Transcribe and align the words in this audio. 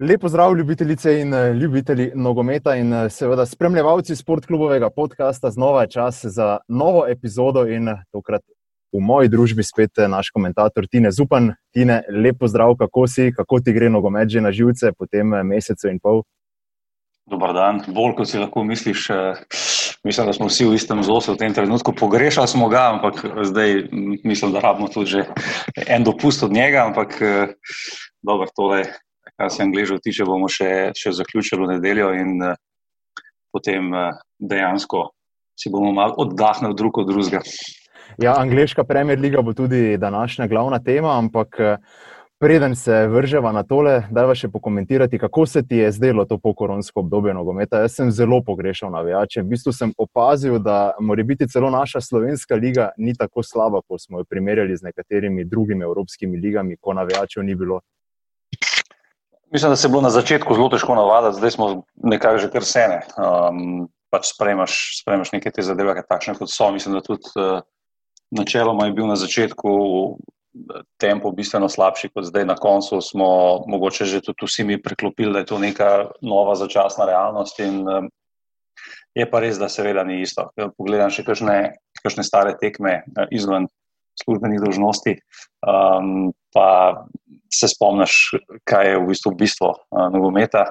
Lepo 0.00 0.28
zdrav, 0.28 0.56
ljubitelice 0.56 1.20
in 1.20 1.34
eh, 1.34 1.52
ljubitelji 1.52 2.10
nogometa 2.14 2.74
in 2.76 2.92
eh, 2.92 3.10
seveda 3.10 3.46
spremljevalci 3.46 4.16
sportklubovega 4.16 4.90
podcasta. 4.90 5.50
Znova 5.50 5.80
je 5.82 5.90
čas 5.90 6.24
za 6.24 6.58
novo 6.68 7.06
epizodo 7.08 7.64
in 7.66 7.88
eh, 7.88 8.02
tokrat 8.12 8.42
v 8.92 9.00
moji 9.00 9.28
družbi 9.28 9.64
spet 9.64 9.90
naš 10.08 10.28
komentator 10.30 10.86
Tine 10.86 11.10
Zupan. 11.10 11.54
Tine, 11.72 12.02
lepo 12.10 12.48
zdrav, 12.48 12.74
kako 12.76 13.06
si, 13.06 13.32
kako 13.36 13.60
ti 13.60 13.72
gre 13.72 13.88
nogomet 13.90 14.28
že 14.28 14.40
na 14.40 14.52
živce 14.52 14.92
po 14.92 15.06
tem 15.06 15.32
mesecu 15.48 15.88
in 15.88 15.98
pol? 15.98 16.22
Dobar 17.26 17.56
dan, 17.56 17.80
bolj 17.88 18.14
kot 18.20 18.28
si 18.28 18.38
lahko 18.38 18.64
misliš. 18.64 19.08
Mislim, 20.04 20.26
da 20.26 20.32
smo 20.32 20.46
vsi 20.52 20.68
v 20.68 20.76
istem 20.76 21.02
zosu 21.02 21.32
v 21.32 21.40
tem 21.40 21.54
trenutku. 21.54 21.96
Pogrešali 21.96 22.48
smo 22.48 22.68
ga, 22.68 22.90
ampak 22.92 23.24
zdaj 23.48 23.88
mislim, 24.24 24.52
da 24.52 24.60
rabimo 24.60 24.92
tudi 24.92 25.24
en 25.86 26.04
dopust 26.04 26.42
od 26.42 26.52
njega. 26.52 26.84
Ampak 26.84 27.16
dobro, 28.22 28.46
tole 28.54 28.84
kar 29.36 29.50
se 29.52 29.62
angližev 29.62 30.00
tiče, 30.04 30.24
bomo 30.24 30.48
še, 30.48 30.92
še 30.96 31.12
zaključili 31.12 31.64
v 31.64 31.72
nedeljo 31.76 32.12
in 32.16 32.36
uh, 32.42 32.56
potem 33.52 33.92
uh, 33.92 34.16
dejansko 34.38 35.10
si 35.56 35.72
bomo 35.72 35.92
malo 35.92 36.14
oddahnili 36.20 36.76
drug 36.76 36.98
od 36.98 37.08
drugega. 37.08 37.40
Ja, 38.18 38.36
angliška 38.38 38.84
Premier 38.84 39.20
League 39.20 39.42
bo 39.42 39.52
tudi 39.52 39.96
današnja 39.96 40.46
glavna 40.46 40.78
tema, 40.78 41.18
ampak 41.18 41.56
eh, 41.58 41.76
preden 42.38 42.76
se 42.76 43.06
vrževa 43.06 43.52
na 43.52 43.62
tole, 43.62 44.02
da 44.10 44.24
vas 44.24 44.38
še 44.38 44.48
pokomentirati, 44.48 45.18
kako 45.18 45.46
se 45.46 45.62
ti 45.66 45.76
je 45.76 45.90
zdelo 45.92 46.24
to 46.24 46.38
pokoronsko 46.38 47.00
obdobje 47.00 47.34
nogometa. 47.34 47.80
Jaz 47.80 47.96
sem 47.96 48.10
zelo 48.10 48.42
pogrešal 48.44 48.92
navijače. 48.92 49.42
V 49.42 49.48
bistvu 49.56 49.72
sem 49.72 49.92
opazil, 49.98 50.58
da 50.58 50.94
mora 51.00 51.24
biti 51.24 51.48
celo 51.48 51.70
naša 51.70 52.00
slovenska 52.00 52.54
liga 52.54 52.90
ni 52.96 53.16
tako 53.16 53.42
slaba, 53.42 53.80
kot 53.88 54.04
smo 54.04 54.20
jo 54.20 54.24
primerjali 54.24 54.76
z 54.76 54.86
nekaterimi 54.86 55.44
drugimi 55.44 55.84
evropskimi 55.84 56.38
ligami, 56.38 56.76
ko 56.80 56.92
navijačev 56.92 57.44
ni 57.44 57.54
bilo. 57.54 57.80
Mislim, 59.50 59.70
da 59.70 59.76
se 59.76 59.86
je 59.86 59.90
bilo 59.90 60.02
na 60.02 60.10
začetku 60.10 60.54
zelo 60.54 60.68
težko 60.68 60.94
navaditi, 60.94 61.38
zdaj 61.38 61.50
smo 61.50 61.66
nekako 62.02 62.38
že 62.38 62.50
kar 62.50 62.64
sene. 62.64 63.00
Um, 63.14 63.86
pač 64.10 64.32
sprejmaš, 64.34 65.00
sprejmaš 65.02 65.32
neke 65.32 65.50
te 65.50 65.62
zadeve, 65.62 65.94
takšne 66.08 66.34
kot 66.38 66.50
so. 66.50 66.70
Mislim, 66.74 66.96
da 66.96 67.04
tudi 67.04 67.30
uh, 67.38 67.60
načeloma 68.30 68.86
je 68.86 68.96
bil 68.96 69.06
na 69.06 69.16
začetku 69.16 69.70
tempo 70.98 71.30
bistveno 71.36 71.68
slabši 71.68 72.10
kot 72.14 72.26
zdaj. 72.26 72.46
Na 72.48 72.56
koncu 72.56 73.00
smo 73.00 73.28
mogoče 73.68 74.04
že 74.04 74.20
tudi 74.20 74.48
vsi 74.48 74.64
mi 74.64 74.82
preklopili, 74.82 75.32
da 75.32 75.38
je 75.44 75.50
to 75.52 75.58
neka 75.58 76.10
nova 76.22 76.54
začasna 76.54 77.06
realnost. 77.06 77.60
In, 77.60 77.86
um, 77.88 78.10
je 79.16 79.24
pa 79.30 79.40
res, 79.40 79.58
da 79.58 79.68
seveda 79.72 80.04
ni 80.04 80.20
isto. 80.20 80.50
Pogledam 80.76 81.10
še 81.10 81.24
kakšne, 81.24 81.76
kakšne 82.02 82.24
stare 82.26 82.56
tekme 82.60 83.04
izven 83.30 83.70
službenih 84.24 84.60
dožnosti. 84.64 85.16
Um, 85.66 86.32
pa 86.54 86.68
se 87.52 87.68
spomniš, 87.68 88.34
kaj 88.64 88.90
je 88.90 88.98
v 89.00 89.08
bistvu 89.10 89.34
bistvo 89.38 89.72
uh, 89.74 90.06
nogometa, 90.12 90.66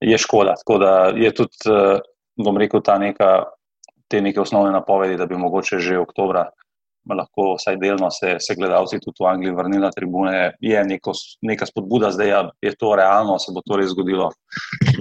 je 0.00 0.18
škoda. 0.18 0.56
Tako 0.60 0.78
da 0.82 0.92
je 1.16 1.32
tudi, 1.34 1.70
uh, 1.70 2.00
bom 2.44 2.58
rekel, 2.58 2.82
ta 2.84 2.98
neka, 2.98 3.32
te 4.08 4.20
neke 4.22 4.40
osnovne 4.40 4.72
napovedi, 4.72 5.16
da 5.16 5.26
bi 5.26 5.38
mogoče 5.40 5.78
že 5.78 5.98
oktobra 5.98 6.46
lahko 7.14 7.54
vsaj 7.54 7.76
delno 7.76 8.10
se, 8.10 8.36
se 8.40 8.54
gledalci 8.58 8.98
tudi 8.98 9.22
v 9.22 9.28
Angliji 9.30 9.54
vrnili 9.54 9.82
na 9.82 9.90
tribune, 9.90 10.56
je 10.60 10.84
neko, 10.84 11.12
neka 11.42 11.66
spodbuda, 11.66 12.10
zdaj 12.10 12.28
ja, 12.28 12.40
je 12.62 12.74
to 12.74 12.94
realno, 12.96 13.38
se 13.38 13.54
bo 13.54 13.62
to 13.66 13.78
res 13.78 13.92
zgodilo, 13.94 14.30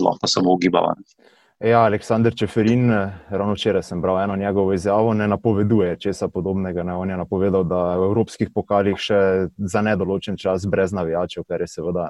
lahko 0.01 0.29
samo 0.29 0.53
ugibavanje. 0.53 1.33
Ja, 1.59 1.85
Aleksandr 1.85 2.35
Čeferin, 2.35 2.91
ravno 3.29 3.53
včeraj 3.53 3.83
sem 3.83 4.01
bral 4.01 4.19
eno 4.23 4.35
njegovo 4.35 4.73
izjavo, 4.73 5.13
ne 5.13 5.27
napoveduje 5.27 5.95
česa 5.99 6.27
podobnega. 6.27 6.83
Ne. 6.83 6.93
On 6.93 7.09
je 7.09 7.17
napovedal, 7.17 7.63
da 7.63 7.95
v 7.95 8.09
evropskih 8.09 8.49
pokalih 8.53 8.99
še 8.99 9.47
za 9.57 9.81
nedoločen 9.81 10.35
čas 10.37 10.65
brez 10.67 10.91
navijačev, 10.91 11.45
kar 11.47 11.63
je 11.63 11.67
seveda 11.71 12.09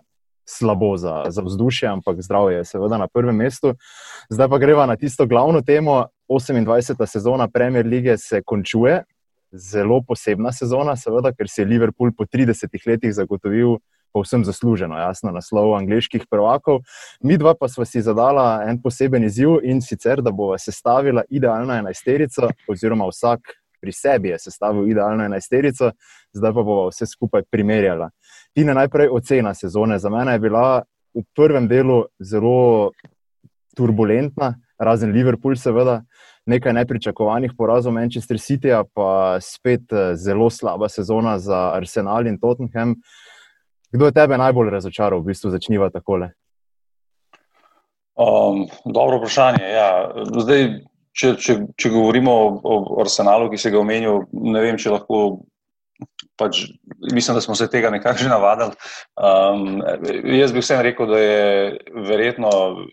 slabo 0.49 0.97
za, 0.97 1.23
za 1.29 1.45
vzdušje, 1.45 1.89
ampak 1.89 2.21
zdravje 2.25 2.57
je 2.57 2.65
seveda 2.65 2.97
na 2.97 3.07
prvem 3.07 3.37
mestu. 3.37 3.75
Zdaj 4.33 4.49
pa 4.49 4.57
greva 4.57 4.85
na 4.89 4.95
tisto 4.97 5.27
glavno 5.29 5.61
temo. 5.61 6.07
28. 6.29 7.05
sezona 7.05 7.47
Premier 7.47 7.85
lige 7.85 8.17
se 8.17 8.41
končuje, 8.41 9.03
zelo 9.51 10.01
posebna 10.07 10.51
sezona, 10.51 10.95
seveda, 10.97 11.29
ker 11.37 11.49
si 11.49 11.61
je 11.61 11.69
Liverpool 11.69 12.15
po 12.17 12.25
30 12.25 12.73
letih 12.87 13.13
zagotovil 13.13 13.77
povsem 14.15 14.45
zasluženo, 14.47 14.95
jasno, 14.95 15.33
naslov 15.35 15.73
angliških 15.75 16.23
prvakov. 16.31 16.79
Mi 17.19 17.35
dva 17.37 17.51
pa 17.59 17.67
smo 17.67 17.83
si 17.85 18.01
zadala 18.01 18.63
en 18.63 18.79
poseben 18.81 19.27
izziv 19.27 19.59
in 19.63 19.81
sicer, 19.83 20.23
da 20.23 20.31
bova 20.31 20.55
sestavila 20.57 21.25
idealno 21.29 21.75
enajsterico, 21.75 22.47
oziroma 22.71 23.09
vsak 23.11 23.57
pri 23.81 23.91
sebi 23.91 24.31
je 24.31 24.39
sestavil 24.39 24.87
idealno 24.89 25.27
enajsterico, 25.27 25.91
zdaj 26.33 26.53
pa 26.53 26.63
bova 26.63 26.87
vse 26.89 27.05
skupaj 27.11 27.43
primerjala. 27.51 28.09
Tina, 28.55 28.73
najprej 28.73 29.11
ocena 29.11 29.53
sezone. 29.53 29.99
Za 29.99 30.09
mene 30.09 30.39
je 30.39 30.45
bila 30.47 30.83
v 31.15 31.23
prvem 31.35 31.67
delu 31.67 32.05
zelo 32.19 32.91
turbulentna, 33.75 34.55
razen 34.79 35.11
Liverpool, 35.11 35.59
seveda. 35.59 36.01
Nekaj 36.45 36.73
nepričakovanih 36.73 37.55
porazov 37.57 37.93
Manchester 37.93 38.37
City, 38.39 38.71
pa 38.93 39.37
spet 39.41 39.91
eh, 39.91 40.15
zelo 40.15 40.49
slaba 40.49 40.89
sezona 40.89 41.39
za 41.39 41.71
Arsenal 41.75 42.27
in 42.27 42.39
Tottenham. 42.39 42.95
Kdo 43.91 44.09
je 44.09 44.15
tebe 44.15 44.37
najbolj 44.37 44.69
razočaral, 44.73 45.21
v 45.21 45.31
bistvu 45.31 45.51
začniva 45.53 45.89
takole? 45.93 46.31
Um, 48.15 48.67
dobro 48.85 49.19
vprašanje. 49.19 49.65
Ja. 49.67 49.89
Zdaj, 50.39 50.63
če, 51.15 51.33
če, 51.39 51.57
če 51.75 51.91
govorimo 51.91 52.31
o, 52.31 52.77
o 52.79 53.01
arsenalu, 53.03 53.49
ki 53.51 53.59
se 53.59 53.71
ga 53.73 53.81
omenil, 53.81 54.23
ne 54.31 54.63
vem, 54.63 54.79
če 54.79 54.93
lahko. 54.95 55.25
Pač, 56.35 56.65
mislim, 57.15 57.37
da 57.37 57.41
smo 57.43 57.55
se 57.55 57.69
tega 57.71 57.87
nekako 57.93 58.19
že 58.19 58.27
navadili. 58.27 58.75
Um, 59.15 59.77
jaz 60.35 60.51
bi 60.51 60.59
vsem 60.59 60.81
rekel, 60.83 61.07
da 61.07 61.19
je 61.21 61.45
verjetno 62.09 62.49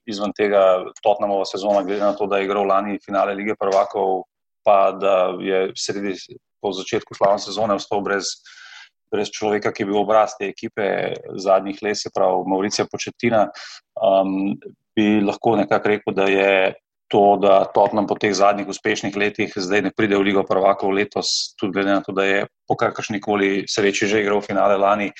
izven 0.06 0.30
tega 0.38 0.84
Tottenhamova 1.00 1.48
sezona, 1.50 1.82
glede 1.82 2.04
na 2.04 2.12
to, 2.14 2.28
da 2.30 2.38
je 2.38 2.47
igral 2.47 2.69
lani 2.70 3.00
finale 3.03 3.34
lige 3.34 3.59
prvakov, 3.59 4.28
pa 4.62 4.92
da 4.94 5.16
je 5.42 5.64
sredi 5.74 6.14
po 6.62 6.70
začetku 6.70 7.19
slavne 7.19 7.42
sezone 7.42 7.74
ostal 7.74 8.04
brez 8.06 8.30
brez 9.12 9.31
človeka, 9.33 9.73
ki 9.73 9.84
je 9.84 9.91
bil 9.91 10.00
obraz 10.00 10.37
te 10.39 10.49
ekipe 10.49 10.87
zadnjih 11.37 11.83
let, 11.84 12.00
se 12.00 12.12
pravi 12.15 12.49
Mauricija 12.49 12.87
Početina, 12.91 13.47
um, 14.00 14.55
bi 14.97 15.21
lahko 15.25 15.56
nekako 15.61 15.93
rekel, 15.93 16.17
da 16.17 16.28
je 16.28 16.53
to, 17.12 17.37
da 17.37 17.65
Tottenham 17.75 18.06
po 18.09 18.17
teh 18.17 18.33
zadnjih 18.33 18.69
uspešnih 18.72 19.17
letih 19.17 19.53
zdaj 19.56 19.83
ne 19.84 19.91
pride 19.93 20.17
v 20.17 20.31
Ligo 20.31 20.47
prvakov 20.49 20.95
letos, 20.97 21.53
tudi 21.61 21.77
glede 21.77 21.93
na 21.93 22.01
to, 22.01 22.15
da 22.17 22.25
je 22.25 22.47
po 22.69 22.77
kakršni 22.81 23.21
koli 23.21 23.67
sreči 23.69 24.09
že 24.09 24.22
igral 24.25 24.41
finale 24.41 24.78
lani, 24.81 25.11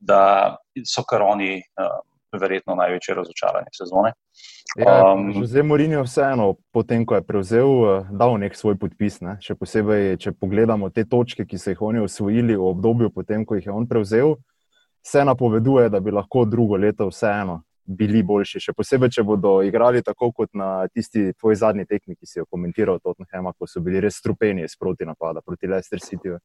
da 0.00 0.56
so 0.88 1.04
kar 1.04 1.24
oni 1.28 1.60
um, 1.76 2.00
verjetno 2.40 2.74
največje 2.74 3.14
razočaranje 3.14 3.72
sezone. 3.76 4.12
Ja, 4.78 5.12
um, 5.12 5.44
zdaj, 5.44 5.62
Morin 5.62 5.92
je 5.92 6.02
vseeno, 6.02 6.54
potem 6.72 7.06
ko 7.06 7.14
je 7.18 7.26
prevzel, 7.26 7.72
eh, 7.88 8.06
dal 8.10 8.38
nek 8.40 8.56
svoj 8.56 8.78
podpis. 8.80 9.20
Ne? 9.20 9.36
Še 9.40 9.54
posebej, 9.58 10.16
če 10.22 10.32
pogledamo 10.32 10.88
te 10.90 11.04
točke, 11.04 11.44
ki 11.46 11.58
so 11.58 11.74
jih 11.74 11.82
oni 11.82 12.00
osvojili 12.04 12.56
v 12.56 12.70
obdobju, 12.70 13.10
potem 13.12 13.44
ko 13.44 13.58
jih 13.58 13.68
je 13.68 13.74
on 13.74 13.88
prevzel, 13.88 14.36
se 15.04 15.24
napoveduje, 15.24 15.90
da 15.90 16.00
bi 16.00 16.14
lahko 16.14 16.44
drugo 16.46 16.76
leto 16.76 17.10
vseeno 17.10 17.62
bili 17.84 18.22
boljši. 18.22 18.60
Še 18.68 18.74
posebej, 18.76 19.10
če 19.16 19.24
bodo 19.26 19.56
igrali 19.66 20.02
tako 20.06 20.30
kot 20.32 20.52
na 20.58 20.86
tisti 20.92 21.32
tvoj 21.38 21.58
zadnji 21.58 21.86
tekmi, 21.88 22.16
ki 22.16 22.28
si 22.28 22.38
jo 22.38 22.46
komentiral, 22.50 23.00
Tottenham, 23.02 23.50
ko 23.58 23.66
so 23.66 23.82
bili 23.84 24.00
res 24.00 24.20
strupeni 24.22 24.68
sproti 24.70 25.08
napada 25.08 25.42
proti 25.44 25.70
Leicester 25.70 26.00
City. 26.02 26.36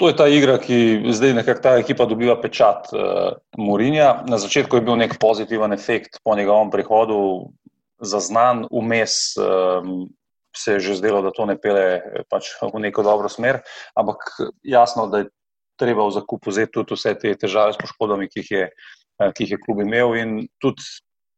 To 0.00 0.08
je 0.08 0.16
ta 0.16 0.24
igra, 0.32 0.54
ki 0.56 1.12
zdaj 1.12 1.34
nekako 1.36 1.60
ta 1.60 1.70
ekipa 1.76 2.06
dobiva 2.08 2.32
pečat 2.40 2.88
uh, 2.96 3.34
Murinja. 3.60 4.22
Na 4.24 4.38
začetku 4.40 4.78
je 4.78 4.84
bil 4.86 4.96
nek 4.96 5.18
pozitiven 5.20 5.76
efekt 5.76 6.16
po 6.24 6.32
njegovem 6.36 6.70
prihodu, 6.72 7.50
zaznan, 8.00 8.64
vmes 8.72 9.36
um, 9.36 10.08
se 10.56 10.78
je 10.78 10.80
že 10.80 10.96
zdelo, 11.02 11.20
da 11.22 11.34
to 11.36 11.44
ne 11.44 11.58
pele 11.60 12.00
pač 12.32 12.48
v 12.62 12.80
neko 12.80 13.04
dobro 13.04 13.28
smer, 13.28 13.60
ampak 13.92 14.24
jasno, 14.64 15.04
da 15.06 15.20
je 15.20 15.28
treba 15.76 16.08
v 16.08 16.16
zakup 16.16 16.48
vzeti 16.48 16.72
tudi 16.72 16.96
vse 16.96 17.14
te 17.20 17.34
težave 17.36 17.76
s 17.76 17.82
poškodbami, 17.84 18.32
ki 18.32 18.40
jih 18.40 18.50
je, 18.56 18.64
uh, 19.20 19.28
ki 19.36 19.44
jih 19.44 19.52
je 19.58 19.62
klub 19.66 19.84
imel 19.84 20.16
in 20.16 20.34
tudi 20.64 20.80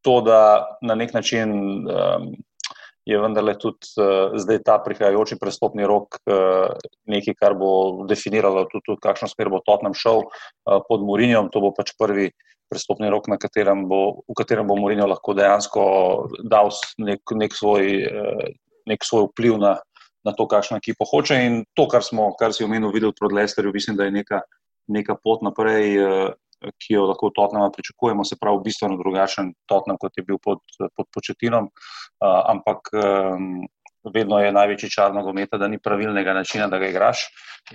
to, 0.07 0.21
da 0.23 0.39
na 0.79 0.95
nek 0.95 1.11
način. 1.11 1.51
Um, 1.83 2.31
je 3.05 3.19
vendarle 3.19 3.55
tudi 3.59 3.91
uh, 3.99 4.35
zdaj 4.39 4.61
ta 4.63 4.77
prihajajoči 4.79 5.35
prestopni 5.39 5.83
rok 5.87 6.15
uh, 6.23 6.71
nekaj, 7.09 7.35
kar 7.35 7.55
bo 7.59 8.03
definiralo 8.07 8.63
tudi, 8.71 8.85
tudi 8.87 9.03
kakšno 9.03 9.27
smer 9.31 9.51
bo 9.51 9.59
Tottenham 9.65 9.95
šel 9.97 10.23
uh, 10.23 10.79
pod 10.87 11.03
Murinjom. 11.03 11.51
To 11.51 11.63
bo 11.63 11.73
pač 11.75 11.91
prvi 11.99 12.31
prestopni 12.71 13.11
rok, 13.11 13.27
katerem 13.39 13.85
bo, 13.91 14.23
v 14.23 14.37
katerem 14.39 14.67
bo 14.67 14.79
Murinjo 14.79 15.09
lahko 15.11 15.35
dejansko 15.35 15.83
dal 16.47 16.71
nek, 16.97 17.21
nek, 17.35 17.55
svoj, 17.55 18.07
uh, 18.07 18.45
nek 18.87 19.03
svoj 19.03 19.27
vpliv 19.33 19.59
na, 19.59 19.75
na 20.23 20.31
to, 20.31 20.47
kakšno 20.47 20.79
ekipo 20.79 21.07
hoče. 21.09 21.41
In 21.43 21.63
to, 21.75 21.89
kar, 21.91 22.07
smo, 22.07 22.31
kar 22.39 22.55
si 22.55 22.63
omenil, 22.63 22.93
videl 22.95 23.11
proti 23.11 23.35
Lesterju, 23.35 23.75
mislim, 23.75 23.99
da 23.99 24.07
je 24.07 24.15
neka, 24.15 24.41
neka 24.87 25.19
pot 25.19 25.43
naprej. 25.43 25.99
Uh, 25.99 26.31
ki 26.71 26.95
jo 26.97 27.05
lahko 27.11 27.31
Tottenham 27.35 27.71
pričakujemo, 27.71 28.25
se 28.25 28.37
pravi, 28.41 28.61
bistveno 28.63 28.97
drugačen 28.97 29.53
Tottenham, 29.69 29.99
kot 30.01 30.17
je 30.17 30.23
bil 30.27 30.39
pod, 30.43 30.59
pod 30.79 31.07
početinom. 31.13 31.69
Uh, 31.69 32.39
ampak 32.53 32.89
um, 32.93 33.65
vedno 34.13 34.39
je 34.39 34.51
največji 34.51 34.89
čar 34.89 35.13
nogometa, 35.15 35.57
da 35.57 35.67
ni 35.67 35.79
pravilnega 35.79 36.33
načina, 36.33 36.67
da 36.67 36.79
ga 36.79 36.89
igraš. 36.91 37.27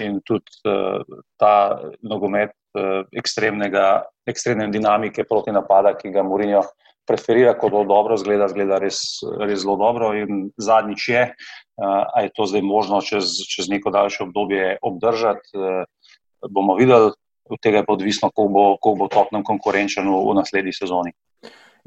In 0.04 0.20
tudi 0.24 0.60
uh, 0.68 1.00
ta 1.40 1.80
nogomet 2.02 2.52
uh, 2.76 3.06
ekstremnega, 3.16 4.02
ekstremne 4.28 4.68
dinamike 4.72 5.24
proti 5.28 5.52
napada, 5.52 5.94
ki 5.96 6.12
ga 6.12 6.24
Mourinho 6.26 6.64
preferira, 7.08 7.54
kot 7.56 7.72
da 7.72 7.84
dobro 7.88 8.18
zgleda, 8.20 8.50
zgleda 8.52 8.78
res, 8.82 9.00
res 9.40 9.62
zelo 9.62 9.78
dobro. 9.80 10.12
In 10.16 10.50
zadnjič 10.60 11.08
je, 11.08 11.22
uh, 11.32 12.04
a 12.12 12.26
je 12.26 12.34
to 12.36 12.48
zdaj 12.50 12.64
možno 12.64 13.00
čez, 13.04 13.38
čez 13.48 13.70
neko 13.72 13.92
daljše 13.94 14.26
obdobje 14.28 14.76
obdržati, 14.82 15.56
uh, 15.56 16.50
bomo 16.52 16.76
videli. 16.76 17.14
Od 17.50 17.60
tega 17.62 17.82
je 17.82 17.86
pa 17.86 17.92
odvisno, 17.92 18.30
kako 18.30 18.48
bo, 18.52 18.94
bo 18.98 19.08
topnem 19.08 19.44
konkurenčen 19.44 20.08
v, 20.08 20.20
v 20.30 20.36
naslednji 20.38 20.76
sezoni. 20.76 21.14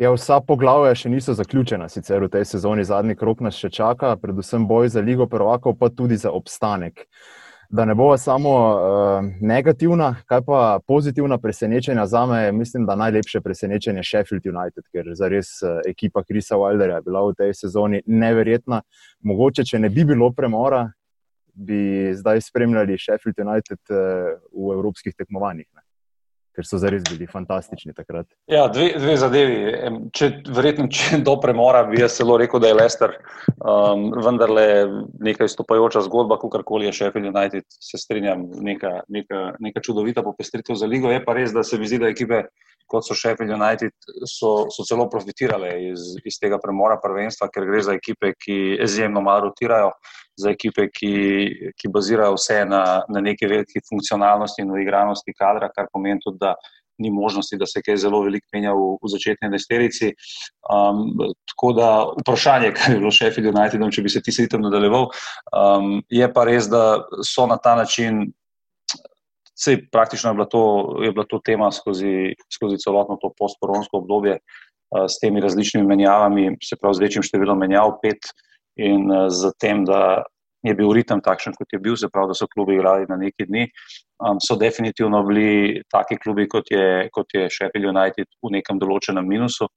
Ja, 0.01 0.09
vsa 0.15 0.39
poglavja 0.41 0.95
še 0.97 1.11
niso 1.11 1.35
zaključena, 1.37 1.89
sicer 1.91 2.23
v 2.23 2.31
tej 2.31 2.47
sezoni 2.49 2.85
zadnji 2.87 3.13
krok 3.19 3.43
nas 3.45 3.59
še 3.59 3.69
čaka, 3.69 4.15
predvsem 4.17 4.65
boj 4.67 4.89
za 4.89 5.03
Ligo 5.03 5.27
Prvakov, 5.29 5.75
pa 5.77 5.91
tudi 5.93 6.17
za 6.17 6.31
obstanek. 6.33 7.05
Da 7.71 7.85
ne 7.85 7.93
bo 7.95 8.09
samo 8.19 8.51
uh, 8.51 9.27
negativna, 9.39 10.09
kaj 10.27 10.41
pa 10.47 10.79
pozitivna 10.87 11.37
presenečenja 11.39 12.03
za 12.05 12.25
me, 12.25 12.51
mislim, 12.51 12.85
da 12.85 12.97
najlepše 12.99 13.39
presenečenje 13.41 14.01
je 14.01 14.07
Sheffield 14.09 14.47
United, 14.49 14.83
ker 14.91 15.13
za 15.15 15.29
res 15.31 15.53
uh, 15.63 15.79
ekipa 15.87 16.23
Krisa 16.23 16.59
Wildera 16.59 16.97
je 16.99 17.05
bila 17.05 17.21
v 17.29 17.37
tej 17.37 17.53
sezoni 17.61 18.01
neverjetna. 18.07 18.81
Mogoče, 19.23 19.63
če 19.63 19.79
ne 19.79 19.89
bi 19.89 20.03
bilo 20.03 20.33
premora, 20.35 20.89
bi 21.53 22.11
zdaj 22.17 22.41
spremljali 22.41 22.99
Sheffield 22.99 23.39
United 23.39 23.81
uh, 23.89 24.35
v 24.51 24.75
evropskih 24.77 25.15
tekmovanjih. 25.17 25.67
Ne? 25.73 25.85
ker 26.55 26.67
so 26.67 26.79
zares 26.81 27.03
bili 27.07 27.27
fantastični 27.31 27.93
takrat. 27.95 28.27
Ja, 28.51 28.65
dve, 28.71 28.91
dve 28.99 29.15
zadevi. 29.19 29.57
Če, 30.15 30.29
verjetno, 30.51 30.87
če 30.91 31.21
do 31.25 31.37
premora 31.41 31.83
bi 31.87 32.01
jaz 32.01 32.17
celo 32.19 32.37
rekel, 32.39 32.61
da 32.63 32.71
je 32.71 32.77
Lester, 32.77 33.15
um, 33.57 34.09
vendar 34.25 34.51
le 34.51 34.65
neka 35.23 35.47
izstopajoča 35.47 36.03
zgodba, 36.09 36.39
kakorkoli 36.41 36.89
je 36.89 36.97
Sheffield 36.99 37.31
United, 37.31 37.67
se 37.71 37.99
strinjam, 38.01 38.49
neka, 38.67 38.97
neka, 39.11 39.45
neka 39.63 39.83
čudovita 39.85 40.25
popestritev 40.27 40.79
za 40.79 40.89
ligo. 40.91 41.11
Je 41.11 41.23
pa 41.23 41.37
res, 41.37 41.55
da 41.55 41.63
se 41.67 41.79
mi 41.79 41.89
zdi, 41.89 42.01
da 42.03 42.11
ekipe. 42.11 42.45
Kot 42.91 43.05
so 43.07 43.15
Sheffield 43.15 43.53
United, 43.55 43.93
so, 44.27 44.65
so 44.67 44.83
celo 44.83 45.05
profitirale 45.07 45.69
iz, 45.93 46.09
iz 46.27 46.35
tega 46.41 46.57
premora 46.59 46.97
prvenstva, 46.99 47.47
ker 47.47 47.63
gre 47.69 47.79
za 47.87 47.95
ekipe, 47.95 48.33
ki 48.35 48.57
izjemno 48.83 49.21
malo 49.23 49.45
rotirajo, 49.45 49.93
za 50.39 50.51
ekipe, 50.51 50.87
ki, 50.89 51.13
ki 51.77 51.89
bazirajo 51.93 52.35
vse 52.37 52.63
na, 52.65 52.83
na 53.09 53.21
neki 53.21 53.49
veliki 53.49 53.81
funkcionalnosti 53.89 54.63
in 54.63 54.71
uigranosti 54.71 55.35
kadra, 55.37 55.71
kar 55.75 55.89
pomeni 55.91 56.21
tudi, 56.23 56.39
da 56.41 56.55
ni 57.01 57.09
možnosti, 57.11 57.57
da 57.57 57.65
se 57.65 57.81
kaj 57.81 57.97
zelo 58.03 58.21
veliko 58.21 58.45
menja 58.53 58.73
v, 58.77 58.91
v 59.01 59.09
začetni 59.09 59.49
desterici. 59.49 60.11
Um, 60.69 61.15
tako 61.49 61.71
da 61.77 61.87
vprašanje, 62.19 62.73
kaj 62.77 62.93
je 62.93 62.99
bilo 62.99 63.13
Sheffield 63.15 63.49
United, 63.55 63.87
če 63.95 64.03
bi 64.05 64.13
se 64.13 64.21
ti 64.21 64.33
sreditev 64.35 64.61
nadaljeval, 64.61 65.09
um, 65.09 65.95
je 66.09 66.29
pa 66.33 66.45
res, 66.47 66.69
da 66.71 67.01
so 67.25 67.47
na 67.49 67.57
ta 67.57 67.75
način. 67.79 68.27
Sej, 69.61 69.83
praktično 69.93 70.31
je 70.31 70.39
bila, 70.39 70.47
to, 70.49 70.61
je 71.05 71.11
bila 71.13 71.25
to 71.29 71.37
tema 71.45 71.67
skozi, 71.71 72.31
skozi 72.49 72.79
celotno 72.81 73.19
to 73.21 73.29
postkoronsko 73.37 73.99
obdobje 73.99 74.39
uh, 74.39 75.05
s 75.05 75.19
temi 75.21 75.41
različnimi 75.43 75.85
menjavami, 75.85 76.55
se 76.65 76.77
pravi 76.81 76.97
z 76.97 77.05
večjim 77.05 77.25
številom 77.27 77.59
menjav, 77.61 77.97
pet 78.01 78.25
uh, 78.25 78.50
in 78.81 79.07
uh, 79.11 79.27
z 79.29 79.53
tem, 79.61 79.85
da 79.85 80.23
je 80.65 80.73
bil 80.77 80.93
ritem 80.93 81.21
takšen, 81.25 81.55
kot 81.57 81.73
je 81.73 81.79
bil, 81.81 81.97
se 81.97 82.09
pravi, 82.11 82.31
da 82.31 82.37
so 82.37 82.47
klubi 82.49 82.77
igrali 82.77 83.09
na 83.09 83.17
neki 83.17 83.47
dni, 83.49 83.67
um, 84.21 84.39
so 84.39 84.55
definitivno 84.55 85.23
bili 85.23 85.81
taki 85.91 86.17
klubi, 86.17 86.47
kot 86.49 86.71
je, 86.71 87.09
kot 87.11 87.33
je 87.33 87.49
Sheffield 87.49 87.89
United, 87.95 88.29
v 88.43 88.55
nekem 88.57 88.79
določenem 88.79 89.27
minusu. 89.27 89.67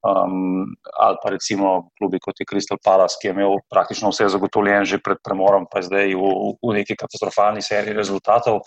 Um, 0.00 0.64
ali 0.96 1.16
pa 1.22 1.28
recimo 1.30 1.90
klubi 1.98 2.16
kot 2.24 2.38
je 2.40 2.46
Crystal 2.48 2.78
Palace, 2.84 3.18
ki 3.20 3.28
je 3.28 3.32
imel 3.34 3.58
praktično 3.68 4.08
vse 4.08 4.30
zagotovljeno 4.32 4.86
že 4.88 4.98
pred 5.04 5.18
premorom, 5.20 5.66
pa 5.68 5.82
je 5.82 5.90
zdaj 5.90 6.14
v, 6.16 6.30
v 6.56 6.76
neki 6.78 6.96
katastrofalni 6.96 7.60
seriji 7.60 7.98
rezultatov. 7.98 8.62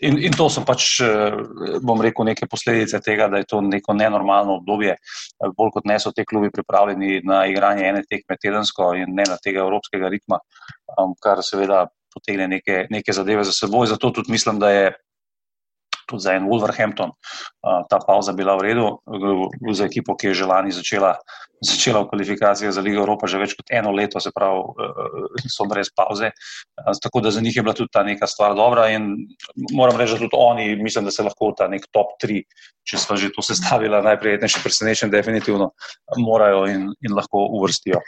In, 0.00 0.16
in 0.16 0.32
to 0.32 0.48
so 0.48 0.64
pač, 0.64 0.86
eh, 1.04 1.36
bom 1.84 2.00
rekel, 2.00 2.24
neke 2.30 2.48
posledice 2.48 3.02
tega, 3.04 3.28
da 3.28 3.42
je 3.42 3.50
to 3.52 3.60
neko 3.60 3.92
nenormalno 3.92 4.62
obdobje. 4.62 4.96
Bolj 5.60 5.74
kot 5.76 5.90
ne 5.92 5.98
so 6.00 6.14
te 6.16 6.24
klubi 6.24 6.48
pripravljeni 6.54 7.20
na 7.28 7.44
igranje 7.52 7.84
ene 7.84 8.02
tekme 8.08 8.40
tedensko 8.40 8.94
in 8.96 9.12
ne 9.12 9.28
na 9.28 9.36
tega 9.44 9.66
evropskega 9.66 10.08
ritma, 10.08 10.40
um, 10.96 11.12
kar 11.20 11.44
seveda 11.44 11.84
potegne 12.18 12.48
neke, 12.50 12.86
neke 12.90 13.14
zadeve 13.14 13.46
za 13.46 13.54
seboj. 13.54 13.86
Zato 13.94 14.10
tudi 14.10 14.34
mislim, 14.34 14.58
da 14.58 14.74
je 14.74 14.88
tudi 16.08 16.24
za 16.24 16.32
en 16.32 16.48
Wolverhampton 16.48 17.12
uh, 17.12 17.84
ta 17.88 18.00
pauza 18.00 18.32
bila 18.32 18.56
v 18.56 18.72
redu, 18.72 18.86
za 19.76 19.84
ekipo, 19.84 20.16
ki 20.16 20.32
je 20.32 20.40
že 20.40 20.48
lani 20.48 20.72
začela, 20.72 21.20
začela 21.60 22.00
v 22.02 22.08
kvalifikacijah 22.08 22.72
za 22.72 22.80
Ligo 22.80 23.04
Evropa, 23.04 23.28
že 23.28 23.36
več 23.36 23.52
kot 23.58 23.68
eno 23.68 23.92
leto, 23.92 24.16
se 24.20 24.32
pravi, 24.32 24.56
uh, 24.56 25.48
so 25.52 25.68
brez 25.68 25.92
pauze. 25.92 26.32
Uh, 26.80 26.96
tako 26.96 27.20
da 27.20 27.30
za 27.30 27.44
njih 27.44 27.60
je 27.60 27.62
bila 27.62 27.76
tudi 27.76 27.92
ta 27.92 28.02
neka 28.02 28.26
stvar 28.26 28.56
dobra 28.56 28.88
in 28.88 29.28
moram 29.76 30.00
reči, 30.00 30.16
da 30.16 30.24
tudi 30.24 30.40
oni, 30.40 30.76
mislim, 30.80 31.04
da 31.04 31.12
se 31.12 31.22
lahko 31.22 31.52
ta 31.52 31.68
nek 31.68 31.84
top 31.92 32.16
3, 32.24 32.40
če 32.88 32.96
smo 32.96 33.20
že 33.20 33.28
to 33.34 33.44
sestavili, 33.44 33.92
najprijetnejši 33.92 34.64
presenečen, 34.64 35.12
definitivno 35.12 35.74
morajo 36.16 36.64
in, 36.72 36.88
in 37.04 37.12
lahko 37.12 37.44
uvrstijo. 37.60 38.00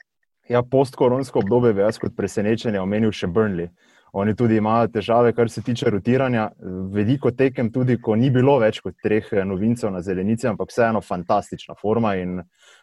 Ja, 0.51 0.65
postkoronsko 0.67 1.45
obdobje 1.45 1.77
je 1.77 1.85
jaz 1.85 1.99
kot 2.03 2.17
presenečenje 2.17 2.81
omenil 2.83 3.13
še 3.15 3.29
Burnley. 3.31 3.69
Oni 4.13 4.35
tudi 4.37 4.57
imajo 4.57 4.89
težave, 4.91 5.33
kar 5.33 5.51
se 5.51 5.63
tiče 5.63 5.91
rotiranja. 5.91 6.49
Veliko 6.93 7.31
tekem, 7.31 7.71
tudi 7.73 7.97
ko 8.03 8.17
ni 8.17 8.31
bilo 8.31 8.57
več 8.59 8.81
kot 8.83 8.97
treh 9.03 9.29
eh, 9.33 9.45
novincev 9.47 9.93
na 9.95 10.03
zelenici, 10.03 10.49
ampak 10.51 10.73
vseeno 10.73 11.01
fantastična 11.01 11.77
forma. 11.81 12.17
In 12.19 12.41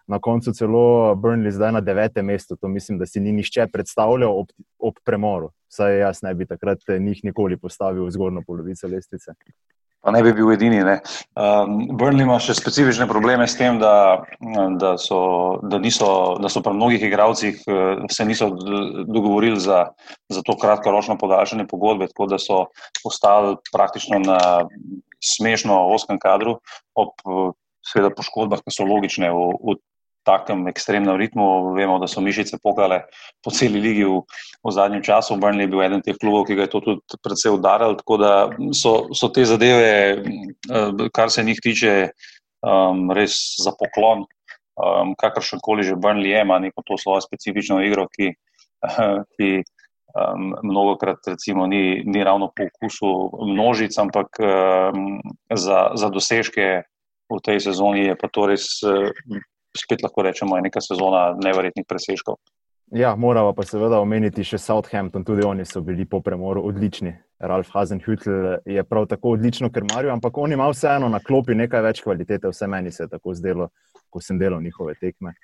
na 0.07 0.19
koncu 0.23 0.53
celo 0.55 1.15
Burnley 1.15 1.51
zdaj 1.51 1.75
na 1.75 1.81
devetem 1.81 2.25
mestu. 2.25 2.55
To 2.55 2.67
mislim, 2.71 2.97
da 2.97 3.05
si 3.05 3.19
ni 3.19 3.35
nišče 3.35 3.67
predstavljal 3.73 4.39
ob, 4.39 4.53
ob 4.79 5.01
premoru. 5.05 5.51
Saj 5.67 5.99
jaz 5.99 6.23
ne 6.23 6.33
bi 6.33 6.47
takrat 6.47 6.87
eh, 6.87 6.99
njih 6.99 7.23
nikoli 7.23 7.57
postavil 7.57 8.07
v 8.07 8.15
zgornjo 8.15 8.45
polovico 8.47 8.87
lestvice. 8.87 9.35
Pa 10.07 10.13
ne 10.15 10.21
bi 10.23 10.31
bil 10.31 10.53
edini. 10.53 10.79
Um, 11.35 11.81
Burnley 11.99 12.23
ima 12.23 12.37
še 12.39 12.53
specifične 12.55 13.09
probleme 13.09 13.43
s 13.43 13.57
tem, 13.59 13.75
da, 13.81 14.23
da, 14.79 14.93
so, 14.95 15.17
da, 15.67 15.81
niso, 15.83 16.07
da 16.39 16.47
so 16.47 16.61
pri 16.63 16.71
mnogih 16.77 17.03
igralcih 17.03 17.59
uh, 17.67 18.05
se 18.07 18.23
niso 18.23 18.47
dogovorili 19.03 19.59
za, 19.59 19.81
za 20.31 20.45
to 20.47 20.55
kratkoročno 20.55 21.17
podaljšanje 21.19 21.67
pogodbe, 21.67 22.07
tako 22.13 22.29
da 22.31 22.39
so 22.39 22.61
ostali 23.03 23.57
praktično 23.73 24.21
na 24.23 24.39
smešno 25.19 25.75
oskem 25.91 26.23
kadru, 26.23 26.55
ob 26.95 27.11
seveda 27.83 28.13
poškodbah, 28.15 28.63
ki 28.63 28.71
so 28.71 28.87
logične 28.87 29.33
v, 29.35 29.51
v 29.59 29.75
takem 30.27 30.67
ekstremnem 30.67 31.15
ritmu. 31.15 31.71
Vemo, 31.77 31.97
da 32.03 32.09
so 32.11 32.21
mišice 32.23 32.59
pokale 32.63 33.05
po 33.43 33.53
celi 33.55 33.79
ligi 33.79 34.03
v, 34.03 34.19
v 34.63 34.73
zadnjem 34.75 35.03
času. 35.07 35.39
Burnley 35.39 35.67
je 35.67 35.71
bil 35.71 35.83
eden 35.85 36.03
teh 36.03 36.19
klubov, 36.19 36.47
ki 36.49 36.59
ga 36.59 36.67
je 36.67 36.73
to 36.75 36.83
tudi 36.83 37.21
predvsej 37.23 37.55
udaril. 37.55 37.95
Tako 38.01 38.19
da 38.19 38.33
so, 38.75 38.97
so 39.15 39.31
te 39.31 39.47
zadeve, 39.47 39.93
eh, 40.19 41.07
kar 41.15 41.31
se 41.31 41.45
njih 41.47 41.63
tiče, 41.63 41.93
um, 42.61 43.07
res 43.15 43.55
za 43.63 43.71
poklon. 43.77 44.27
Um, 44.77 45.15
kakršen 45.17 45.57
koli 45.63 45.81
že 45.81 45.97
Burnley 45.97 46.35
je, 46.35 46.41
ima 46.45 46.59
neko 46.61 46.83
to 46.85 46.97
svojo 47.01 47.21
specifično 47.25 47.79
igro, 47.81 48.05
ki, 48.13 48.29
ki 49.33 49.49
um, 50.13 50.53
mnogokrat 50.61 51.25
recimo, 51.33 51.65
ni, 51.67 52.03
ni 52.05 52.23
ravno 52.23 52.51
po 52.53 52.67
okusu 52.67 53.09
množic, 53.53 53.97
ampak 53.97 54.37
um, 54.37 55.17
za, 55.49 55.91
za 55.95 56.09
dosežke. 56.13 56.85
V 57.27 57.41
tej 57.43 57.59
sezoni 57.59 58.05
je 58.07 58.13
pa 58.15 58.29
to 58.31 58.45
res 58.47 58.79
spet 59.77 60.03
lahko 60.03 60.23
rečemo, 60.23 60.57
je 60.57 60.67
neka 60.67 60.81
sezona 60.81 61.31
nevrjetnih 61.43 61.85
presežkov. 61.87 62.37
Ja, 62.95 63.15
moramo 63.15 63.51
pa 63.51 63.65
seveda 63.67 63.99
omeniti 63.99 64.45
še 64.47 64.57
Southampton, 64.63 65.25
tudi 65.27 65.43
oni 65.43 65.65
so 65.67 65.81
bili 65.83 66.05
po 66.07 66.21
premoru 66.23 66.63
odlični. 66.69 67.11
Ralf 67.39 67.73
Hazenhütl 67.75 68.61
je 68.65 68.83
prav 68.87 69.09
tako 69.11 69.33
odlično 69.35 69.69
krmaril, 69.69 70.13
ampak 70.13 70.37
on 70.37 70.55
ima 70.55 70.69
vseeno 70.71 71.09
na 71.11 71.19
klopi 71.19 71.55
nekaj 71.55 71.83
več 71.83 71.99
kvalitete, 72.05 72.47
vse 72.47 72.69
meni 72.71 72.91
se 72.95 73.03
je 73.03 73.11
tako 73.11 73.35
zdelo, 73.35 73.67
ko 74.09 74.23
sem 74.23 74.39
delal 74.39 74.63
njihove 74.63 74.95
tekme. 75.01 75.35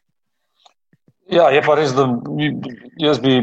Ja, 1.32 1.50
je 1.52 1.60
pa 1.64 1.76
res, 1.76 1.92
da 1.96 2.08
jaz 3.04 3.20
bi 3.20 3.42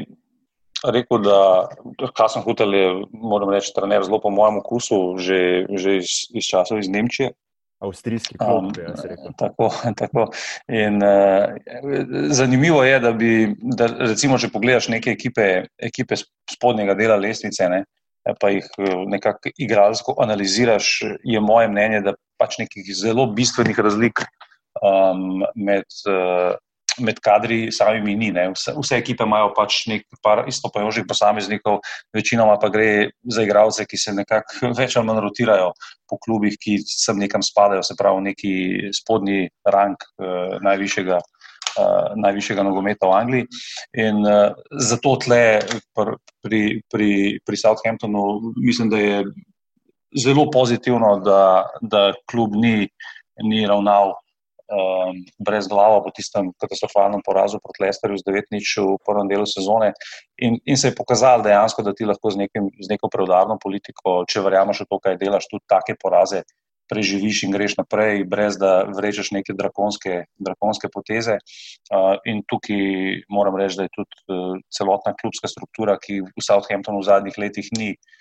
rekel, 0.81 1.21
da 1.21 2.09
Hazenhütl 2.09 2.73
je, 2.73 2.89
moram 3.13 3.53
reči, 3.53 3.75
trener 3.77 4.09
zelo 4.09 4.23
po 4.25 4.33
mojem 4.33 4.63
okusu, 4.65 5.21
že, 5.21 5.69
že 5.77 6.01
iz, 6.01 6.25
iz 6.33 6.49
časov 6.49 6.81
iz 6.81 6.89
Nemčije 6.89 7.35
avstrijski 7.81 8.39
klub. 8.39 8.65
Um, 8.65 9.35
tako, 9.37 9.71
tako. 10.03 10.27
In, 10.69 11.01
uh, 11.03 12.29
zanimivo 12.29 12.85
je, 12.85 13.01
da, 13.01 13.13
bi, 13.13 13.55
da 13.79 13.89
recimo, 13.99 14.39
če 14.39 14.53
pogledaš 14.53 14.91
neke 14.93 15.15
ekipe, 15.17 15.49
ekipe 15.79 16.19
spodnjega 16.51 16.95
dela 16.99 17.17
lestvice, 17.21 17.69
ne, 17.73 17.85
pa 18.41 18.51
jih 18.53 18.67
eh, 18.79 18.97
nekako 19.09 19.53
igralsko 19.57 20.15
analiziraš, 20.21 20.99
je 21.25 21.41
moje 21.41 21.71
mnenje, 21.73 22.03
da 22.05 22.15
pač 22.41 22.59
nekih 22.61 22.85
zelo 22.97 23.27
bistvenih 23.33 23.79
razlik 23.79 24.25
um, 24.83 25.41
med. 25.57 25.89
Uh, 26.09 26.59
med 26.99 27.21
kadri 27.23 27.71
samimi 27.73 28.17
ni. 28.19 28.31
Vse, 28.55 28.75
vse 28.77 28.99
ekipe 28.99 29.25
imajo 29.25 29.53
pač 29.57 29.85
nekaj 29.91 30.45
istopajočih 30.51 31.07
posameznikov, 31.09 31.81
večinoma 32.15 32.59
pa 32.61 32.69
gre 32.69 33.11
za 33.23 33.45
igralce, 33.47 33.87
ki 33.87 33.99
se 33.99 34.15
nekako 34.17 34.73
več 34.81 34.97
ali 34.97 35.07
manj 35.07 35.23
rotirajo 35.25 35.73
po 36.11 36.19
klubih, 36.19 36.57
ki 36.61 36.81
sem 36.85 37.19
nekam 37.19 37.43
spadajo, 37.47 37.85
se 37.87 37.95
pravi, 37.99 38.25
neki 38.31 38.55
spodnji 38.97 39.47
rang 39.71 39.97
eh, 40.19 40.59
najvišjega 40.67 41.21
uh, 41.79 42.17
najvišjega 42.17 42.63
nogometa 42.67 43.07
v 43.07 43.15
Angliji. 43.15 43.47
In 44.03 44.25
uh, 44.27 44.57
zato 44.83 45.17
tle 45.23 45.61
pr, 45.95 46.17
pri, 46.43 46.63
pri, 46.91 47.11
pri 47.47 47.57
Southamptonu 47.57 48.55
mislim, 48.57 48.91
da 48.91 48.99
je 48.99 49.23
zelo 50.19 50.49
pozitivno, 50.51 51.19
da, 51.25 51.69
da 51.81 52.11
klub 52.31 52.57
ni, 52.57 52.89
ni 53.45 53.67
ravnal. 53.67 54.17
Um, 54.71 55.25
brez 55.43 55.67
glave 55.67 55.99
po 56.05 56.13
tistem 56.15 56.53
katastrofalnem 56.63 57.25
porazu 57.27 57.59
proti 57.59 57.83
Lesterju 57.83 58.21
z 58.21 58.27
9-nič 58.29 58.79
v 58.79 58.99
prvem 59.03 59.27
delu 59.27 59.43
sezone, 59.43 59.91
in, 60.39 60.61
in 60.63 60.79
se 60.79 60.93
je 60.93 60.95
pokazalo 60.95 61.43
dejansko, 61.43 61.83
da 61.83 61.91
ti 61.91 62.07
lahko 62.07 62.31
z, 62.31 62.45
nekim, 62.45 62.69
z 62.79 62.87
neko 62.93 63.11
preudarno 63.11 63.59
politiko, 63.59 64.23
če 64.31 64.45
verjameš 64.47 64.85
v 64.85 64.87
to, 64.93 65.01
kaj 65.03 65.19
delaš, 65.19 65.51
tudi 65.51 65.67
take 65.67 65.99
poraze 65.99 66.45
preživiš 66.91 67.43
in 67.47 67.55
greš 67.55 67.77
naprej, 67.83 68.23
brez 68.31 68.59
da 68.63 68.85
vrečeš 68.87 69.33
neke 69.35 69.59
drakonske, 69.59 70.25
drakonske 70.39 70.91
poteze. 70.95 71.39
Uh, 71.91 72.15
in 72.31 72.43
tukaj 72.47 73.27
moram 73.27 73.59
reči, 73.59 73.83
da 73.83 73.87
je 73.87 73.95
tudi 73.95 74.23
uh, 74.31 74.55
celotna 74.71 75.15
klubska 75.19 75.51
struktura, 75.51 75.99
ki 75.99 76.23
v 76.31 76.47
Southamptonu 76.47 77.03
v 77.03 77.11
zadnjih 77.11 77.43
letih 77.43 77.75
ni, 77.75 77.95
uh, 77.95 78.20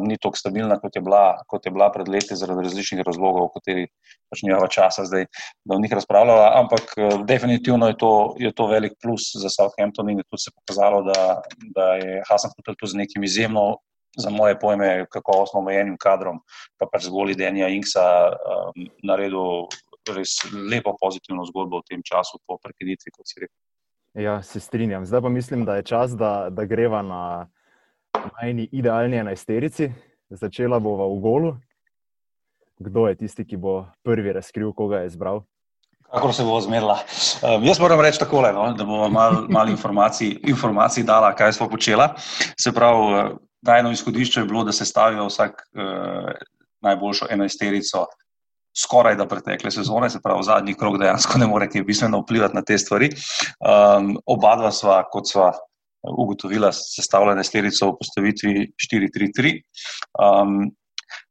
ni 0.00 0.16
tako 0.16 0.36
stabilna, 0.36 0.78
kot 0.80 0.96
je, 0.96 1.02
bila, 1.04 1.38
kot 1.48 1.66
je 1.66 1.72
bila 1.72 1.90
pred 1.92 2.08
leti, 2.08 2.36
zaradi 2.36 2.64
različnih 2.64 3.02
razlogov, 3.06 3.48
o 3.48 3.52
katerih 3.54 3.88
pač 4.30 4.42
nimamo 4.46 4.68
časa 4.72 5.04
zdaj, 5.04 5.26
da 5.64 5.76
o 5.76 5.80
njih 5.82 5.92
razpravljamo. 5.92 6.46
Ampak 6.62 6.94
uh, 6.96 7.18
definitivno 7.28 7.90
je 7.92 7.96
to, 8.00 8.12
je 8.40 8.52
to 8.56 8.66
velik 8.72 8.96
plus 9.02 9.32
za 9.36 9.52
Southampton 9.52 10.10
in 10.10 10.22
je 10.22 10.28
tudi 10.30 10.46
se 10.46 10.54
pokazalo, 10.54 11.02
da, 11.10 11.42
da 11.76 11.90
je 12.00 12.22
Hasan 12.28 12.54
Hotel 12.56 12.78
tu 12.78 12.86
z 12.86 13.02
nekim 13.02 13.24
izjemno 13.24 13.76
za 14.16 14.30
moje 14.30 14.58
pojme, 14.58 15.06
kakovostno 15.12 15.60
omejenim 15.60 15.96
kadrom, 16.00 16.40
pa 16.80 16.88
pač 16.92 17.10
zgolj 17.10 17.34
Denija 17.36 17.68
Inksa 17.68 18.06
um, 18.32 18.88
naredil 19.04 19.68
res 20.16 20.38
lepo 20.54 20.94
pozitivno 21.00 21.44
zgodbo 21.44 21.82
v 21.82 21.90
tem 21.90 22.02
času 22.06 22.38
po 22.46 22.56
prekinitvi, 22.62 23.12
kot 23.12 23.28
si 23.28 23.42
rekel. 23.42 23.58
Ja, 24.16 24.40
se 24.42 24.60
strinjam. 24.60 25.04
Zdaj 25.04 25.20
pa 25.20 25.28
mislim, 25.28 25.64
da 25.68 25.76
je 25.76 25.82
čas, 25.82 26.14
da, 26.16 26.48
da 26.50 26.64
greva 26.64 27.02
na 27.02 27.48
najni 28.42 28.68
idealni 28.72 29.16
enajsterici. 29.16 29.90
Začela 30.30 30.78
bova 30.82 31.06
v 31.06 31.20
golu. 31.20 31.56
Kdo 32.78 33.06
je 33.08 33.16
tisti, 33.16 33.44
ki 33.46 33.56
bo 33.56 33.86
prvi 34.04 34.32
razkril, 34.36 34.72
koga 34.72 35.04
je 35.04 35.12
izbral? 35.12 35.42
Kako 36.12 36.32
se 36.32 36.44
bo 36.44 36.60
zmerila? 36.60 36.98
Um, 37.42 37.64
jaz 37.64 37.80
moram 37.80 38.00
reči 38.00 38.18
tako, 38.18 38.42
no, 38.42 38.68
da 38.76 38.84
bomo 38.84 39.08
malo 39.08 39.46
mal 39.48 39.68
informacij, 39.68 40.36
informacij 40.46 41.04
dala, 41.04 41.32
kaj 41.34 41.52
smo 41.52 41.68
počela. 41.68 42.14
Se 42.60 42.72
pravi, 42.72 43.34
Najno 43.66 43.90
izhodišče 43.90 44.40
je 44.40 44.46
bilo, 44.46 44.64
da 44.64 44.72
se 44.72 44.84
stavijo 44.84 45.26
vsak 45.26 45.50
uh, 45.74 46.30
najboljšo 46.80 47.26
enajsterico 47.30 48.06
skoraj 48.76 49.16
da 49.16 49.26
pretekle 49.26 49.70
sezone, 49.70 50.10
se 50.10 50.20
pravi, 50.22 50.42
zadnji 50.42 50.74
krok 50.74 50.98
dejansko 51.00 51.38
ne 51.38 51.46
more 51.46 51.68
kaj 51.70 51.82
bistveno 51.82 52.20
vplivati 52.20 52.54
na 52.54 52.62
te 52.62 52.78
stvari. 52.78 53.08
Um, 53.08 54.18
oba 54.26 54.56
dva 54.56 54.70
sva, 54.72 55.00
kot 55.12 55.30
sva 55.30 55.52
ugotovila, 56.12 56.72
sestavljena 56.72 57.38
enajsterico 57.38 57.90
v 57.90 57.96
postavitvi 58.00 58.66
4-3-3. 58.86 59.54
Um, 60.22 60.70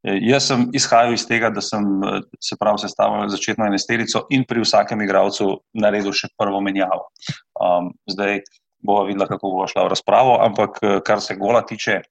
jaz 0.03 0.49
sem 0.49 0.67
izhajal 0.77 1.15
iz 1.15 1.25
tega, 1.27 1.49
da 1.53 1.63
sem 1.63 1.83
se 2.43 2.57
pravi 2.59 2.83
sestavljal 2.83 3.29
začetno 3.33 3.67
enajsterico 3.67 4.25
in 4.35 4.45
pri 4.47 4.63
vsakem 4.63 5.01
igralcu 5.05 5.49
naredil 5.81 6.15
še 6.15 6.31
prvo 6.37 6.61
menjavo. 6.63 7.09
Um, 7.59 7.91
zdaj 8.11 8.41
bomo 8.85 9.07
videli, 9.09 9.27
kako 9.29 9.53
bo 9.55 9.67
šla 9.69 9.87
v 9.87 9.93
razpravo, 9.95 10.39
ampak 10.45 10.79
kar 11.05 11.21
se 11.21 11.35
gola 11.39 11.63
tiče, 11.65 12.01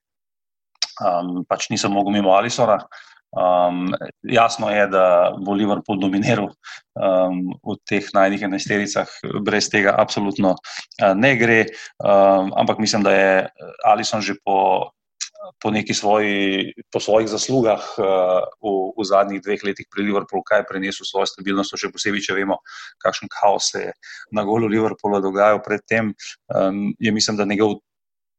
um, 1.05 1.43
pač 1.49 1.71
nisem 1.71 1.95
mogel 1.95 2.17
mimo 2.17 2.35
Alisona. 2.35 2.81
Um, 3.35 3.91
jasno 4.23 4.71
je, 4.71 4.87
da 4.87 5.35
bo 5.43 5.55
Liverpool 5.59 5.99
dominiral 5.99 6.53
um, 6.95 7.41
v 7.67 7.77
teh 7.89 8.07
najnižjih 8.15 8.47
enajstericah, 8.47 9.11
brez 9.43 9.67
tega 9.73 9.95
absolutno 9.99 10.55
uh, 10.55 11.15
ne 11.19 11.33
gre. 11.37 11.65
Um, 11.99 12.53
ampak 12.55 12.79
mislim, 12.79 13.03
da 13.03 13.15
je 13.15 13.33
Alison 13.91 14.23
že 14.23 14.39
po, 14.45 14.91
po, 15.59 15.73
svoji, 15.75 16.73
po 16.93 17.01
svojih 17.01 17.29
zaslugah 17.29 17.83
uh, 17.99 18.47
v, 18.63 18.95
v 18.95 19.03
zadnjih 19.03 19.43
dveh 19.43 19.67
letih 19.67 19.87
pri 19.91 20.07
Liverpoolu 20.07 20.47
kaj 20.47 20.67
prenesel 20.71 21.03
svojo 21.03 21.27
stabilnost, 21.27 21.75
še 21.75 21.91
posebej, 21.91 22.23
če 22.23 22.39
vemo, 22.39 22.63
kakšen 23.03 23.29
kaos 23.35 23.75
se 23.75 23.91
je 23.91 23.93
na 24.31 24.47
golu 24.47 24.71
Liverpoola 24.71 25.19
dogajal 25.19 25.59
predtem. 25.59 26.15
Um, 26.55 26.95
je 27.03 27.11
mislim, 27.11 27.35
da 27.37 27.51
njegov 27.51 27.81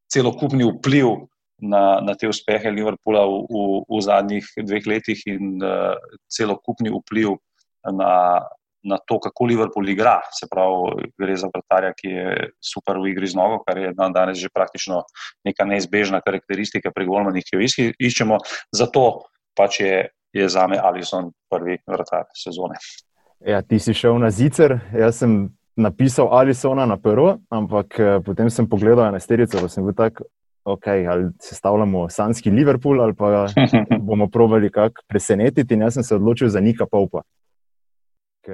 celokupni 0.08 0.64
vpliv 0.72 1.28
na, 1.62 2.02
na 2.02 2.16
te 2.16 2.28
uspehe 2.28 2.72
Liverpoola 2.72 3.24
v, 3.26 3.40
v, 3.48 3.64
v 3.88 4.02
zadnjih 4.04 4.46
dveh 4.60 4.88
letih 4.88 5.22
in 5.32 5.64
uh, 5.64 5.96
celokupni 6.28 6.92
vpliv 6.92 7.38
na, 7.86 8.44
na 8.84 8.98
to, 9.08 9.20
kako 9.20 9.48
Liverpool 9.50 9.90
igra. 9.90 10.20
Se 10.36 10.50
pravi, 10.52 11.10
gre 11.18 11.38
za 11.40 11.50
vrtarja, 11.54 11.94
ki 11.98 12.12
je 12.12 12.50
super 12.62 13.00
v 13.02 13.14
igri 13.14 13.30
z 13.30 13.40
nogo, 13.40 13.62
kar 13.66 13.80
je 13.82 13.94
dan 13.98 14.14
danes 14.14 14.42
že 14.42 14.52
praktično 14.54 15.04
neka 15.46 15.66
neizbežna 15.66 16.22
karakteristika 16.22 16.92
pri 16.92 17.08
golmanih, 17.10 17.46
ki 17.46 17.58
jo 17.58 17.92
iščemo. 18.00 18.40
Zato 18.76 19.26
pač 19.58 19.80
je, 19.80 20.08
je 20.36 20.50
za 20.50 20.68
me 20.68 20.80
Alison 20.82 21.32
prvi 21.50 21.80
vrtar 21.88 22.28
sezone. 22.36 22.80
Ja, 23.46 23.62
ti 23.62 23.80
si 23.80 23.94
šel 23.94 24.18
na 24.20 24.32
zicer, 24.32 24.80
jaz 24.96 25.22
sem 25.22 25.56
napisal 25.76 26.32
Alisona 26.32 26.86
na 26.86 26.98
prvo, 26.98 27.36
ampak 27.52 28.00
eh, 28.00 28.20
potem 28.26 28.50
sem 28.50 28.68
pogledal 28.68 29.12
na 29.12 29.20
sterico, 29.20 29.60
pa 29.60 29.70
sem 29.70 29.84
bil 29.84 29.96
tak, 29.96 30.22
okay, 30.66 31.12
ali 31.12 31.32
sestavljamo 31.40 32.10
Sanski 32.10 32.50
Liverpool, 32.50 33.02
ali 33.02 33.14
pa 33.14 33.48
bomo 34.08 34.28
provali 34.28 34.72
kako 34.72 35.02
presenetiti. 35.08 35.74
In 35.74 35.82
jaz 35.82 35.94
sem 35.94 36.04
se 36.04 36.16
odločil 36.16 36.50
za 36.50 36.60
Nika 36.60 36.86
Paupa. 36.92 37.22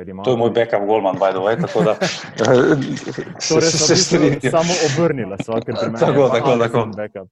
Ima... 0.08 0.24
To 0.24 0.32
je 0.32 0.38
moj 0.38 0.50
backup, 0.50 0.88
Goldman, 0.88 1.16
by 1.16 1.32
the 1.32 1.40
way. 1.40 1.62
Tako 1.62 1.84
da 1.84 1.94
torej 3.50 3.70
se 3.70 3.96
strinjam. 3.96 4.52
Samo 4.52 4.74
obrnila, 4.88 5.36
vsakeč 5.40 5.76
pri 5.80 5.90
meni. 5.90 6.00
Tako, 6.00 6.30
tako, 6.30 6.92
tako. 6.96 7.28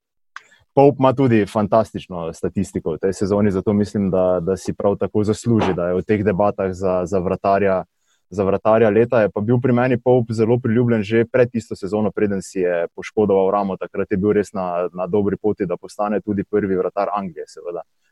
Paup 0.74 0.96
ima 1.00 1.14
tudi 1.14 1.46
fantastično 1.46 2.34
statistiko 2.34 2.92
v 2.92 2.98
tej 2.98 3.14
sezoni, 3.14 3.52
zato 3.52 3.74
mislim, 3.74 4.12
da, 4.12 4.40
da 4.42 4.58
si 4.58 4.74
prav 4.74 4.96
tako 4.96 5.24
zasluži, 5.24 5.74
da 5.74 5.88
je 5.88 5.94
v 5.94 6.04
teh 6.08 6.24
debatah 6.24 6.72
za, 6.72 7.06
za 7.06 7.20
vratarja 7.20 7.84
za 8.30 8.44
vratarja 8.44 8.90
leta. 8.90 9.22
Je 9.22 9.30
pa 9.30 9.42
bil 9.42 9.60
pri 9.62 9.74
meni 9.74 9.98
Pope 9.98 10.34
zelo 10.34 10.60
priljubljen 10.60 11.04
že 11.04 11.26
pred 11.26 11.52
tisto 11.52 11.76
sezono, 11.76 12.12
preden 12.12 12.42
si 12.42 12.60
je 12.60 12.88
poškodoval 12.96 13.52
ramo. 13.52 13.78
Takrat 13.78 14.12
je 14.12 14.18
bil 14.18 14.34
res 14.34 14.54
na, 14.54 14.90
na 14.94 15.08
dobri 15.08 15.38
poti, 15.38 15.66
da 15.66 15.78
postane 15.78 16.22
tudi 16.22 16.44
prvi 16.44 16.76
vratar 16.76 17.10
Anglije. 17.14 17.46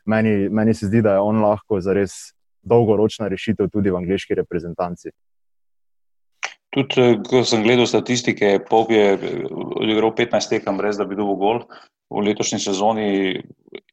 Meni, 0.04 0.48
meni 0.48 0.74
se 0.74 0.86
zdi, 0.86 1.02
da 1.02 1.12
je 1.12 1.20
on 1.20 1.42
lahko 1.42 1.80
za 1.80 1.92
res 1.92 2.34
dolgoročna 2.62 3.28
rešitev 3.28 3.70
tudi 3.72 3.90
v 3.90 3.96
angliški 3.96 4.34
reprezentanci. 4.34 5.10
Tudi, 6.74 7.00
eh, 7.00 7.16
ko 7.24 7.44
sem 7.44 7.62
gledal 7.64 7.86
statistike, 7.86 8.58
Pop 8.68 8.90
je 8.90 9.04
eh, 9.14 9.46
odigral 9.80 10.12
15 10.14 10.50
tekem, 10.50 10.76
brez 10.76 10.98
da 10.98 11.04
bi 11.08 11.16
dobil 11.16 11.38
gol 11.40 11.62
v 12.10 12.24
letošnji 12.28 12.60
sezoni. 12.60 13.08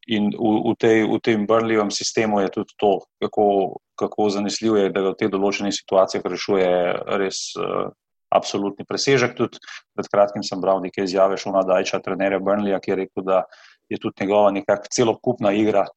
In 0.05 0.29
v, 0.29 0.49
v, 0.69 0.73
tej, 0.77 0.97
v 1.09 1.17
tem 1.17 1.45
brnljivem 1.49 1.89
sistemu 1.89 2.43
je 2.45 2.49
tudi 2.61 2.73
to, 2.77 3.01
kako, 3.23 3.77
kako 3.97 4.29
zanesljivo 4.29 4.77
je, 4.77 4.91
da 4.93 5.01
v 5.01 5.15
teh 5.17 5.31
določenih 5.33 5.73
situacijah 5.73 6.25
rešuje 6.29 6.69
res 7.17 7.39
uh, 7.57 7.89
absolutni 8.29 8.85
presežek. 8.85 9.33
Tudi 9.33 9.57
pred 9.97 10.09
kratkim 10.13 10.45
sem 10.45 10.61
bral 10.61 10.83
nekaj 10.83 11.09
izjave 11.09 11.39
Šuna 11.41 11.65
Dajča, 11.65 12.03
trenerja 12.05 12.37
Brnlja, 12.37 12.77
ki 12.83 12.93
je 12.93 12.99
rekel, 13.01 13.25
da 13.25 13.41
je 13.89 13.97
tudi 13.97 14.21
njegova 14.21 14.53
nekakšna 14.53 14.93
celokupna 14.93 15.55
igra 15.57 15.87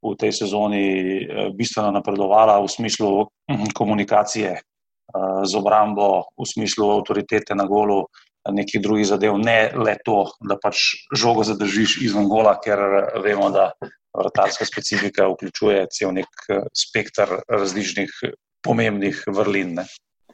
v 0.00 0.14
tej 0.16 0.32
sezoni 0.40 0.84
uh, 0.88 1.52
bistveno 1.52 1.92
napredovala 1.92 2.56
v 2.64 2.72
smislu 2.72 3.12
uh, 3.20 3.68
komunikacije 3.76 4.56
uh, 4.56 5.44
z 5.44 5.52
obrambo, 5.60 6.24
v 6.40 6.48
smislu 6.48 6.88
avtoritete 7.02 7.52
na 7.52 7.68
golu 7.68 8.06
nekih 8.54 8.82
drugih 8.82 9.06
zadev, 9.06 9.38
ne 9.38 9.70
le 9.76 9.96
to, 10.04 10.24
da 10.40 10.58
pač 10.60 11.08
žogo 11.14 11.44
zadržiš 11.46 11.98
izven 12.06 12.28
gola, 12.30 12.56
ker 12.64 12.80
vemo, 13.24 13.50
da 13.54 13.70
vrtarska 14.18 14.64
specifika 14.64 15.28
vključuje 15.28 15.86
cel 15.92 16.12
nek 16.16 16.44
eh, 16.48 16.66
spektr 16.74 17.40
različnih 17.48 18.12
pomembnih 18.64 19.22
vrlin. 19.26 19.74
Ne. 19.80 19.86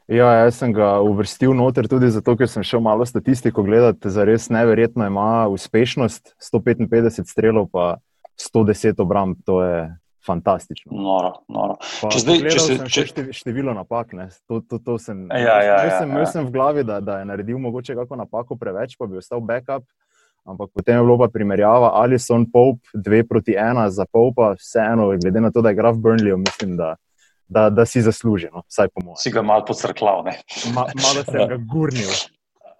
Ja, 0.07 0.27
jaz 0.45 0.59
sem 0.59 0.73
ga 0.73 0.99
uvrstil 1.01 1.55
noter 1.57 1.87
tudi 1.89 2.11
zato, 2.13 2.35
ker 2.37 2.49
sem 2.49 2.63
šel 2.65 2.83
malo 2.85 3.05
statistiko 3.09 3.63
gledati. 3.65 4.11
Za 4.13 4.25
res 4.27 4.51
neverjetno 4.53 5.07
ima 5.09 5.47
uspešnost 5.49 6.35
155 6.51 7.25
strelov, 7.25 7.71
pa 7.73 7.97
110 8.37 9.01
obramb. 9.01 9.39
To 9.49 9.63
je 9.65 9.79
fantastično. 10.25 10.91
Noro, 10.91 11.31
noro. 11.51 11.77
Če 12.11 12.21
zdaj, 12.23 12.41
če 12.49 12.59
se 12.59 12.77
če... 12.89 13.27
število 13.35 13.75
napak, 13.77 14.15
to, 14.47 14.61
to, 14.65 14.79
to 14.79 14.97
sem, 15.01 15.25
ja, 15.31 15.59
ja, 15.63 15.77
ja, 15.85 15.99
sem, 15.99 16.11
ja. 16.17 16.25
sem 16.29 16.47
v 16.47 16.55
glavi, 16.55 16.85
da, 16.87 16.99
da 17.03 17.19
je 17.21 17.29
naredil 17.29 17.61
mogoče 17.61 17.95
kako 17.95 18.19
napako 18.19 18.57
preveč, 18.59 18.97
pa 18.99 19.09
bi 19.09 19.21
ostal 19.21 19.43
backup. 19.45 19.85
Ampak 20.45 20.69
potem 20.77 20.99
je 20.99 21.01
bilo 21.01 21.17
pa 21.17 21.25
primerjava 21.33 21.95
ali 21.97 22.19
so 22.21 22.37
Pope 22.53 22.85
2 22.93 23.23
proti 23.25 23.55
1 23.57 23.87
za 23.89 24.05
Pope, 24.05 24.53
vseeno, 24.59 25.09
glede 25.17 25.41
na 25.41 25.49
to, 25.51 25.61
da 25.65 25.73
je 25.73 25.79
graf 25.79 25.97
Burnley, 25.97 26.37
mislim, 26.37 26.77
da, 26.77 26.95
da, 27.47 27.69
da 27.69 27.85
si 27.85 28.01
zasluži. 28.01 28.51
No, 28.53 28.61
si 29.17 29.31
ga 29.33 29.41
malo 29.41 29.65
pocrklav. 29.65 30.21
Ma, 30.73 30.85
malo 30.93 31.25
sem 31.25 31.49
ga 31.49 31.57
gurnil. 31.57 32.13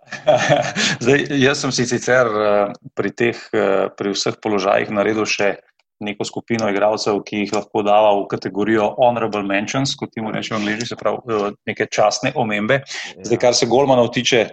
Zdaj, 1.04 1.26
jaz 1.42 1.62
sem 1.64 1.72
si 1.74 1.86
sicer 1.90 2.30
uh, 2.30 2.74
pri, 2.94 3.10
teh, 3.10 3.40
uh, 3.54 3.90
pri 3.98 4.14
vseh 4.14 4.38
položajih 4.42 4.94
naredil 4.94 5.26
še 5.26 5.56
neko 6.04 6.26
skupino 6.28 6.70
igralcev, 6.70 7.22
ki 7.28 7.44
jih 7.44 7.54
lahko 7.56 7.84
dava 7.86 8.12
v 8.18 8.26
kategorijo 8.32 8.90
honorable 8.98 9.44
mentions, 9.48 9.96
kot 9.96 10.12
ti 10.14 10.24
mu 10.24 10.34
rečejo 10.34 10.60
angliži, 10.60 10.90
se 10.90 10.98
pravi 11.00 11.54
neke 11.68 11.88
častne 11.92 12.34
omembe. 12.36 12.82
Zdaj, 13.22 13.40
kar 13.40 13.56
se 13.56 13.70
Golmanov 13.72 14.12
tiče, 14.16 14.50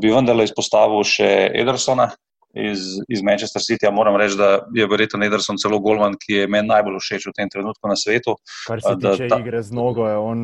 bi 0.00 0.14
vendarle 0.14 0.48
izpostavil 0.48 1.04
še 1.04 1.28
Edersona. 1.54 2.10
Iz, 2.58 2.80
iz 3.12 3.20
Manchester 3.22 3.60
City, 3.62 3.84
ja 3.84 3.90
moram 3.92 4.16
reči, 4.16 4.34
da 4.40 4.64
je 4.74 4.86
verjetno 4.88 5.20
Ederson 5.22 5.60
celo 5.60 5.78
Golman, 5.84 6.16
ki 6.18 6.32
je 6.40 6.46
meni 6.50 6.66
najbolj 6.66 6.96
všeč 7.04 7.26
v 7.28 7.34
tem 7.36 7.50
trenutku 7.52 7.90
na 7.90 7.94
svetu. 7.94 8.34
Kar 8.66 8.80
se 8.82 8.94
tiče 8.98 9.28
da, 9.28 9.38
igre 9.44 9.60
z 9.62 9.76
nogo, 9.76 10.06
je 10.08 10.16
on 10.16 10.40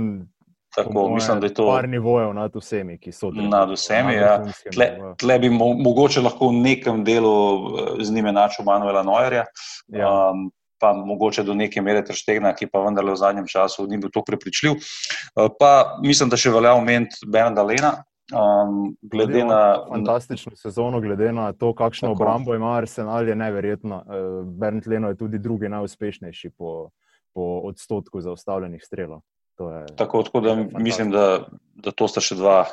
Tako, 0.76 1.08
mislim, 1.14 1.40
da 1.40 1.46
je 1.46 1.54
to 1.54 1.66
par 1.66 1.88
nivojev 1.88 2.34
nad 2.34 2.56
vsemi, 2.56 2.98
ki 2.98 3.12
so 3.12 3.30
tam. 3.30 3.48
Nad 3.48 3.70
vsemi, 3.70 4.14
ja. 4.14 4.44
Tle, 4.72 4.88
tle 5.18 5.38
bi 5.38 5.50
mo 5.50 5.72
mogoče 5.78 6.20
lahko 6.20 6.48
v 6.48 6.60
nekem 6.64 7.04
delu 7.04 7.34
eh, 7.34 8.04
z 8.04 8.14
njime 8.14 8.32
načel 8.32 8.64
Manuela 8.64 9.02
Neuerja, 9.02 9.44
ja. 9.88 10.30
um, 10.30 10.50
pa 10.80 10.92
mogoče 10.92 11.42
do 11.42 11.54
neke 11.54 11.82
mere 11.82 12.04
Trstegna, 12.04 12.54
ki 12.54 12.66
pa 12.66 12.82
vendarle 12.82 13.14
v 13.14 13.20
zadnjem 13.20 13.46
času 13.46 13.86
ni 13.86 13.98
bil 13.98 14.10
tako 14.10 14.24
prepričljiv. 14.32 14.72
Uh, 14.72 15.46
pa 15.60 15.98
mislim, 16.02 16.32
da 16.32 16.36
še 16.36 16.50
velja 16.50 16.74
omeniti 16.74 17.22
Bernarda 17.26 17.62
Lena. 17.62 17.94
Um, 18.32 18.96
glede 19.02 19.42
na 19.44 19.84
fantastično 19.88 20.56
sezono, 20.56 21.00
glede 21.00 21.28
na 21.32 21.52
to, 21.52 21.74
kakšno 21.76 22.08
tako. 22.08 22.22
obrambo 22.22 22.54
ima 22.54 22.72
Arsenal, 22.76 23.28
je 23.28 23.34
neverjetno. 23.36 24.02
Uh, 24.06 24.48
Bernard 24.48 24.88
Leno 24.88 25.08
je 25.12 25.16
tudi 25.20 25.38
drugi 25.38 25.68
najuspešnejši 25.68 26.50
po, 26.58 26.88
po 27.34 27.60
odstotku 27.68 28.20
zaustavljenih 28.20 28.82
strelov. 28.84 29.20
Je, 29.58 29.86
tako, 29.96 30.22
tako 30.22 30.40
da 30.40 30.54
mislim, 30.78 31.10
da, 31.10 31.44
da 31.74 31.92
to 31.94 32.08
sta 32.10 32.20
še 32.24 32.34
dva, 32.34 32.64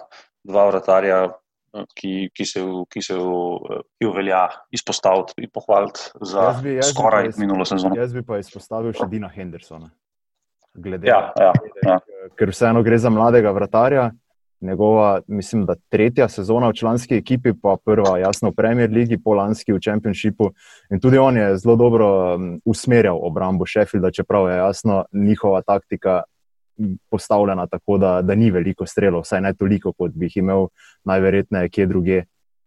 dva 0.43 0.65
vratarja, 0.71 1.19
ki, 1.95 2.31
ki 2.33 2.45
se 2.45 2.61
jih 4.01 4.09
velja 4.15 4.47
izpostaviti 4.75 5.45
in 5.45 5.51
pohvaliti 5.53 6.09
za 6.21 6.49
jaz 6.49 6.63
bi, 6.63 6.73
jaz 6.75 6.91
skoraj 6.91 7.31
minulo 7.37 7.65
sezono. 7.65 7.95
Jaz 7.95 8.13
bi 8.13 8.25
pa 8.27 8.41
izpostavil 8.41 8.95
še 8.97 9.07
Dina 9.11 9.29
Hendersona. 9.31 9.91
Glede, 10.73 11.07
ja, 11.07 11.31
ja, 11.39 11.51
ja. 11.83 11.99
Ker 12.39 12.51
vseeno 12.51 12.83
gre 12.83 12.97
za 12.99 13.11
mladega 13.11 13.51
vratarja. 13.51 14.11
Njegova, 14.61 15.21
mislim, 15.27 15.63
da 15.65 15.73
tretja 15.89 16.27
sezona 16.29 16.67
v 16.69 16.75
članski 16.77 17.15
ekipi, 17.17 17.55
pa 17.57 17.73
prva, 17.81 18.19
jasno, 18.21 18.51
v 18.51 18.55
Premier 18.59 18.91
League, 18.93 19.17
polanski 19.23 19.73
v 19.73 19.81
Championshipu. 19.81 20.51
In 20.93 21.01
tudi 21.01 21.17
on 21.17 21.37
je 21.37 21.55
zelo 21.57 21.75
dobro 21.75 22.09
um, 22.35 22.51
usmerjal 22.65 23.17
obrambo 23.25 23.65
Sheffielda, 23.65 24.11
čeprav 24.13 24.51
je 24.51 24.59
jasno, 24.59 24.99
njihova 25.11 25.63
taktika 25.65 26.21
postavljena 27.09 27.67
tako, 27.67 27.97
da, 27.97 28.21
da 28.21 28.35
ni 28.35 28.51
veliko 28.51 28.85
strelov, 28.85 29.25
vsaj 29.25 29.41
ne 29.41 29.53
toliko, 29.53 29.93
kot 29.93 30.11
bi 30.15 30.25
jih 30.25 30.37
imel 30.37 30.67
najverjetneje 31.03 31.69
kje 31.69 31.85
druge. 31.85 32.23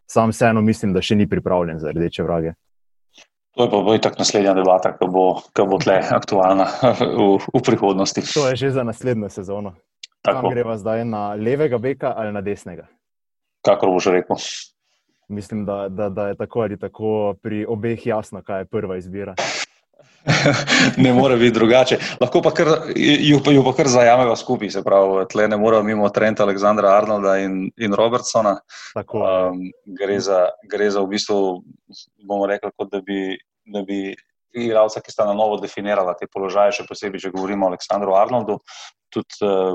Sam 0.07 0.31
vseeno 0.31 0.61
mislim, 0.61 0.93
da 0.93 1.03
še 1.03 1.17
ni 1.17 1.29
pripravljen 1.29 1.79
za 1.81 1.91
rdeče 1.91 2.23
vrage. 2.23 2.53
To 3.55 3.65
je 3.65 3.71
pa 3.71 3.81
bo 3.87 3.95
tako 3.99 4.19
naslednja 4.19 4.55
debata, 4.55 4.91
ki 4.99 5.07
bo, 5.07 5.25
bo 5.55 5.79
tle 5.79 6.01
aktualna 6.11 6.67
v, 7.19 7.39
v 7.39 7.63
prihodnosti. 7.63 8.25
To 8.35 8.49
je 8.51 8.57
že 8.57 8.71
za 8.75 8.83
naslednjo 8.83 9.31
sezono. 9.31 9.75
Kam 10.25 10.49
greva 10.51 10.77
zdaj 10.81 11.05
na 11.05 11.35
levega 11.39 11.79
beka 11.79 12.15
ali 12.17 12.33
na 12.33 12.41
desnega? 12.41 12.89
Kakor 13.65 13.93
boš 13.93 14.11
rekel. 14.11 14.41
Mislim, 15.29 15.65
da, 15.65 15.89
da, 15.89 16.09
da 16.09 16.29
je 16.29 16.37
tako 16.37 16.61
ali 16.61 16.79
tako 16.79 17.35
pri 17.43 17.65
obeh 17.69 18.07
jasno, 18.07 18.43
kaj 18.43 18.61
je 18.61 18.65
prva 18.65 18.97
izbira. 18.97 19.35
ne 21.05 21.13
more 21.13 21.37
biti 21.37 21.55
drugače. 21.55 21.99
Lahko 22.21 22.43
pa 22.43 22.51
kar, 22.51 22.69
ju, 22.97 23.41
ju 23.53 23.65
pa 23.65 23.73
kar 23.77 23.89
zajameva 23.89 24.37
skupaj, 24.37 24.71
se 24.71 24.83
pravi, 24.85 25.25
tle 25.31 25.49
ne 25.49 25.57
moramo 25.61 25.85
mimo 25.89 26.09
Trenta, 26.09 26.43
Aleksandra 26.43 26.95
Arnolda 26.97 27.37
in, 27.39 27.69
in 27.77 27.95
Robertsona. 27.95 28.57
Um, 28.97 29.67
gre, 29.99 30.21
za, 30.21 30.47
gre 30.71 30.91
za 30.91 31.03
v 31.05 31.13
bistvu, 31.15 31.41
bomo 32.25 32.49
rekli, 32.49 32.73
kot 32.77 32.93
da 32.93 33.01
bi, 33.05 33.37
da 33.65 33.85
bi 33.85 34.15
igralca, 34.55 35.03
ki 35.03 35.13
sta 35.13 35.27
na 35.29 35.35
novo 35.37 35.59
definirala 35.61 36.15
te 36.19 36.29
položaje, 36.31 36.79
še 36.79 36.89
posebej, 36.89 37.27
če 37.27 37.35
govorimo 37.35 37.67
o 37.67 37.73
Aleksandru 37.73 38.17
Arnoldu, 38.17 38.61
tudi 39.13 39.45
uh, 39.45 39.75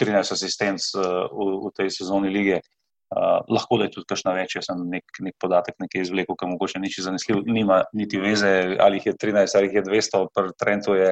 13 0.00 0.36
asistenc 0.36 0.86
uh, 0.96 1.26
v, 1.32 1.48
v 1.66 1.72
tej 1.76 1.90
sezoni 1.98 2.30
lige. 2.32 2.60
Uh, 3.10 3.40
lahko 3.50 3.80
da 3.80 3.88
je 3.88 3.94
tudi 3.96 4.06
kakšna 4.06 4.36
več, 4.36 4.54
jaz 4.54 4.68
sem 4.68 4.82
nek, 4.86 5.18
nek 5.26 5.34
podatek 5.42 5.74
nekaj 5.82 6.04
izvlekel, 6.04 6.36
ki 6.38 6.46
mogoče 6.52 6.78
niči 6.78 7.02
zanesljiv, 7.02 7.40
nima 7.50 7.80
niti 7.96 8.20
veze, 8.22 8.52
ali 8.78 9.00
jih 9.00 9.10
je 9.10 9.14
13 9.24 9.58
ali 9.58 9.66
jih 9.66 9.80
je 9.80 9.84
200, 9.88 10.20
pri 10.36 10.52
trendu 10.60 10.94
je, 10.94 11.08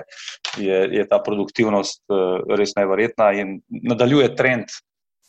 je, 0.63 0.79
je 0.95 1.07
ta 1.11 1.19
produktivnost 1.19 2.05
uh, 2.15 2.55
res 2.61 2.77
najverjetna 2.79 3.33
in 3.41 3.57
nadaljuje 3.91 4.31
trend 4.39 4.79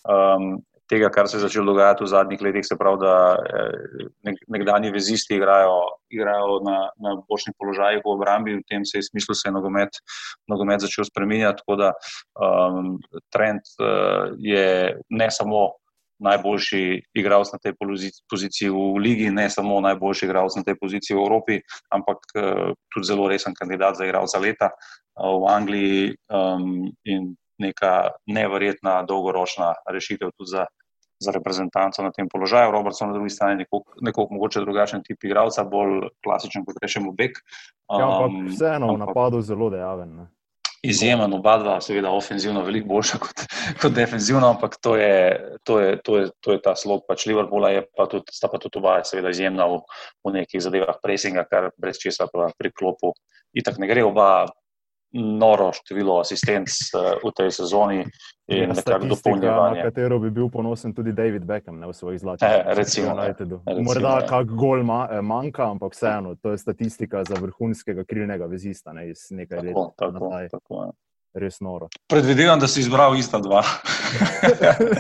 um, 0.06 0.60
tega, 0.90 1.10
kar 1.14 1.28
se 1.30 1.38
je 1.38 1.46
začelo 1.46 1.70
dogajati 1.70 2.04
v 2.04 2.10
zadnjih 2.10 2.42
letih, 2.42 2.66
se 2.66 2.78
pravi, 2.78 2.98
da 3.04 3.14
eh, 3.38 4.06
nek, 4.26 4.40
nekdani 4.50 4.92
vezisti 4.92 5.38
igrajo, 5.38 5.78
igrajo 6.10 6.60
na, 6.66 6.78
na 6.98 7.14
bočnih 7.30 7.56
položajih 7.62 8.02
v 8.06 8.14
obrambi, 8.14 8.58
v 8.58 8.66
tem 8.70 8.86
se 8.86 8.98
je 8.98 9.10
smislu 9.10 9.36
se 9.38 9.48
je 9.50 9.54
nogomet, 9.54 10.02
nogomet 10.50 10.82
začel 10.82 11.06
spreminjati, 11.06 11.62
tako 11.62 11.78
da 11.84 11.92
um, 12.42 12.98
trend 13.34 13.62
uh, 13.78 14.34
je 14.42 14.98
ne 15.10 15.30
samo 15.32 15.68
najboljši 16.20 16.82
igralec 17.14 17.52
na 17.54 17.60
tej 17.64 17.74
poziciji 18.30 18.70
v 18.70 19.00
Ligi, 19.00 19.30
ne 19.32 19.50
samo 19.50 19.80
najboljši 19.82 20.26
igralec 20.26 20.56
na 20.60 20.64
tej 20.64 20.76
poziciji 20.80 21.16
v 21.16 21.24
Evropi, 21.24 21.60
ampak 21.92 22.20
uh, 22.36 22.72
tudi 22.94 23.08
zelo 23.08 23.28
resen 23.28 23.56
kandidat 23.56 23.98
za 23.98 24.06
igralca 24.06 24.40
leta 24.40 24.70
uh, 24.72 25.40
v 25.40 25.44
Angliji 25.50 26.16
um, 26.32 26.92
in 27.04 27.36
neka 27.60 28.12
neverjetna 28.28 29.04
dolgoročna 29.04 29.74
rešitev 29.92 30.36
tudi 30.38 30.56
za. 30.58 30.68
Za 31.20 31.36
reprezentanco 31.36 32.00
na 32.00 32.14
tem 32.16 32.30
položaju, 32.32 32.72
Robertson 32.72 33.10
na 33.12 33.14
drugi 33.14 33.30
strani, 33.30 33.66
nekoliko 34.00 34.34
mogoče 34.34 34.62
drugačen 34.64 35.02
tip 35.04 35.20
igralca, 35.28 35.66
bolj 35.68 36.08
klasičen, 36.24 36.64
kot 36.64 36.80
rečemo, 36.80 37.12
Bek. 37.12 37.42
Um, 37.92 38.00
ja, 38.00 38.06
ampak 38.08 38.54
vseeno 38.54 38.94
v 38.94 39.02
napadu 39.02 39.42
zelo 39.44 39.68
dejaven. 39.70 40.16
Ne? 40.16 40.28
Izjemen, 40.84 41.34
oba 41.34 41.58
dva, 41.60 41.76
seveda, 41.84 42.12
ofenzivno, 42.16 42.64
veliko 42.64 42.88
boljša 42.94 43.20
kot, 43.24 43.44
kot 43.82 43.96
defenzivno, 43.96 44.54
ampak 44.56 44.78
to 44.82 44.96
je, 44.96 45.16
to 45.64 45.80
je, 45.80 45.98
to 46.04 46.18
je, 46.18 46.30
to 46.40 46.56
je 46.56 46.62
ta 46.64 46.76
slog. 46.76 47.04
Pač 47.08 47.26
Liverpoola 47.30 47.74
je 47.76 47.84
pa 47.98 48.08
tudi, 48.12 48.32
sta 48.36 48.52
pa 48.52 48.62
tudi 48.62 48.80
oba, 48.80 49.00
seveda, 49.08 49.34
izjemna 49.34 49.68
v, 49.72 49.82
v 50.26 50.36
nekih 50.40 50.64
zadevah 50.64 51.02
presinga, 51.04 51.46
kar 51.50 51.72
brez 51.78 52.00
česa 52.02 52.30
pri 52.32 52.72
klopu. 52.72 53.14
Itak 53.58 53.80
ne 53.82 53.90
gre 53.90 54.06
oba 54.06 54.48
noro 55.14 55.72
število 55.74 56.20
asistenc 56.22 56.70
uh, 56.94 57.18
v 57.24 57.32
tej 57.36 57.52
sezoni 57.52 58.04
in 58.48 58.70
nekako 58.70 59.06
dopolnjevanje. 59.06 59.78
Na 59.78 59.84
katero 59.84 60.20
bi 60.20 60.30
bil 60.30 60.50
ponosen 60.50 60.94
tudi 60.94 61.14
David 61.14 61.46
Beckham 61.46 61.80
ne, 61.80 61.88
v 61.88 61.94
svojih 61.94 62.20
zlatih 62.20 62.48
letih. 62.48 62.66
Eh, 62.66 62.76
recimo, 62.76 63.16
recimo, 63.16 63.62
Morda 63.86 64.22
kak 64.30 64.48
gol 64.48 64.84
ma, 64.84 65.08
eh, 65.12 65.22
manjka, 65.22 65.70
ampak 65.70 65.94
vseeno, 65.94 66.36
to 66.42 66.52
je 66.52 66.58
statistika 66.58 67.24
za 67.24 67.38
vrhunskega 67.42 68.04
krilnega 68.04 68.46
vezista 68.46 68.94
ne, 68.94 69.10
iz 69.10 69.30
nekaj 69.30 69.62
let. 69.62 69.74
Tako, 69.74 70.12
tako, 70.20 70.32
tako, 70.52 70.84
ja. 70.84 70.92
Res 71.34 71.60
noro. 71.62 71.88
Predvidevam, 72.10 72.60
da 72.60 72.68
si 72.68 72.82
izbral 72.82 73.14
ista 73.16 73.38
dva. 73.38 73.62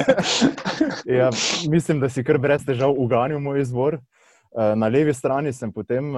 ja, 1.19 1.30
mislim, 1.69 2.00
da 2.00 2.10
si 2.10 2.24
kar 2.24 2.38
brez 2.38 2.65
težav 2.65 2.93
uganil 2.98 3.39
moj 3.41 3.62
izbor. 3.62 3.98
Eh, 3.98 4.76
na 4.76 4.88
levi 4.88 5.13
strani 5.13 5.54
sem 5.54 5.74
potem 5.74 6.13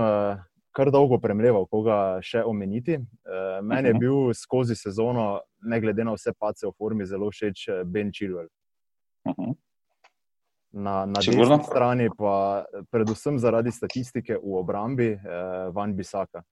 kar 0.71 0.91
dolgo 0.91 1.19
premleval, 1.19 1.65
koga 1.71 1.95
še 2.25 2.43
omeniti. 2.47 2.97
Uh, 2.97 3.59
meni 3.63 3.91
je 3.91 3.95
mhm. 3.95 4.01
bil 4.01 4.35
skozi 4.37 4.75
sezono, 4.75 5.41
ne 5.61 5.81
glede 5.81 6.05
na 6.07 6.15
vse 6.15 6.33
pace 6.33 6.67
v 6.67 6.73
formi, 6.77 7.05
zelo 7.05 7.29
všeč 7.31 7.67
eh, 7.67 7.83
Ben 7.85 8.11
Chilwell. 8.11 8.49
Mhm. 9.29 9.51
Na, 10.71 11.03
na 11.05 11.19
desni 11.19 11.57
strani 11.67 12.07
pa 12.15 12.63
predvsem 12.95 13.35
zaradi 13.43 13.73
statistike 13.75 14.37
v 14.39 14.55
obrambi 14.55 15.09
eh, 15.11 15.67
Van 15.75 15.95
Bisaka. 15.95 16.45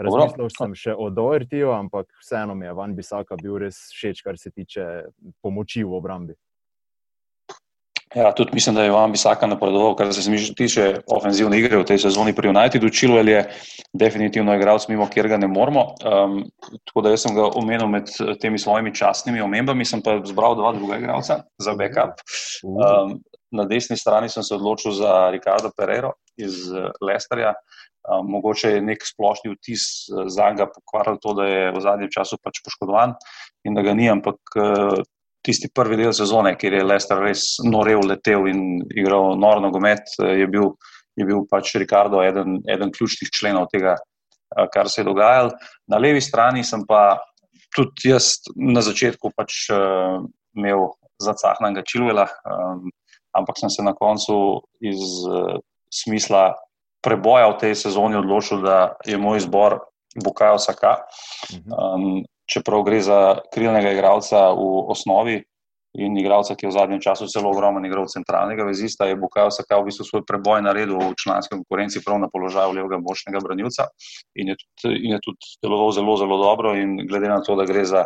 Razmislil 0.00 0.48
sem 0.54 0.74
še 0.78 0.94
o 0.94 1.10
Doertiju, 1.12 1.72
ampak 1.74 2.06
vseeno 2.22 2.54
mi 2.54 2.68
je 2.68 2.76
Van 2.78 2.94
Bisaka 2.96 3.36
bil 3.40 3.58
res 3.60 3.90
všeč, 3.96 4.22
kar 4.24 4.38
se 4.38 4.52
tiče 4.54 4.86
pomoči 5.42 5.82
v 5.84 5.98
obrambi. 5.98 6.38
Ja, 8.14 8.32
tudi 8.34 8.50
mislim, 8.52 8.74
da 8.74 8.82
je 8.82 8.88
Ivan 8.88 9.12
Bisaka 9.12 9.46
napredoval, 9.46 9.94
kar 9.96 10.14
se 10.14 10.54
tiče 10.56 10.84
ofenzivne 11.06 11.58
igre 11.58 11.78
v 11.78 11.84
tej 11.86 11.98
sezoni 12.02 12.32
pri 12.34 12.48
Unitedu. 12.50 12.88
Chilwell 12.90 13.28
je 13.30 13.44
definitivno 13.92 14.54
igralec, 14.54 14.88
mimo 14.88 15.06
kjer 15.06 15.28
ga 15.30 15.36
ne 15.38 15.46
moramo. 15.46 15.84
Um, 16.02 16.40
tako 16.88 17.04
da 17.06 17.12
jaz 17.14 17.22
sem 17.22 17.36
ga 17.38 17.46
omenil 17.54 17.86
med 17.86 18.10
temi 18.42 18.58
svojimi 18.58 18.94
častnimi 18.94 19.40
omembami, 19.40 19.86
sem 19.86 20.02
pa 20.02 20.16
zbral 20.26 20.58
dva 20.58 20.72
druga 20.74 20.98
igralca 20.98 21.36
za 21.62 21.74
backup. 21.78 22.24
Um, 22.66 23.20
na 23.54 23.66
desni 23.70 23.96
strani 23.96 24.28
sem 24.28 24.42
se 24.42 24.54
odločil 24.58 24.92
za 24.98 25.30
Ricardo 25.30 25.70
Pereiro 25.76 26.16
iz 26.36 26.66
Lesterja. 26.98 27.54
Um, 28.10 28.26
mogoče 28.34 28.74
je 28.74 28.82
nek 28.82 29.06
splošni 29.06 29.54
vtis 29.54 29.86
za 30.26 30.50
njega 30.50 30.66
pokvaril 30.66 31.22
to, 31.22 31.38
da 31.38 31.46
je 31.46 31.72
v 31.78 31.86
zadnjem 31.86 32.10
času 32.10 32.42
pač 32.42 32.58
poškodovan 32.64 33.14
in 33.62 33.78
da 33.78 33.86
ga 33.86 33.94
ni, 33.94 34.10
ampak 34.10 34.58
tisti 35.42 35.70
prvi 35.74 35.96
del 36.00 36.12
sezone, 36.16 36.54
kjer 36.58 36.78
je 36.78 36.86
Lester 36.86 37.20
res 37.24 37.44
norev 37.64 38.02
letel 38.04 38.48
in 38.50 38.62
igral 38.92 39.36
noro 39.40 39.62
nogomet, 39.64 40.12
je 40.18 40.46
bil, 40.50 40.74
je 41.16 41.26
bil 41.28 41.44
pač 41.50 41.74
Ricardo 41.80 42.22
eden, 42.24 42.60
eden 42.68 42.92
ključnih 42.92 43.32
členov 43.32 43.70
tega, 43.72 43.96
eh, 43.96 44.68
kar 44.72 44.88
se 44.88 45.00
je 45.00 45.08
dogajalo. 45.08 45.54
Na 45.88 45.98
levi 45.98 46.20
strani 46.20 46.64
sem 46.64 46.84
pa 46.88 47.18
tudi 47.74 48.10
jaz 48.10 48.34
na 48.56 48.82
začetku 48.82 49.30
pač 49.36 49.68
uh, 49.70 50.18
imel 50.58 50.88
zacahnanga 51.22 51.84
Čilvela, 51.86 52.26
um, 52.42 52.88
ampak 53.38 53.60
sem 53.60 53.70
se 53.70 53.84
na 53.86 53.92
koncu 53.94 54.58
iz 54.82 54.98
uh, 55.28 55.60
smisla 55.94 56.56
preboja 57.04 57.46
v 57.52 57.58
tej 57.62 57.76
sezoni 57.78 58.18
odločil, 58.18 58.64
da 58.66 58.96
je 59.06 59.18
moj 59.18 59.38
izbor 59.38 59.78
Bukajo 60.18 60.58
Saka. 60.58 60.98
Um, 61.70 62.26
čeprav 62.50 62.82
gre 62.82 63.00
za 63.00 63.20
krilnega 63.54 63.92
igralca 63.94 64.50
v 64.56 64.68
osnovi 64.90 65.38
in 65.98 66.14
igralca, 66.18 66.54
ki 66.54 66.66
je 66.66 66.70
v 66.70 66.74
zadnjem 66.76 67.00
času 67.02 67.26
zelo 67.26 67.50
ogromen 67.50 67.84
igral 67.86 68.06
centralnega 68.06 68.62
vezista, 68.64 69.08
je 69.10 69.18
Bukajo 69.18 69.50
Saka 69.50 69.80
v 69.80 69.88
bistvu 69.90 70.06
svoj 70.06 70.22
preboj 70.26 70.62
naredil 70.62 70.98
v 70.98 71.14
članski 71.18 71.56
konkurenci 71.56 72.02
prav 72.04 72.20
na 72.22 72.28
položaju 72.30 72.76
levega 72.76 73.00
močnega 73.02 73.42
branilca 73.42 73.88
in 74.38 74.52
je, 74.52 74.56
tudi, 74.60 75.00
in 75.02 75.16
je 75.16 75.20
tudi 75.24 75.56
deloval 75.62 75.90
zelo, 75.90 76.16
zelo 76.16 76.38
dobro 76.38 76.76
in 76.78 76.94
glede 77.10 77.32
na 77.32 77.40
to, 77.42 77.58
da 77.58 77.66
gre 77.66 77.84
za 77.84 78.04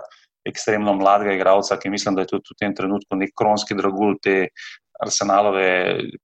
ekstremno 0.49 0.95
mladega 0.97 1.37
igralca, 1.37 1.77
ki 1.77 1.93
mislim, 1.93 2.17
da 2.17 2.25
je 2.25 2.33
tudi 2.33 2.53
v 2.53 2.59
tem 2.61 2.75
trenutku 2.77 3.17
nek 3.17 3.37
kronski 3.37 3.77
dragul 3.77 4.17
te 4.23 4.49
arsenalove 5.05 5.69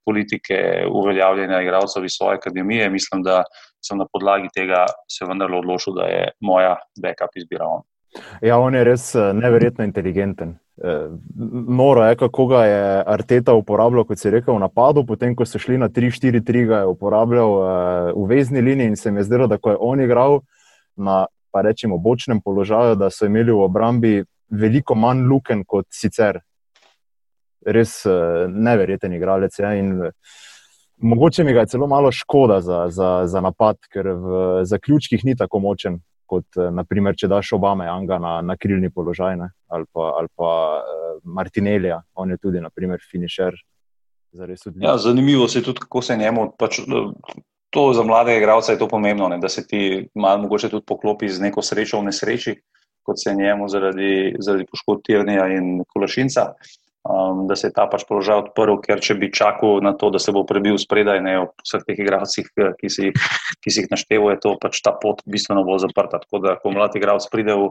politike 0.05 0.87
uveljavljanja 0.89 1.61
igralcev 1.61 2.05
iz 2.05 2.17
svoje 2.17 2.39
akademije, 2.41 2.89
mislim, 2.91 3.23
da 3.23 3.43
sem 3.85 3.99
na 3.99 4.07
podlagi 4.13 4.49
tega 4.55 4.85
se 5.11 5.29
vendarle 5.29 5.59
odločil, 5.59 5.97
da 5.97 6.09
je 6.09 6.29
moja 6.41 6.77
backup 7.03 7.37
izbira 7.37 7.69
on. 7.69 7.83
Ja, 8.42 8.59
on 8.59 8.75
je 8.75 8.85
res 8.85 9.14
eh, 9.14 9.33
neverjetno 9.35 9.85
inteligenten. 9.85 10.57
Eh, 10.85 11.09
noro 11.68 12.05
je, 12.05 12.16
kako 12.16 12.46
ga 12.46 12.64
je 12.64 13.03
Arteta 13.07 13.55
uporabljal, 13.55 14.05
kot 14.05 14.18
si 14.18 14.31
rekel, 14.31 14.55
v 14.57 14.64
napadu, 14.64 15.05
potem 15.07 15.37
ko 15.37 15.46
so 15.46 15.61
šli 15.62 15.79
na 15.79 15.88
3-4-3, 15.88 16.64
ga 16.66 16.83
je 16.83 16.90
uporabljal 16.90 17.57
eh, 17.61 18.12
v 18.16 18.27
vezni 18.35 18.64
liniji 18.66 18.94
in 18.94 18.96
se 18.96 19.11
mi 19.11 19.20
je 19.23 19.29
zdelo, 19.31 19.46
da 19.46 19.59
ko 19.59 19.75
je 19.75 19.81
on 19.81 20.01
igral 20.01 20.40
na, 20.96 21.25
pa 21.53 21.62
rečemo, 21.62 21.99
bočnem 21.99 22.40
položaju, 22.42 22.99
da 22.99 23.11
so 23.11 23.27
imeli 23.31 23.53
v 23.53 23.64
obrambi 23.64 24.14
veliko 24.51 24.94
manj 24.94 25.27
luken 25.31 25.64
kot 25.64 25.87
sicer 25.94 26.40
res 27.66 28.03
neverjeten 28.49 29.12
igralec. 29.12 29.59
Ja, 29.59 29.75
in, 29.77 29.92
mogoče 30.96 31.44
mi 31.44 31.53
ga 31.53 31.61
je 31.61 31.77
celo 31.77 31.87
malo 31.87 32.11
škoda 32.12 32.61
za, 32.61 32.87
za, 32.88 33.11
za 33.27 33.40
napad, 33.40 33.77
ker 33.92 34.09
v 34.09 34.64
zaključkih 34.64 35.25
ni 35.25 35.37
tako 35.37 35.61
močen 35.61 36.01
kot 36.31 36.61
uh, 36.61 36.71
naprimer, 36.75 37.19
če 37.19 37.29
daš 37.31 37.55
Obama 37.59 37.88
Janga 37.88 38.21
na, 38.23 38.37
na 38.47 38.57
krilni 38.57 38.93
položaj 38.95 39.37
ne, 39.40 39.51
ali 39.75 39.88
pa, 39.93 40.12
ali 40.21 40.31
pa 40.38 40.53
uh, 40.79 41.12
Martinelija, 41.25 42.01
on 42.14 42.31
je 42.31 42.38
tudi, 42.38 42.62
naprimer, 42.62 43.03
finišer. 43.11 43.59
Ja, 44.79 44.95
zanimivo 44.99 45.49
je 45.51 45.62
tudi, 45.62 45.83
kako 45.83 46.03
se 46.07 46.16
njemu. 46.16 46.53
Pač, 46.59 46.81
To 47.71 47.93
za 47.95 48.03
mladega 48.03 48.38
igralca 48.38 48.73
je 48.73 48.79
to 48.79 48.88
pomembno, 48.88 49.29
ne, 49.31 49.38
da 49.38 49.49
se 49.49 49.62
ti 49.66 50.09
malo 50.14 50.43
mogoče 50.43 50.69
tudi 50.69 50.83
poklopi 50.87 51.29
z 51.29 51.40
neko 51.40 51.62
srečo 51.62 52.01
v 52.01 52.09
nesreči, 52.09 52.57
kot 53.07 53.23
se 53.23 53.35
njemu 53.35 53.69
zaradi, 53.69 54.35
zaradi 54.43 54.66
poškodb 54.71 55.05
Tirnija 55.07 55.47
in 55.55 55.85
Kolašinca 55.88 56.49
um, 57.09 57.47
da 57.47 57.57
se 57.57 57.69
je 57.69 57.73
ta 57.73 57.87
pač 57.91 58.05
položaj 58.09 58.45
odprl, 58.45 58.77
ker 58.85 59.01
če 59.01 59.17
bi 59.21 59.31
čakal 59.33 59.81
na 59.85 59.95
to, 59.97 60.11
da 60.13 60.21
se 60.21 60.33
bo 60.37 60.45
prebil 60.49 60.79
spredaj, 60.81 61.23
ne 61.25 61.37
ob 61.47 61.55
vseh 61.65 61.85
teh 61.87 61.99
igralcih, 61.99 62.51
eh, 62.61 62.73
ki 62.81 62.91
si, 62.93 63.13
ki 63.61 63.73
si 63.73 63.85
jih 63.85 63.93
našteval, 63.93 64.35
je 64.35 64.43
to 64.45 64.57
pač 64.61 64.83
ta 64.85 64.93
pot 64.93 65.23
bistveno 65.25 65.65
bolj 65.65 65.87
zaprta. 65.89 66.21
Tako 66.21 66.43
da, 66.45 66.59
ko 66.61 66.75
mlad 66.75 66.97
igralec 66.97 67.25
pride 67.33 67.57
v, 67.57 67.71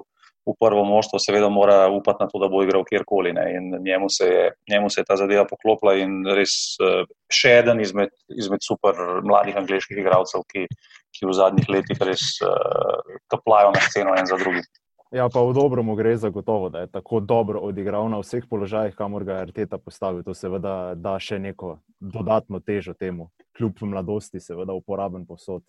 v 0.49 0.55
prvo 0.57 0.81
moštvo, 0.87 1.21
seveda 1.21 1.51
mora 1.53 1.85
upati 1.93 2.25
na 2.25 2.29
to, 2.31 2.41
da 2.41 2.49
bo 2.49 2.63
igral 2.65 2.85
kjerkoli. 2.87 3.35
Ne? 3.37 3.45
In 3.59 3.69
njemu 3.85 4.09
se, 4.09 4.25
je, 4.25 4.45
njemu 4.71 4.89
se 4.89 5.01
je 5.01 5.09
ta 5.09 5.19
zadeva 5.19 5.45
poklopila 5.45 5.93
in 6.01 6.23
res 6.25 6.73
uh, 6.81 7.05
še 7.29 7.59
eden 7.61 7.83
izmed, 7.85 8.13
izmed 8.33 8.65
super 8.65 9.21
mladih 9.21 9.59
angliških 9.61 10.01
igralcev, 10.01 10.47
ki, 10.49 10.65
ki 11.13 11.29
v 11.29 11.37
zadnjih 11.37 11.69
letih 11.69 12.01
res 12.01 12.39
uh, 12.41 13.17
kaplajo 13.29 13.75
na 13.77 13.83
sceno 13.85 14.17
en 14.17 14.25
za 14.29 14.41
drugim. 14.41 14.65
Ja, 15.11 15.25
pa 15.33 15.41
v 15.41 15.53
dobro 15.57 15.83
mu 15.83 15.95
gre 15.95 16.17
zagotovo, 16.17 16.69
da 16.69 16.79
je 16.79 16.87
tako 16.87 17.19
dobro 17.19 17.59
odigral 17.59 18.09
na 18.09 18.19
vseh 18.21 18.45
položajih, 18.49 18.95
kamor 18.95 19.23
ga 19.25 19.33
je 19.33 19.41
Arteta 19.41 19.77
postavil. 19.77 20.21
To 20.23 20.33
seveda 20.37 20.93
da 20.95 21.15
še 21.19 21.39
neko 21.39 21.79
dodatno 21.99 22.59
težo 22.61 22.93
temu, 22.93 23.31
kljub 23.57 23.81
mladosti, 23.81 24.39
seveda 24.39 24.73
uporaben 24.77 25.25
posod. 25.25 25.63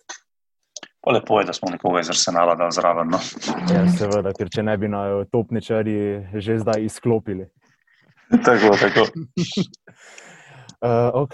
Pa 1.01 1.11
lepo 1.11 1.39
je, 1.39 1.47
da 1.49 1.53
smo 1.57 1.71
nekoga 1.73 2.03
iz 2.03 2.11
Arsenala 2.13 2.53
dal 2.55 2.69
zraven. 2.71 3.09
No? 3.09 3.17
Ja, 3.73 3.81
seveda, 3.89 4.29
ker 4.37 4.51
če 4.53 4.61
ne 4.63 4.77
bi 4.77 4.91
na 4.91 5.23
topničari 5.33 5.95
že 6.37 6.59
zdaj 6.61 6.85
izklopili. 6.85 7.47
tako, 8.45 8.75
tako. 8.77 9.07
uh, 10.85 11.23
ok, 11.23 11.33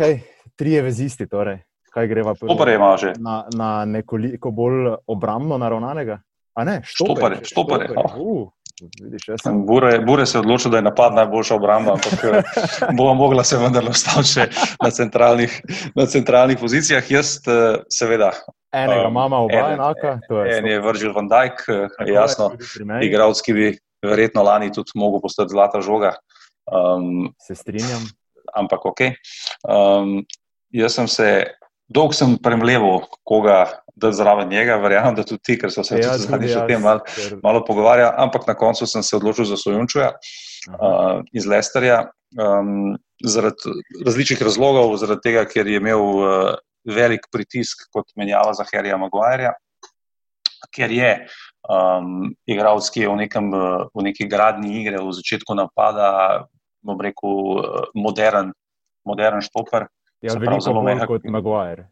tri 0.56 0.78
je 0.78 0.86
vezisti, 0.88 1.28
torej. 1.28 1.60
Kaj 1.92 2.08
greva 2.08 2.38
prvo? 2.40 2.56
Na, 3.20 3.42
na 3.52 3.84
nekoliko 3.86 4.54
bolj 4.56 4.94
obrambno 5.12 5.60
naravnanega? 5.60 6.22
A 6.58 6.64
ne, 6.66 6.82
štopare. 6.86 7.44
štopare. 7.46 7.90
Uh, 7.94 8.50
sem... 9.42 9.66
Bure, 9.66 10.00
Bure 10.00 10.26
se 10.26 10.38
je 10.38 10.40
odločil, 10.40 10.72
da 10.72 10.78
je 10.78 10.86
napad 10.90 11.14
najboljša 11.14 11.56
obramba, 11.56 11.94
ampak 11.94 12.24
eh, 12.24 12.42
bomo 12.98 13.14
mogla 13.14 13.44
se 13.44 13.58
vendarle 13.58 13.90
ostati 13.90 14.28
še 14.28 14.48
na 14.84 14.92
centralnih, 14.92 15.62
na 15.96 16.06
centralnih 16.06 16.60
pozicijah. 16.62 17.12
Jaz, 17.12 17.38
eh, 17.48 17.82
seveda. 17.90 18.32
Enega 18.74 19.08
um, 19.08 19.14
mama, 19.14 19.42
oba 19.46 19.58
en, 19.58 19.74
enaka. 19.78 20.20
En 20.30 20.66
je 20.66 20.82
Virgil 20.82 21.14
van 21.14 21.30
Dijk, 21.32 21.64
eh, 21.70 22.12
jasno, 22.14 22.52
igralec, 23.02 23.42
ki 23.42 23.58
bi 23.58 23.72
verjetno 24.06 24.46
lani 24.46 24.70
tudi 24.74 24.94
mogel 24.96 25.24
postati 25.24 25.56
zlata 25.56 25.82
žoga. 25.82 26.14
Um, 26.68 27.32
se 27.42 27.56
strinjam. 27.56 28.06
Ampak 28.58 28.86
ok. 28.86 29.02
Um, 29.68 30.20
jaz 30.74 30.98
sem 31.00 31.08
se, 31.10 31.30
dolgo 31.88 32.16
sem 32.16 32.36
premleval, 32.44 33.06
koga 33.28 33.66
da 33.98 34.12
zraven 34.14 34.50
njega, 34.50 34.78
verjamem, 34.78 35.16
da 35.18 35.26
tudi 35.26 35.42
ti, 35.44 35.58
ker 35.58 35.72
so 35.74 35.84
se 35.84 35.98
ja, 36.02 36.14
tudi 36.22 36.52
o 36.54 36.66
tem 36.70 36.82
malo, 36.82 37.02
malo 37.44 37.64
pogovarjali, 37.66 38.14
ampak 38.22 38.46
na 38.48 38.54
koncu 38.54 38.86
sem 38.86 39.04
se 39.04 39.16
odločil 39.18 39.48
za 39.50 39.58
Sojunčuja 39.58 40.12
uh, 40.14 41.24
iz 41.34 41.48
Lesterja. 41.50 42.06
Um, 42.38 42.98
zaradi 43.24 43.72
različnih 44.06 44.42
razlogov, 44.44 44.92
zaradi 45.00 45.24
tega, 45.24 45.46
ker 45.50 45.68
je 45.68 45.80
imel 45.80 46.04
uh, 46.04 46.58
velik 46.86 47.26
pritisk 47.32 47.88
kot 47.96 48.12
menjava 48.20 48.54
za 48.54 48.66
Harryja 48.68 49.00
Maguireja, 49.00 49.56
ker 50.76 50.92
je 50.92 51.12
um, 51.72 52.30
igralec, 52.46 52.92
ki 52.94 53.06
je 53.06 53.10
v, 53.10 53.18
nekem, 53.24 53.50
v 53.96 54.06
neki 54.12 54.28
gradni 54.30 54.76
igre 54.82 55.02
v 55.02 55.16
začetku 55.18 55.56
napada, 55.58 56.46
bom 56.86 57.00
rekel, 57.02 57.64
modern, 57.96 58.54
modern 59.08 59.42
štoper. 59.42 59.88
Ja, 60.26 60.34
veliko 60.40 60.74
bolj 60.74 61.04
kot 61.10 61.28
Maguire. 61.30 61.88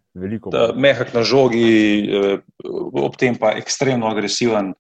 Mehak 0.75 1.13
na 1.13 1.21
žogi, 1.27 1.67
eh, 2.09 2.39
ob 3.01 3.19
tem 3.21 3.38
pa 3.38 3.53
ekstremno 3.59 4.09
agresiven. 4.09 4.73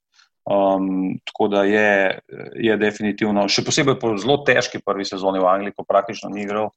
Um, 0.45 1.17
tako 1.25 1.47
da 1.49 1.63
je, 1.65 2.19
je 2.61 2.75
definitivno, 2.77 3.47
še 3.49 3.63
posebej 3.65 3.95
po 3.97 4.11
zelo 4.21 4.43
težki 4.45 4.77
prvi 4.77 5.01
sezoni 5.09 5.41
v 5.41 5.47
Angliji, 5.49 5.73
ko 5.73 5.85
praktično 5.89 6.29
ni 6.29 6.43
igral, 6.45 6.69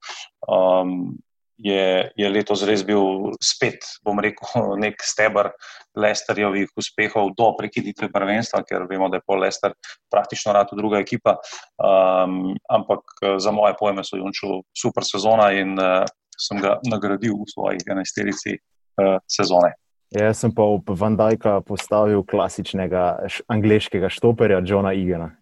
um, 0.49 1.19
je, 1.59 2.09
je 2.17 2.31
letos 2.31 2.63
res 2.65 2.85
bil 2.87 3.35
spet, 3.45 3.85
bom 4.07 4.21
rekel, 4.23 4.49
nek 4.85 5.03
stebr 5.05 5.51
Lesterjevih 5.99 6.71
uspehov 6.79 7.35
do 7.37 7.51
prekinitve 7.59 8.09
prvenstva, 8.15 8.63
ker 8.65 8.87
vemo, 8.89 9.11
da 9.11 9.19
je 9.19 9.27
pol 9.27 9.43
Lester 9.43 9.75
praktično 10.09 10.55
rad 10.57 10.73
druga 10.73 11.03
ekipa. 11.03 11.37
Um, 11.77 12.55
ampak 12.71 13.19
eh, 13.21 13.37
za 13.43 13.53
moje 13.53 13.77
pojme 13.77 14.07
so 14.07 14.17
Junču 14.17 14.63
super 14.73 15.05
sezona 15.05 15.51
in 15.59 15.75
uh, 15.77 16.07
sem 16.39 16.63
ga 16.63 16.79
nagradil 16.87 17.35
v 17.35 17.51
svoji 17.51 17.83
enajsterici 17.91 18.57
uh, 18.57 19.19
sezone. 19.27 19.75
Ja, 20.15 20.31
jaz 20.31 20.41
sem 20.41 20.55
pa 20.55 20.65
v 20.65 20.97
Vandajka 20.97 21.61
postavil 21.69 22.25
klasičnega 22.25 23.29
angliškega 23.45 24.09
štoperja, 24.09 24.63
Johna 24.65 24.95
Igena. 24.97 25.35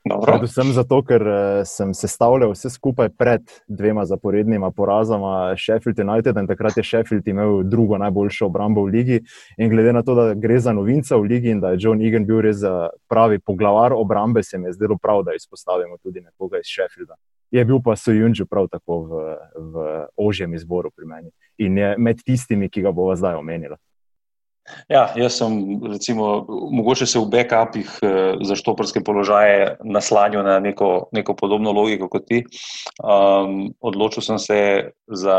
Predvsem 0.00 0.70
zato, 0.72 1.00
ker 1.04 1.24
uh, 1.26 1.38
sem 1.68 1.90
sestavljal 1.96 2.54
vse 2.54 2.70
skupaj 2.72 3.10
pred 3.18 3.50
dvema 3.68 4.06
zaporednima 4.08 4.70
porazama 4.70 5.56
Sheffield 5.58 5.98
United 6.00 6.38
in 6.38 6.48
takrat 6.48 6.78
je 6.78 6.84
Sheffield 6.86 7.26
imel 7.28 7.64
drugo 7.66 7.98
najboljšo 7.98 8.46
obrambo 8.46 8.86
v 8.86 8.94
ligi. 8.94 9.18
In 9.58 9.72
glede 9.72 9.92
na 9.92 10.04
to, 10.06 10.14
da 10.14 10.30
gre 10.34 10.60
za 10.60 10.72
novinca 10.72 11.18
v 11.18 11.28
ligi 11.34 11.50
in 11.50 11.60
da 11.60 11.74
je 11.74 11.82
John 11.84 12.00
Egan 12.00 12.28
bil 12.28 12.40
res 12.46 12.62
pravi 13.10 13.42
poglavar 13.42 13.92
obrambe, 13.96 14.42
se 14.42 14.58
mi 14.58 14.70
je 14.70 14.78
zdelo 14.78 14.96
prav, 15.02 15.24
da 15.26 15.34
izpostavimo 15.34 15.98
tudi 15.98 16.22
nekoga 16.22 16.62
iz 16.62 16.70
Sheffielda 16.70 17.18
je 17.50 17.64
bil 17.64 17.80
pa 17.84 17.96
Sojunč 17.96 18.42
prav 18.50 18.68
tako 18.70 19.02
v, 19.10 19.22
v 19.54 19.84
ožjem 20.16 20.54
izboru 20.54 20.90
pri 20.94 21.06
meni 21.06 21.30
in 21.58 21.78
je 21.78 21.94
med 21.98 22.22
tistimi, 22.24 22.70
ki 22.70 22.82
ga 22.82 22.92
bomo 22.92 23.16
zdaj 23.16 23.36
omenili. 23.36 23.76
Ja, 24.88 25.10
jaz 25.16 25.38
sem, 25.38 25.80
recimo, 25.90 26.44
mogoče 26.70 27.06
se 27.06 27.18
v 27.18 27.26
backupih 27.32 27.90
eh, 28.02 28.42
za 28.46 28.56
štoprske 28.56 29.02
položaje 29.04 29.76
naslanjal 29.84 30.44
na 30.46 30.58
neko, 30.60 31.08
neko 31.12 31.34
podobno 31.34 31.72
logiko 31.72 32.08
kot 32.08 32.28
ti. 32.28 32.44
Um, 33.02 33.72
odločil 33.80 34.22
sem 34.22 34.38
se 34.38 34.60
za 35.06 35.38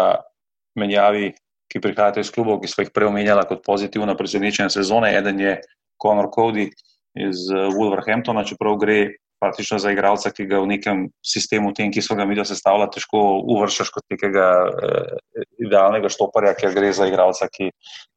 menjavi, 0.75 1.31
ki 1.71 1.79
prihajate 1.79 2.25
iz 2.25 2.31
klubov, 2.33 2.59
ki 2.59 2.67
smo 2.67 2.83
jih 2.83 2.91
prej 2.91 3.07
omenjali 3.07 3.47
kot 3.47 3.63
pozitivna 3.63 4.17
presenečenja 4.19 4.69
sezone. 4.69 5.13
Eden 5.15 5.39
je 5.39 5.57
Conor 6.01 6.27
Cody 6.35 6.67
iz 7.15 7.47
eh, 7.51 7.69
Wolverhamptona, 7.71 8.43
čeprav 8.47 8.79
gre 8.81 8.99
praktično 9.41 9.79
za 9.81 9.91
igralca, 9.91 10.29
ki 10.29 10.45
ga 10.45 10.61
v 10.61 10.69
nekem 10.75 11.05
sistemu, 11.25 11.73
tem, 11.73 11.91
ki 11.91 12.03
so 12.05 12.15
ga 12.17 12.27
mi 12.29 12.37
do 12.37 12.45
sestavljali, 12.45 12.93
težko 12.93 13.21
uvrščaš 13.55 13.89
kot 13.95 14.05
nekega 14.13 14.47
eh, 14.69 15.47
idealnega 15.65 16.11
štoparja, 16.13 16.53
ker 16.59 16.75
gre 16.77 16.91
za 16.93 17.09
igralca, 17.09 17.49
ki 17.49 17.71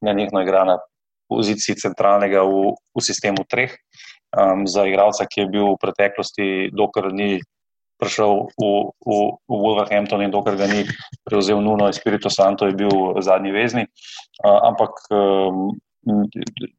ne 0.05 0.15
nekno 0.21 0.45
igra 0.45 0.67
na 0.69 0.77
poziciji 1.33 1.81
centralnega 1.81 2.45
v, 2.45 2.75
v 2.77 3.05
sistemu 3.05 3.47
treh. 3.49 3.73
Um, 4.35 4.65
za 4.67 4.83
igralca, 4.83 5.29
ki 5.31 5.45
je 5.45 5.51
bil 5.51 5.67
v 5.73 5.81
preteklosti, 5.81 6.47
dokler 6.75 7.13
ni 7.15 7.39
prišel 8.03 8.51
v, 8.59 8.71
v, 9.07 9.19
v 9.47 9.59
Wolverhampton 9.63 10.25
in 10.27 10.35
dokler 10.35 10.59
ga 10.59 10.67
ni 10.67 10.83
prevzel 11.23 11.63
Nuno 11.63 11.87
Espirito 11.89 12.29
Santo, 12.29 12.67
je 12.67 12.75
bil 12.75 12.91
zadnji 13.23 13.55
vezni. 13.55 13.87
Ampak 14.43 15.07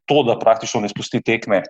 to, 0.06 0.18
da 0.28 0.38
praktično 0.38 0.84
ne 0.84 0.92
spusti 0.92 1.22
tekme, 1.24 1.64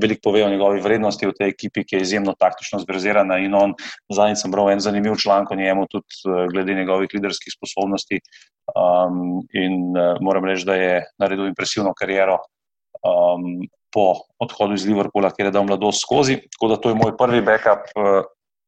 veliko 0.00 0.20
pove 0.28 0.44
o 0.44 0.48
njegovi 0.48 0.80
vrednosti 0.80 1.26
v 1.26 1.34
tej 1.34 1.48
ekipi, 1.50 1.82
ki 1.84 1.96
je 1.96 2.02
izjemno 2.06 2.34
taktično 2.38 2.78
zbrzirana 2.84 3.40
in 3.42 3.54
on, 3.54 3.74
zadnjič 4.06 4.44
sem 4.44 4.52
bral 4.54 4.70
en 4.70 4.80
zanimiv 4.80 5.16
članek 5.18 5.50
o 5.50 5.58
njemu, 5.58 5.86
tudi 5.90 6.06
glede 6.52 6.74
njegovih 6.74 7.10
liderskih 7.14 7.56
sposobnosti 7.56 8.20
in 9.58 9.74
moram 10.20 10.46
reči, 10.46 10.64
da 10.64 10.74
je 10.78 11.02
naredil 11.18 11.50
impresivno 11.50 11.92
kariero 11.98 12.38
po 13.94 14.26
odhodu 14.42 14.74
iz 14.74 14.86
Liverpoola, 14.88 15.30
kjer 15.30 15.48
je 15.48 15.54
dal 15.54 15.66
mladost 15.68 16.02
skozi. 16.02 16.40
Tako 16.56 16.72
da 16.72 16.80
to 16.82 16.90
je 16.90 16.98
moj 16.98 17.14
prvi 17.16 17.42
backup. 17.46 17.86
Eh, 17.94 18.22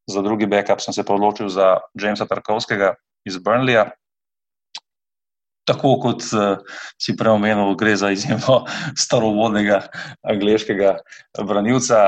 za 0.07 0.23
drugi 0.23 0.47
backup 0.47 0.81
sem 0.81 0.95
se 0.95 1.03
odločil 1.03 1.51
za 1.51 1.81
Jamesa 1.99 2.29
Tarkovskega 2.31 2.95
iz 3.27 3.41
Burnleya. 3.43 3.91
Tako 5.67 5.97
kot 5.99 6.23
uh, 6.31 6.61
si 7.03 7.17
prej 7.19 7.35
omenil, 7.35 7.75
gre 7.79 7.97
za 7.99 8.13
izjemno 8.15 8.61
starovodnega 9.05 9.81
angliškega 10.23 10.93
branilca, 11.43 11.99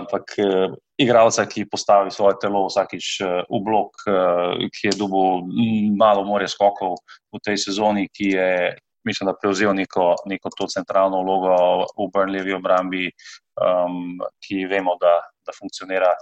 ampak 0.00 0.36
uh, 0.40 0.72
igralca, 0.96 1.44
ki 1.48 1.68
postavi 1.68 2.14
svoje 2.14 2.38
telo 2.40 2.64
vsakič 2.70 3.10
uh, 3.20 3.34
v 3.52 3.60
blok, 3.66 4.06
uh, 4.08 4.64
ki 4.72 4.88
je 4.88 4.94
dobil 4.96 5.44
malo 5.98 6.24
more 6.24 6.48
skokov 6.48 6.96
v 7.32 7.42
tej 7.44 7.60
sezoni, 7.68 8.08
ki 8.08 8.32
je 8.32 8.48
mislim, 9.04 9.26
da 9.26 9.34
prevzel 9.42 9.74
neko, 9.74 10.14
neko 10.26 10.50
to 10.56 10.66
centralno 10.66 11.22
vlogo 11.22 11.56
v 11.98 12.08
Brnljevi 12.14 12.54
obrambi, 12.54 13.10
um, 13.58 14.18
ki 14.46 14.66
vemo, 14.70 14.96
da, 15.00 15.18
da 15.46 15.54
funkcionira 15.58 16.12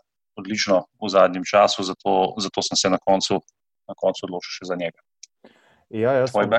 odlično 0.40 0.84
v 1.02 1.08
zadnjem 1.08 1.44
času, 1.44 1.82
zato, 1.82 2.34
zato 2.40 2.62
sem 2.62 2.76
se 2.76 2.90
na 2.90 2.98
koncu, 2.98 3.40
na 3.88 3.94
koncu 3.96 4.26
odločil 4.26 4.56
še 4.60 4.70
za 4.72 4.78
njega. 4.80 5.00
Ja, 5.90 6.12
jaz, 6.12 6.30
bom, 6.32 6.52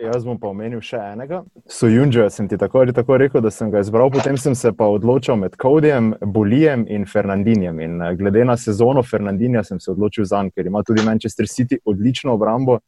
jaz 0.00 0.22
bom 0.24 0.38
pa 0.40 0.48
omenil 0.48 0.80
še 0.80 0.96
enega. 1.12 1.42
Sojunža 1.68 2.30
sem 2.32 2.46
ti 2.48 2.56
tako 2.56 2.80
ali 2.80 2.94
tako 2.96 3.18
rekel, 3.20 3.42
da 3.44 3.50
sem 3.52 3.68
ga 3.68 3.82
izbral, 3.84 4.08
potem 4.08 4.38
sem 4.40 4.54
se 4.56 4.72
pa 4.72 4.86
odločil 4.88 5.36
med 5.36 5.58
Kodijem, 5.60 6.14
Bolijem 6.24 6.86
in 6.88 7.04
Fernandinjem. 7.04 7.82
In 7.84 7.98
eh, 8.00 8.14
glede 8.16 8.46
na 8.48 8.56
sezono 8.56 9.02
Fernandinja 9.04 9.66
sem 9.68 9.82
se 9.84 9.90
odločil 9.92 10.24
za 10.24 10.40
njega, 10.46 10.56
ker 10.56 10.72
ima 10.72 10.80
tudi 10.86 11.04
Manchester 11.04 11.44
City 11.44 11.76
odlično 11.84 12.38
obrambo. 12.40 12.78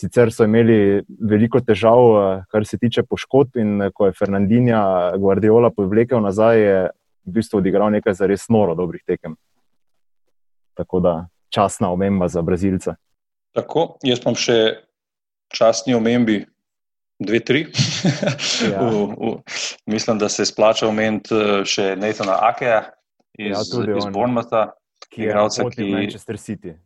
Sicer 0.00 0.32
so 0.32 0.48
imeli 0.48 1.04
veliko 1.20 1.60
težav, 1.60 2.00
eh, 2.22 2.42
kar 2.48 2.64
se 2.64 2.80
tiče 2.80 3.04
poškodb, 3.04 3.60
in 3.60 3.82
eh, 3.82 3.92
ko 3.92 4.08
je 4.08 4.16
Fernandinja 4.16 4.80
Guardiola 5.20 5.74
povlekel 5.76 6.24
nazaj, 6.24 6.62
je 6.62 6.82
v 7.28 7.36
bistvu 7.36 7.60
odigral 7.60 7.92
nekaj 7.92 8.16
za 8.16 8.32
res 8.32 8.48
noro 8.48 8.72
dobrih 8.72 9.04
tekem. 9.04 9.36
Tako 10.72 11.04
da 11.04 11.16
časna 11.52 11.92
omemba 11.92 12.32
za 12.32 12.40
Brazilce. 12.40 12.96
Tako, 13.52 13.90
jaz 14.08 14.24
pa 14.24 14.32
še 14.32 14.87
časni 15.54 15.94
omembi, 15.94 16.42
dve, 17.18 17.40
tri. 17.40 17.66
ja. 18.72 18.82
v, 18.90 19.06
v, 19.18 19.32
mislim, 19.86 20.18
da 20.18 20.28
se 20.28 20.46
splača 20.46 20.88
omeniti 20.88 21.34
eh, 21.34 21.64
še 21.64 21.94
Nathana 21.96 22.38
Akeja 22.50 22.82
iz, 23.38 23.56
ja, 23.72 23.96
iz 23.96 24.10
Bournemoutha, 24.12 24.70
ki 25.08 25.22
je 25.22 25.32
igral 25.32 25.50
v 25.50 25.90
Manchester 25.94 26.38
City. 26.38 26.76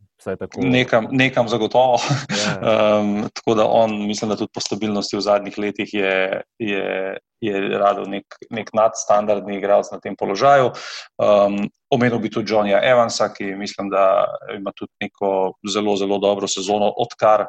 Nekam, 0.57 1.07
nekam 1.11 1.47
zagotovo. 1.47 1.97
Yeah. 1.97 2.29
Ja. 2.39 2.59
Um, 2.63 3.29
tako 3.33 3.55
da 3.55 3.65
on, 3.67 4.07
mislim, 4.07 4.29
da 4.29 4.35
tudi 4.35 4.51
po 4.53 4.61
stabilnosti 4.61 5.17
v 5.17 5.21
zadnjih 5.21 5.57
letih 5.57 5.93
je, 5.93 6.41
je, 6.59 7.17
je 7.41 7.61
radil 7.77 8.05
nek, 8.07 8.37
nek 8.49 8.69
nadstandardni 8.73 9.57
igralec 9.57 9.89
na 9.91 9.99
tem 9.99 10.15
položaju. 10.15 10.71
Um, 11.19 11.57
omenil 11.91 12.21
bi 12.23 12.31
tudi 12.31 12.53
Johnnyja 12.53 12.79
Evansa, 12.87 13.27
ki 13.33 13.51
mislim, 13.59 13.89
da 13.91 14.25
ima 14.55 14.71
tudi 14.71 14.91
neko 15.01 15.53
zelo, 15.67 15.97
zelo 15.99 16.17
dobro 16.23 16.47
sezono, 16.47 16.93
odkar, 16.97 17.47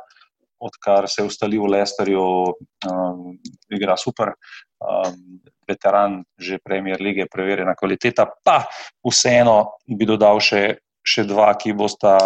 odkar 0.65 1.09
se 1.09 1.23
je 1.23 1.29
ustalil 1.29 1.65
v 1.65 1.73
Lesterju, 1.77 2.25
um, 2.91 3.35
igra 3.73 3.97
super. 4.01 4.35
Um, 4.85 5.41
veteran 5.69 6.23
že 6.37 6.61
premier 6.61 7.01
lige, 7.01 7.27
preverjena 7.31 7.75
kvaliteta, 7.75 8.29
pa 8.45 8.65
vseeno 9.01 9.81
bi 9.89 10.05
dodal 10.05 10.41
še, 10.41 10.77
še 11.01 11.25
dva, 11.25 11.53
ki 11.57 11.73
bosta 11.73 12.19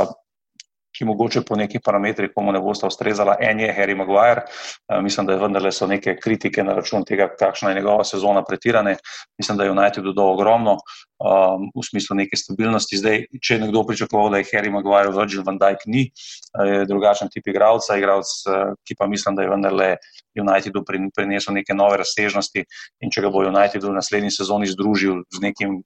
ki 0.98 1.06
mogoče 1.06 1.44
po 1.46 1.56
nekih 1.56 1.80
parametrih 1.84 2.32
komu 2.34 2.52
ne 2.52 2.60
bosta 2.60 2.90
ustrezala. 2.90 3.36
En 3.40 3.60
je 3.60 3.70
Harry 3.76 3.94
Maguire, 3.96 4.42
uh, 4.44 5.02
mislim, 5.02 5.26
da 5.26 5.32
je 5.32 5.40
vendarle 5.40 5.72
so 5.72 5.86
neke 5.86 6.16
kritike 6.18 6.64
na 6.64 6.74
račun 6.74 7.04
tega, 7.06 7.28
kakšna 7.38 7.70
je 7.70 7.78
njegova 7.78 8.04
sezona 8.04 8.42
pretirane. 8.44 8.96
Mislim, 9.38 9.58
da 9.58 9.64
je 9.64 9.70
United 9.70 10.04
dodal 10.04 10.32
ogromno 10.34 10.74
um, 10.74 11.68
v 11.74 11.84
smislu 11.90 12.16
neke 12.18 12.36
stabilnosti. 12.36 12.98
Zdaj, 12.98 13.24
če 13.42 13.54
je 13.54 13.60
nekdo 13.66 13.84
pričakoval, 13.86 14.32
da 14.34 14.42
je 14.42 14.48
Harry 14.50 14.72
Maguire 14.74 15.14
Virgil 15.14 15.46
van 15.46 15.60
Dijk 15.62 15.86
ni, 15.86 16.08
uh, 16.10 16.66
je 16.66 16.86
drugačen 16.90 17.30
tip 17.30 17.46
igralca, 17.46 17.96
igralc, 17.96 18.34
ki 18.86 18.98
pa 18.98 19.06
mislim, 19.06 19.38
da 19.38 19.46
je 19.46 19.52
vendarle 19.54 19.92
Unitedu 20.38 20.84
prinesel 21.14 21.54
neke 21.54 21.74
nove 21.74 21.96
razsežnosti 21.98 22.62
in 23.02 23.10
če 23.10 23.24
ga 23.24 23.30
bo 23.34 23.42
United 23.46 23.82
v 23.82 23.94
naslednji 23.94 24.30
sezoni 24.34 24.70
združil 24.70 25.24
z 25.34 25.42
nekim 25.42 25.80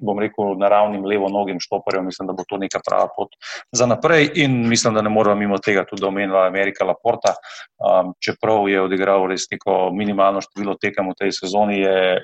bom 0.00 0.18
rekel, 0.18 0.54
naravnim 0.58 1.04
levo-nogim 1.06 1.60
štoparjem, 1.60 2.04
mislim, 2.10 2.28
da 2.28 2.36
bo 2.36 2.44
to 2.48 2.58
neka 2.60 2.80
prava 2.86 3.08
pot 3.16 3.36
za 3.72 3.86
naprej. 3.86 4.30
In 4.44 4.68
mislim, 4.68 4.94
da 4.94 5.02
ne 5.02 5.10
moramo 5.10 5.40
mimo 5.40 5.58
tega 5.58 5.84
tudi 5.84 6.04
omeniti 6.04 6.36
Amerika 6.36 6.84
Laporta. 6.84 7.34
Um, 7.80 8.14
čeprav 8.24 8.68
je 8.68 8.82
odigral 8.82 9.26
res 9.30 9.46
neko 9.50 9.90
minimalno 9.96 10.42
število 10.44 10.76
tekem 10.80 11.08
v 11.08 11.16
tej 11.18 11.32
sezoni, 11.32 11.80
je, 11.80 12.20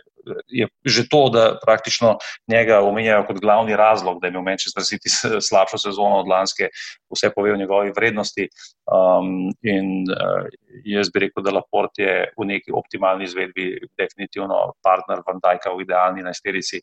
je 0.49 0.67
že 0.85 1.07
to, 1.09 1.29
da 1.33 1.45
praktično 1.62 2.17
njega 2.51 2.81
omenjajo 2.85 3.25
kot 3.29 3.41
glavni 3.41 3.77
razlog, 3.77 4.21
da 4.21 4.27
je 4.27 4.35
imel 4.35 4.43
Manchester 4.43 4.83
City 4.83 5.12
slabšo 5.49 5.79
sezono 5.79 6.21
od 6.21 6.29
lanske, 6.29 6.69
vse 7.15 7.31
pove 7.35 7.53
o 7.53 7.57
njegovi 7.57 7.93
vrednosti. 7.97 8.49
Um, 8.87 9.49
in 9.62 10.05
uh, 10.11 10.45
jaz 10.85 11.11
bi 11.15 11.27
rekel, 11.27 11.43
da 11.43 11.55
Laport 11.57 11.99
je 11.99 12.29
v 12.37 12.51
neki 12.53 12.75
optimalni 12.75 13.25
izvedbi 13.25 13.79
definitivno 13.99 14.75
partner 14.85 15.23
Van 15.27 15.41
Dijka 15.43 15.73
v 15.73 15.87
idealni 15.87 16.27
najsterici 16.27 16.83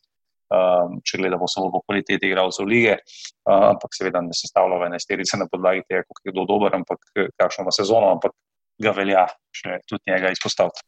um, 0.50 0.98
če 1.04 1.20
gledamo 1.22 1.48
samo 1.50 1.70
po 1.72 1.82
kvaliteti 1.84 2.30
igralcev 2.30 2.68
lige, 2.68 2.98
uh, 3.00 3.70
ampak 3.74 3.96
seveda 3.96 4.22
ne 4.24 4.36
sestavlja 4.36 4.80
v 4.80 4.90
enajsterice 4.90 5.40
na 5.40 5.48
podlagi 5.50 5.84
tega, 5.88 6.04
kako 6.08 6.24
je 6.24 6.34
kdo 6.34 6.46
dober, 6.48 6.76
ampak 6.80 7.04
kakšno 7.40 7.66
ima 7.66 7.74
sezono, 7.74 8.10
ampak 8.16 8.34
ga 8.82 8.90
velja 8.94 9.24
še 9.54 9.78
tudi 9.88 10.10
njega 10.10 10.32
izpostaviti. 10.34 10.82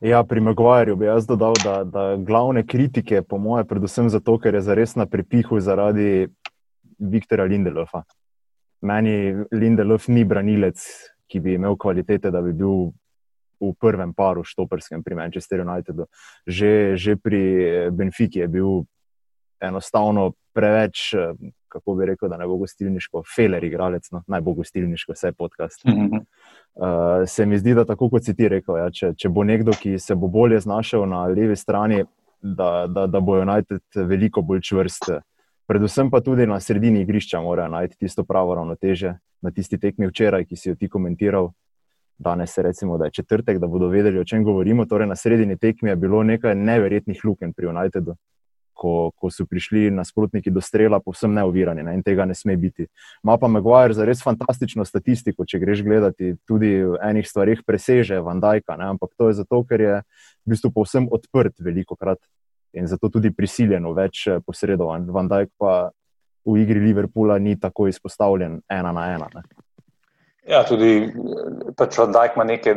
Ja, 0.00 0.22
pri 0.24 0.40
Maguireju 0.40 0.96
bi 0.96 1.06
jaz 1.06 1.26
dodal, 1.28 1.56
da, 1.62 1.82
da 1.84 2.04
glavne 2.16 2.64
kritike, 2.66 3.22
po 3.22 3.38
moje, 3.38 3.66
predvsem 3.68 4.08
zato, 4.10 4.38
ker 4.42 4.56
je 4.56 4.64
zares 4.64 4.96
na 4.96 5.06
prepihu 5.06 5.60
zaradi 5.60 6.28
Viktora 6.98 7.44
Lindelofa. 7.46 8.02
Meni 8.88 9.34
Lindelof 9.52 10.08
ni 10.08 10.24
branilec, 10.24 10.82
ki 11.28 11.42
bi 11.44 11.58
imel 11.58 11.76
kvalitete, 11.78 12.32
da 12.32 12.42
bi 12.42 12.54
bil 12.56 12.88
v 13.58 13.72
prvem 13.74 14.14
paru 14.14 14.44
štoperskem 14.46 15.02
pri 15.02 15.18
Manchester 15.18 15.62
Unitedu. 15.66 16.06
Že, 16.46 16.96
že 16.96 17.18
pri 17.18 17.42
Benfiki 17.90 18.40
je 18.40 18.48
bil 18.48 18.86
enostavno 19.60 20.32
preveč, 20.54 21.14
eh, 21.14 21.32
kako 21.68 21.94
bi 21.94 22.06
rekel, 22.06 22.28
da 22.28 22.36
ne 22.36 22.46
bo 22.46 22.56
gostilniško, 22.56 23.22
feler 23.36 23.64
igralec, 23.64 24.10
no, 24.10 24.22
naj 24.26 24.40
bo 24.40 24.52
gostilniško, 24.52 25.12
vse 25.12 25.32
podcast. 25.32 25.84
Mm 25.84 25.90
-hmm. 25.90 26.20
uh, 26.20 27.28
se 27.28 27.46
mi 27.46 27.58
zdi, 27.58 27.74
da 27.74 27.84
tako 27.84 28.10
kot 28.10 28.24
si 28.24 28.34
ti 28.36 28.48
rekel, 28.48 28.76
ja, 28.76 28.90
če, 28.90 29.12
če 29.14 29.28
bo 29.28 29.44
nekdo, 29.44 29.72
ki 29.82 29.98
se 29.98 30.14
bo 30.14 30.28
bolje 30.28 30.60
znašel 30.60 31.08
na 31.08 31.26
levi 31.26 31.56
strani, 31.56 32.04
da, 32.42 32.86
da, 32.86 33.06
da 33.06 33.20
bo 33.20 33.40
United 33.40 33.82
veliko 33.94 34.42
bolj 34.42 34.60
čvrst. 34.60 35.10
Predvsem 35.66 36.10
pa 36.10 36.20
tudi 36.20 36.46
na 36.46 36.60
sredini 36.60 37.00
igrišča 37.00 37.40
morajo 37.40 37.68
najti 37.68 37.96
tisto 37.98 38.24
pravo 38.24 38.54
ravnoteže. 38.54 39.14
Na 39.42 39.50
tisti 39.50 39.78
tekmi 39.78 40.06
včeraj, 40.06 40.44
ki 40.44 40.56
si 40.56 40.68
jo 40.68 40.74
ti 40.74 40.88
komentiral, 40.88 41.50
danes 42.18 42.58
recimo, 42.58 42.98
da 42.98 43.04
je 43.04 43.10
četrtek, 43.10 43.58
da 43.58 43.66
bodo 43.66 43.88
vedeli, 43.88 44.18
o 44.18 44.24
čem 44.24 44.44
govorimo. 44.44 44.86
Torej, 44.86 45.06
na 45.06 45.16
sredini 45.16 45.58
tekmi 45.58 45.90
je 45.90 45.96
bilo 45.96 46.22
nekaj 46.22 46.54
neverjetnih 46.54 47.20
luken 47.24 47.52
pri 47.52 47.66
Unitedu 47.66 48.14
ko, 48.78 49.10
ko 49.18 49.30
so 49.34 49.46
prišli 49.48 49.88
nasprotniki 49.94 50.52
do 50.54 50.62
strela, 50.62 51.00
povsem 51.02 51.34
neovirani 51.34 51.82
ne, 51.82 51.96
in 51.98 52.04
tega 52.06 52.26
ne 52.28 52.36
sme 52.38 52.54
biti. 52.60 52.86
Ma 53.26 53.34
pa 53.40 53.50
Maguire 53.50 53.96
za 53.96 54.06
res 54.06 54.22
fantastično 54.22 54.86
statistiko, 54.86 55.46
če 55.48 55.60
greš 55.62 55.82
gledati, 55.86 56.36
tudi 56.48 56.72
v 56.86 56.98
enih 57.10 57.26
stvarih 57.26 57.64
preseže 57.66 58.22
Vandajka, 58.24 58.78
ne, 58.78 58.92
ampak 58.94 59.14
to 59.18 59.32
je 59.32 59.40
zato, 59.42 59.62
ker 59.66 59.82
je 59.82 59.94
v 60.00 60.54
bistvu 60.54 60.72
povsem 60.74 61.10
odprt 61.10 61.58
veliko 61.58 61.98
krat 61.98 62.22
in 62.72 62.86
zato 62.86 63.10
tudi 63.10 63.32
prisiljen 63.34 63.86
v 63.88 63.94
več 63.96 64.26
eh, 64.28 64.42
posredovanj. 64.44 65.08
Vandajk 65.12 65.54
pa 65.58 65.90
v 66.46 66.60
igri 66.62 66.80
Liverpoola 66.80 67.38
ni 67.42 67.56
tako 67.60 67.88
izpostavljen 67.88 68.60
ena 68.70 68.92
na 68.92 69.08
ena. 69.14 69.28
Ne. 69.34 69.67
Ja, 70.48 70.62
tudi 70.64 71.10
pač 71.76 71.98
Dajk 72.08 72.36
ima 72.38 72.44
neke, 72.48 72.72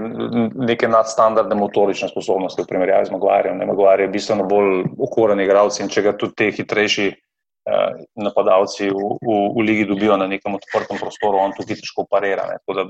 neke 0.59 0.89
nadstandardne 0.91 1.55
motorične 1.55 2.09
sposobnosti 2.11 2.59
v 2.59 2.67
primerjavi 2.67 3.07
z 3.07 3.15
Maguirejem. 3.15 3.63
Maguire 3.69 4.07
je 4.07 4.11
bistveno 4.11 4.43
bolj 4.49 4.83
ukoren 4.99 5.39
igralec 5.39 5.79
in 5.79 5.91
če 5.91 6.03
ga 6.03 6.13
tudi 6.19 6.35
te 6.35 6.49
hitrejši 6.57 7.07
eh, 7.07 8.01
napadalci 8.19 8.89
v, 8.91 9.15
v, 9.23 9.37
v 9.55 9.65
ligi 9.69 9.87
dobijo 9.87 10.19
na 10.19 10.27
nekem 10.27 10.59
odprtem 10.59 10.99
prostoru, 10.99 11.39
on 11.39 11.55
tukaj 11.55 11.79
težko 11.79 12.05
parira. 12.11 12.49
Ne. 12.51 12.59
Tako 12.59 12.77
da 12.81 12.87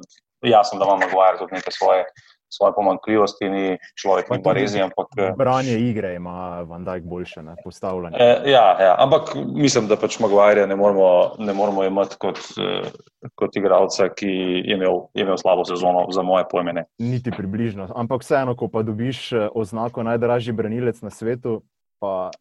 jasno, 0.49 0.81
da 0.81 0.89
ima 0.89 0.97
Maguire 1.05 1.37
tudi 1.43 1.59
neke 1.59 1.73
svoje 1.77 2.07
svoje 2.51 2.73
pomankljivosti, 2.75 3.49
ni 3.49 3.77
človek, 3.95 4.27
pa 4.43 4.53
rezi. 4.53 4.81
Ampak, 4.81 5.07
eh, 5.17 5.33
branje 5.37 5.79
igre 5.79 6.15
ima 6.15 6.61
Van 6.61 6.85
Dijk 6.85 7.03
boljše, 7.03 7.43
ne 7.43 7.55
postavljanje. 7.63 8.17
Eh, 8.19 8.49
ja, 8.51 8.77
ja, 8.81 8.95
ampak 8.99 9.35
mislim, 9.55 9.87
da 9.87 9.95
pač 9.95 10.19
Maguire 10.19 10.67
ne 10.67 10.75
moramo, 10.75 11.35
ne 11.39 11.53
moramo 11.53 11.83
imeti 11.83 12.15
kot, 12.19 12.37
eh, 12.37 12.89
kot 13.35 13.55
igralca, 13.55 14.09
ki 14.09 14.27
je 14.27 14.75
imel, 14.75 15.07
je 15.13 15.23
imel 15.23 15.37
slabo 15.37 15.65
sezono, 15.65 16.07
za 16.11 16.21
moje 16.21 16.45
pojmene. 16.51 16.85
Niti 16.99 17.31
približno. 17.31 17.87
Ampak 17.95 18.21
vseeno, 18.21 18.55
ko 18.55 18.67
pa 18.67 18.83
dobiš 18.83 19.31
eh, 19.31 19.47
oznako 19.55 20.03
najdražji 20.03 20.53
branilec 20.53 21.01
na 21.01 21.09
svetu. 21.09 21.61
Pa, 21.99 22.31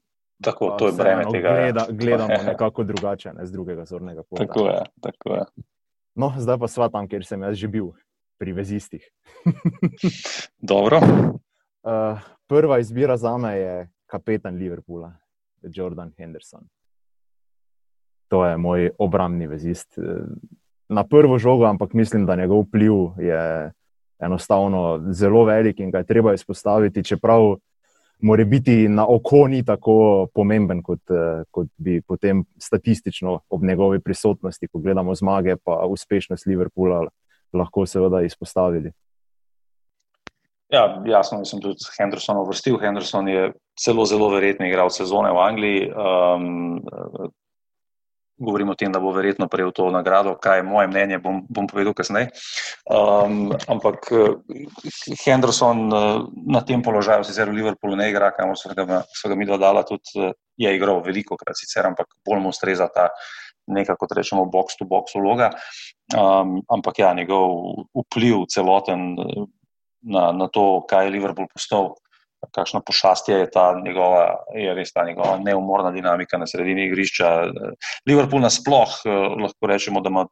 tako, 0.42 0.74
to 0.78 0.86
je 0.86 0.92
breme 0.92 1.24
tega. 1.32 1.48
Ja. 1.48 1.54
Gleda, 1.54 1.86
gledamo 1.90 2.42
nekako 2.52 2.84
drugače, 2.84 3.32
ne 3.32 3.46
z 3.46 3.52
drugega 3.52 3.84
zornega 3.84 4.22
pogleda. 4.22 4.52
Tako 4.52 4.66
je. 4.66 4.84
Tako 5.00 5.34
je. 5.34 5.44
No, 6.14 6.32
zdaj 6.36 6.58
pa 6.58 6.68
sva 6.68 6.88
tam, 6.90 7.06
kjer 7.08 7.24
sem 7.24 7.42
jaz 7.42 7.56
že 7.56 7.68
bil 7.68 7.92
pri 8.40 8.52
vezistih. 8.52 9.04
Dobro. 10.72 11.00
Uh, 11.82 12.18
prva 12.48 12.78
izbira 12.78 13.16
za 13.16 13.36
me 13.38 13.56
je 13.56 13.88
kapetan 14.06 14.56
Liverpoola, 14.56 15.12
Jordan 15.62 16.12
Henderson. 16.16 16.64
To 18.28 18.44
je 18.46 18.56
moj 18.56 18.90
obrambni 18.98 19.46
vezist. 19.46 19.98
Na 20.88 21.04
prvo 21.04 21.38
žogo, 21.38 21.64
ampak 21.64 21.92
mislim, 21.92 22.26
da 22.26 22.36
njegov 22.36 22.60
vpliv 22.60 22.92
je 23.18 23.72
enostavno 24.18 25.12
zelo 25.12 25.44
velik 25.44 25.80
in 25.80 25.90
ga 25.90 25.98
je 25.98 26.04
treba 26.04 26.34
izpostaviti, 26.34 27.04
čeprav 27.04 27.56
mora 28.20 28.44
biti 28.44 28.88
na 28.88 29.06
oko 29.08 29.48
ni 29.48 29.64
tako 29.64 30.26
pomemben, 30.34 30.82
kot, 30.82 31.00
kot 31.50 31.68
bi 31.76 32.00
potem 32.00 32.44
statistično 32.58 33.40
ob 33.48 33.64
njegovi 33.64 34.00
prisotnosti, 34.00 34.68
ko 34.68 34.78
gledamo 34.78 35.14
zmage, 35.14 35.56
pa 35.64 35.86
uspešnost 35.86 36.46
Liverpoola 36.46 37.08
lahko 37.52 37.86
seveda 37.86 38.22
izpostavili. 38.26 38.92
Ja, 40.70 41.02
jasno, 41.06 41.42
sem 41.44 41.58
tudi 41.60 41.82
Henderson 41.98 42.38
uvrstil. 42.44 42.78
Henderson 42.78 43.28
je 43.28 43.52
celo 43.78 44.04
zelo 44.06 44.28
verjetno 44.30 44.68
igral 44.68 44.90
sezone 44.94 45.32
v 45.34 45.42
Angliji. 45.42 45.88
Um, 45.90 47.32
govorim 48.40 48.70
o 48.70 48.74
tem, 48.74 48.92
da 48.92 49.00
bo 49.00 49.12
verjetno 49.12 49.48
prejel 49.50 49.72
to 49.76 49.88
nagrado. 49.90 50.36
Kaj 50.40 50.60
je 50.62 50.66
moje 50.68 50.88
mnenje, 50.88 51.18
bom, 51.18 51.42
bom 51.48 51.66
povedal 51.68 51.94
kasneje. 51.94 52.30
Um, 52.86 53.50
ampak 53.68 54.08
Henderson 55.24 55.88
na 56.46 56.62
tem 56.66 56.82
položaju, 56.82 57.26
sicer 57.26 57.50
v 57.50 57.60
Liverpoolu 57.60 57.98
ne 58.00 58.08
igra, 58.10 58.30
kamor 58.36 58.56
so 58.56 58.72
ga, 58.74 59.02
so 59.10 59.28
ga 59.28 59.36
mi 59.36 59.48
dva 59.50 59.58
dala, 59.60 59.84
tudi 59.84 60.30
je 60.60 60.72
igral 60.76 61.02
veliko 61.04 61.36
krat, 61.40 61.58
sicer, 61.58 61.84
ampak 61.90 62.08
bolj 62.24 62.40
mu 62.40 62.54
ustreza 62.54 62.88
ta 62.94 63.10
nekako 63.70 64.08
rečemo, 64.16 64.44
box 64.50 64.78
to 64.78 64.84
box 64.84 65.14
vloga. 65.14 65.50
Um, 66.10 66.60
ampak 66.70 66.98
ja, 66.98 67.14
njegov 67.14 67.54
vpliv 67.94 68.44
celoten 68.50 69.14
eh, 69.14 69.44
na, 70.02 70.30
na 70.32 70.48
to, 70.48 70.82
kaj 70.90 71.06
je 71.06 71.14
Liverpool 71.14 71.46
postal, 71.52 71.94
kakšna 72.56 72.80
pošastja 72.80 73.38
je 73.38 73.50
ta 73.52 73.70
njegova, 73.84 74.42
je 74.56 74.74
res 74.74 74.92
ta 74.92 75.04
njegova 75.04 75.38
neumorna 75.38 75.92
dinamika 75.92 76.38
na 76.40 76.48
sredini 76.48 76.88
igrišča. 76.88 77.30
Liverpool 78.08 78.42
nasploh 78.42 79.00
eh, 79.04 79.24
lahko 79.46 79.72
rečemo, 79.72 80.00
da 80.00 80.12
ima. 80.12 80.26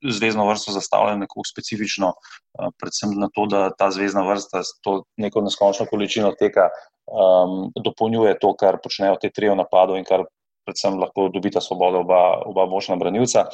Zvezdno 0.00 0.46
vrsto 0.48 0.72
zastavljeno 0.72 1.18
neko 1.20 1.42
specifično, 1.44 2.06
uh, 2.08 2.70
predvsem 2.80 3.10
na 3.20 3.26
to, 3.36 3.44
da 3.52 3.66
ta 3.68 3.90
zvezdna 3.92 4.22
vrsta 4.24 4.62
s 4.64 4.78
to 4.80 5.02
neko 5.20 5.42
neskončno 5.44 5.84
količino 5.90 6.30
teka 6.40 6.70
um, 7.10 7.68
dopolnjuje 7.84 8.38
to, 8.40 8.54
kar 8.56 8.78
počnejo 8.82 9.18
te 9.20 9.28
tri 9.28 9.50
v 9.50 9.58
napadu 9.58 9.98
in 9.98 10.06
kar 10.08 10.24
predvsem 10.64 10.98
lahko 11.00 11.28
dobita 11.32 11.60
svobodo 11.60 12.04
oba, 12.04 12.42
oba 12.46 12.66
močna 12.66 12.96
branilca. 12.96 13.46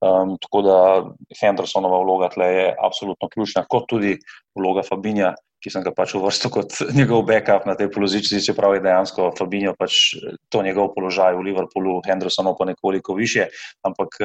Um, 0.00 0.36
tako 0.40 0.62
da 0.66 0.76
Hendersonova 1.40 2.02
vloga 2.02 2.28
tle 2.32 2.50
je 2.54 2.66
absolutno 2.78 3.28
ključna, 3.28 3.64
kot 3.68 3.88
tudi 3.90 4.18
vloga 4.58 4.84
Fabinja, 4.86 5.34
ki 5.62 5.70
sem 5.70 5.84
ga 5.84 5.92
pač 5.94 6.16
uvrstil 6.18 6.50
kot 6.52 6.74
njegov 6.98 7.24
backup 7.28 7.66
na 7.68 7.76
tej 7.78 7.90
poziciji, 7.94 8.42
čeprav 8.50 8.76
je 8.76 8.84
dejansko 8.84 9.30
Fabinjo 9.38 9.76
pač 9.78 10.16
to 10.50 10.62
njegov 10.62 10.92
položaj 10.96 11.38
v 11.38 11.46
Liverpoolu, 11.50 12.00
Hendersonov 12.06 12.58
pa 12.58 12.68
nekoliko 12.68 13.14
više, 13.18 13.48
ampak 13.86 14.18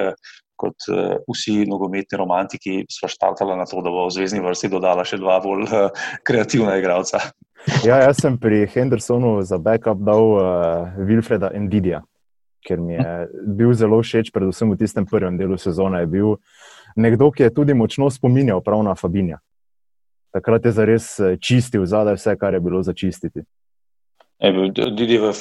kot 0.58 0.90
uh, 0.90 1.22
vsi 1.30 1.68
nogometni 1.70 2.18
romantiki 2.18 2.80
sva 2.90 3.10
štartala 3.12 3.56
na 3.60 3.68
to, 3.70 3.82
da 3.86 3.94
bo 3.94 4.08
v 4.08 4.16
zvezdni 4.18 4.42
vrsti 4.42 4.72
dodala 4.74 5.06
še 5.06 5.22
dva 5.22 5.38
bolj 5.44 5.68
uh, 5.70 6.08
kreativna 6.26 6.80
igralca. 6.82 7.22
Ja, 7.86 8.00
jaz 8.02 8.22
sem 8.24 8.38
pri 8.42 8.66
Hendersonu 8.74 9.38
za 9.46 9.62
backup 9.62 10.02
dal 10.02 10.34
uh, 10.34 10.98
Wilfreda 10.98 11.54
Ndidija 11.54 12.02
ker 12.66 12.80
mi 12.80 12.94
je 12.98 13.28
bil 13.58 13.74
zelo 13.74 14.00
všeč, 14.02 14.32
predvsem 14.34 14.72
v 14.72 14.80
tistem 14.80 15.06
prvem 15.06 15.38
delu 15.38 15.58
sezone. 15.58 16.02
Je 16.04 16.12
bil 16.12 16.36
nekdo, 16.96 17.32
ki 17.32 17.48
je 17.48 17.54
tudi 17.54 17.78
močno 17.78 18.10
spominjal 18.10 18.64
prav 18.66 18.84
na 18.84 18.96
Fabinja. 18.96 19.40
Takrat 20.34 20.66
je 20.66 20.72
zares 20.72 21.20
eh, 21.20 21.38
čistil 21.42 21.86
zadaj 21.86 22.18
vse, 22.20 22.36
kar 22.38 22.54
je 22.54 22.62
bilo 22.62 22.84
začistiti. 22.84 23.46
Tudi 24.38 25.18
v 25.18 25.34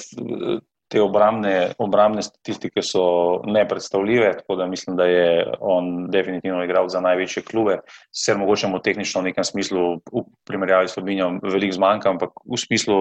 te 0.89 1.03
obrambne, 1.03 1.75
obrambne 1.83 2.23
statistike 2.23 2.83
so 2.83 3.43
nepredstavljive, 3.45 4.33
tako 4.39 4.57
da 4.57 4.67
mislim, 4.67 4.97
da 4.97 5.05
je 5.05 5.53
on 5.61 6.11
definitivno 6.11 6.65
igral 6.65 6.89
za 6.89 7.01
največje 7.01 7.43
klube. 7.43 7.81
Sicer 8.15 8.39
mogoče 8.39 8.69
mu 8.69 8.79
tehnično 8.79 9.21
v 9.21 9.25
nekem 9.25 9.45
smislu, 9.45 9.97
v 10.13 10.23
primerjavi 10.47 10.89
s 10.89 10.95
Fabinjom, 10.95 11.41
veliko 11.43 11.75
zmanjka, 11.75 12.11
ampak 12.11 12.31
v 12.47 12.61
smislu 12.61 12.99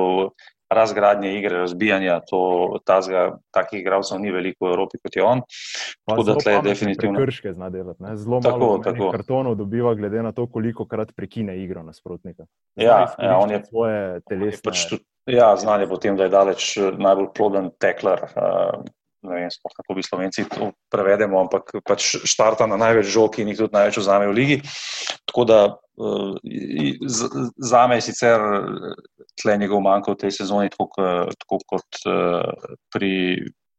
razgradnje 0.69 1.33
igre, 1.37 1.57
razbijanja, 1.57 2.19
to, 2.29 2.39
tazga, 2.85 3.37
takih 3.53 3.79
igralcev 3.79 4.19
ni 4.19 4.31
veliko 4.31 4.65
v 4.65 4.73
Evropi 4.73 4.97
kot 5.03 5.15
je 5.15 5.23
on. 5.23 5.41
Tako 6.05 6.23
da 6.23 6.35
tle 6.35 6.53
je 6.53 6.61
definitivno. 6.61 7.19
Krške 7.25 7.53
zna 7.53 7.69
delati, 7.69 8.03
ne? 8.03 8.17
zelo 8.17 8.41
malo 8.41 8.77
tako. 8.83 9.11
kartonov 9.11 9.55
dobiva, 9.55 9.93
glede 9.95 10.23
na 10.23 10.31
to, 10.31 10.47
koliko 10.47 10.85
krat 10.85 11.13
prekine 11.15 11.57
igro 11.63 11.83
nasprotnika. 11.83 12.45
Ja, 12.75 13.15
ja, 13.19 13.37
on 13.37 13.51
je 13.51 13.61
svoje 13.65 14.21
telesne. 14.29 14.61
Pač 14.63 14.87
ja, 15.25 15.55
znanje 15.57 15.87
potem, 15.87 16.17
da 16.17 16.23
je 16.23 16.29
daleč 16.29 16.77
eh, 16.77 16.91
najbolj 16.97 17.31
ploden 17.37 17.71
tekler. 17.81 18.27
Uh, 18.35 18.85
Ne 19.25 19.39
vem, 19.39 19.49
spoh, 19.51 19.73
kako 19.73 19.97
bi 19.97 20.05
slovenci 20.05 20.45
to 20.51 20.71
prevedemo, 20.93 21.39
ampak 21.41 21.73
pač 21.85 22.15
štarta 22.27 22.67
na 22.69 22.77
največ 22.77 23.09
žog 23.09 23.39
in 23.41 23.49
jih 23.51 23.63
tudi 23.63 23.75
največ 23.75 23.99
vzame 24.01 24.29
v 24.29 24.37
ligi. 24.37 24.57
Tako 25.25 25.45
da 25.49 25.59
za 27.57 27.87
me 27.87 27.97
je 27.97 28.01
sicer 28.11 28.41
tle 29.41 29.57
njegov 29.57 29.81
manjko 29.81 30.15
v 30.15 30.25
tej 30.25 30.31
sezoni, 30.31 30.69
tako, 30.69 30.89
tako 31.39 31.59
kot 31.71 32.01
pri, 32.91 33.13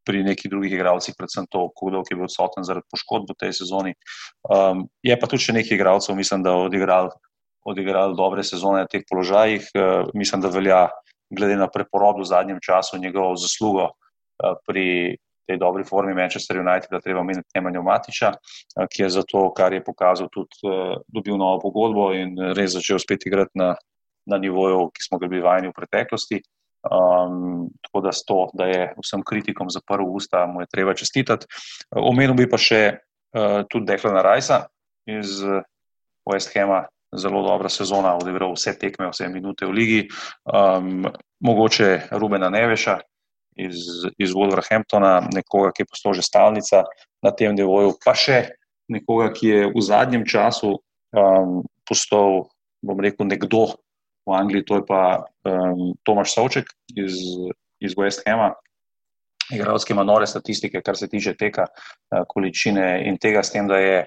pri 0.06 0.22
nekih 0.24 0.50
drugih 0.50 0.72
igralcih, 0.72 1.14
predvsem 1.18 1.48
to, 1.50 1.68
kdo 1.76 2.02
je 2.08 2.16
bil 2.16 2.26
odsoten 2.28 2.64
zaradi 2.64 2.88
poškodb 2.92 3.32
v 3.34 3.38
tej 3.40 3.52
sezoni. 3.60 3.92
Um, 4.48 4.86
je 5.04 5.16
pa 5.18 5.28
tudi 5.28 5.48
še 5.48 5.56
nekaj 5.56 5.76
igralcev, 5.76 6.16
mislim, 6.16 6.46
da 6.46 6.56
odigrali 6.66 7.12
odigral 7.66 8.14
dobre 8.14 8.44
sezone 8.46 8.84
na 8.84 8.88
teh 8.88 9.02
položajih. 9.08 9.68
Uh, 9.74 10.08
mislim, 10.14 10.40
da 10.40 10.52
velja, 10.54 10.86
glede 11.30 11.58
na 11.58 11.68
preporod 11.68 12.22
v 12.22 12.28
zadnjem 12.28 12.62
času, 12.62 13.02
njegovo 13.02 13.34
zaslugo 13.36 13.90
pri 14.68 15.16
tej 15.46 15.58
dobri 15.62 15.84
formi 15.84 16.14
Manchester 16.14 16.58
United, 16.60 16.90
da 16.90 17.00
treba 17.00 17.20
omeniti 17.20 17.48
Nemanja 17.54 17.82
Matiča, 17.82 18.32
eh, 18.34 18.86
ki 18.90 19.02
je 19.02 19.10
za 19.18 19.22
to, 19.22 19.48
kar 19.56 19.72
je 19.72 19.84
pokazal, 19.84 20.28
tudi 20.32 20.66
uh, 20.66 20.98
dobil 21.08 21.38
novo 21.38 21.60
pogodbo 21.62 22.10
in 22.14 22.34
res 22.56 22.74
začel 22.74 22.98
spet 22.98 23.26
igrati 23.26 23.54
na, 23.54 23.74
na 24.26 24.38
nivoju, 24.38 24.90
ki 24.94 25.06
smo 25.06 25.18
ga 25.22 25.30
bili 25.30 25.44
vajeni 25.44 25.70
v 25.70 25.76
preteklosti. 25.76 26.42
Um, 26.86 27.66
tako 27.82 28.00
da, 28.04 28.12
sto, 28.14 28.40
da 28.54 28.66
je 28.70 28.82
vsem 29.02 29.22
kritikom 29.26 29.70
za 29.70 29.80
prvo 29.82 30.12
usta, 30.14 30.44
mu 30.46 30.62
je 30.62 30.70
treba 30.70 30.94
čestitati. 30.94 31.46
Omenil 31.90 32.36
bi 32.38 32.46
pa 32.50 32.58
še 32.58 32.82
uh, 33.34 33.64
tudi 33.70 33.90
Deklana 33.90 34.22
Rajsa 34.22 34.66
iz 35.10 35.40
West 36.26 36.54
Hama, 36.54 36.84
zelo 37.16 37.42
dobra 37.42 37.68
sezona, 37.68 38.16
odigral 38.18 38.54
vse 38.54 38.74
tekme, 38.78 39.10
vse 39.10 39.28
minute 39.30 39.66
v 39.66 39.74
ligi. 39.74 40.00
Um, 40.46 41.06
mogoče 41.40 42.08
Rubena 42.18 42.50
Neveša, 42.50 42.98
iz, 43.56 44.06
iz 44.20 44.34
Wolverhamptona, 44.36 45.20
nekoga, 45.32 45.72
ki 45.72 45.84
je 45.84 45.90
postal 45.90 46.14
že 46.14 46.24
stalnica 46.24 46.84
na 47.24 47.32
tem 47.32 47.56
nivoju, 47.56 47.96
pa 48.04 48.12
še 48.14 48.52
nekoga, 48.92 49.32
ki 49.34 49.46
je 49.48 49.62
v 49.72 49.82
zadnjem 49.82 50.26
času 50.28 50.76
um, 50.76 51.64
postal, 51.88 52.46
bom 52.84 53.00
rekel, 53.00 53.26
nekdo 53.26 53.74
v 54.26 54.34
Angliji, 54.36 54.66
to 54.68 54.82
je 54.82 54.84
pa 54.86 55.26
um, 55.46 55.96
Tomaš 56.06 56.36
Savček 56.36 56.70
iz, 56.94 57.18
iz 57.82 57.96
West 57.98 58.26
Hama. 58.26 58.54
Igralski 59.46 59.94
ima 59.94 60.02
nore 60.02 60.26
statistike, 60.26 60.82
kar 60.82 60.98
se 60.98 61.08
tiče 61.08 61.36
teka, 61.38 61.66
uh, 61.70 62.26
količine 62.28 63.06
in 63.06 63.18
tega, 63.22 63.42
s 63.46 63.54
tem, 63.54 63.66
da 63.70 63.78
je, 63.78 64.04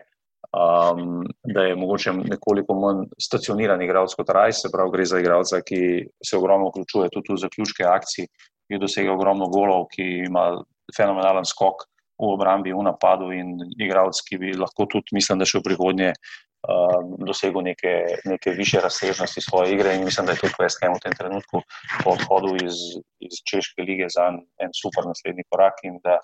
um, 0.52 1.24
da 1.48 1.68
je 1.68 1.76
mogoče 1.80 2.14
nekoliko 2.20 2.76
manj 2.76 3.08
stacioniran 3.20 3.82
igralec 3.82 4.16
kot 4.20 4.32
Rajs, 4.36 4.64
se 4.64 4.72
pravi, 4.72 4.94
gre 4.96 5.08
za 5.08 5.20
igralca, 5.24 5.64
ki 5.64 5.82
se 6.24 6.38
ogromno 6.38 6.72
vključuje 6.72 7.12
tudi 7.16 7.36
v 7.36 7.44
zaključke 7.48 7.88
akcij, 7.88 8.28
ki 8.70 8.78
je 8.78 8.84
dosegel 8.86 9.16
ogromno 9.18 9.50
golov, 9.50 9.88
ki 9.90 10.06
ima 10.28 10.52
fenomenalen 10.94 11.46
skok 11.46 11.88
v 12.20 12.30
obrambi, 12.36 12.76
v 12.76 12.84
napadu 12.86 13.32
in 13.34 13.58
igralec, 13.80 14.22
ki 14.28 14.38
bi 14.38 14.54
lahko 14.54 14.86
tudi, 14.86 15.16
mislim, 15.18 15.42
da 15.42 15.48
še 15.50 15.58
v 15.58 15.66
prihodnje 15.66 16.10
uh, 16.14 17.00
dosegel 17.26 17.66
neke, 17.66 17.94
neke 18.30 18.54
više 18.54 18.84
razsežnosti 18.84 19.42
svoje 19.42 19.74
igre 19.74 19.96
in 19.96 20.06
mislim, 20.06 20.30
da 20.30 20.36
je 20.36 20.44
tudi 20.44 20.60
West 20.62 20.84
Ham 20.84 20.94
v 21.00 21.02
tem 21.08 21.18
trenutku 21.18 21.64
po 22.04 22.14
odhodu 22.14 22.54
iz, 22.62 22.78
iz 23.26 23.42
Češke 23.50 23.88
lige 23.88 24.12
za 24.14 24.30
en, 24.30 24.44
en 24.62 24.76
super 24.78 25.08
naslednji 25.10 25.48
korak 25.50 25.82
in 25.90 25.98
da 26.06 26.20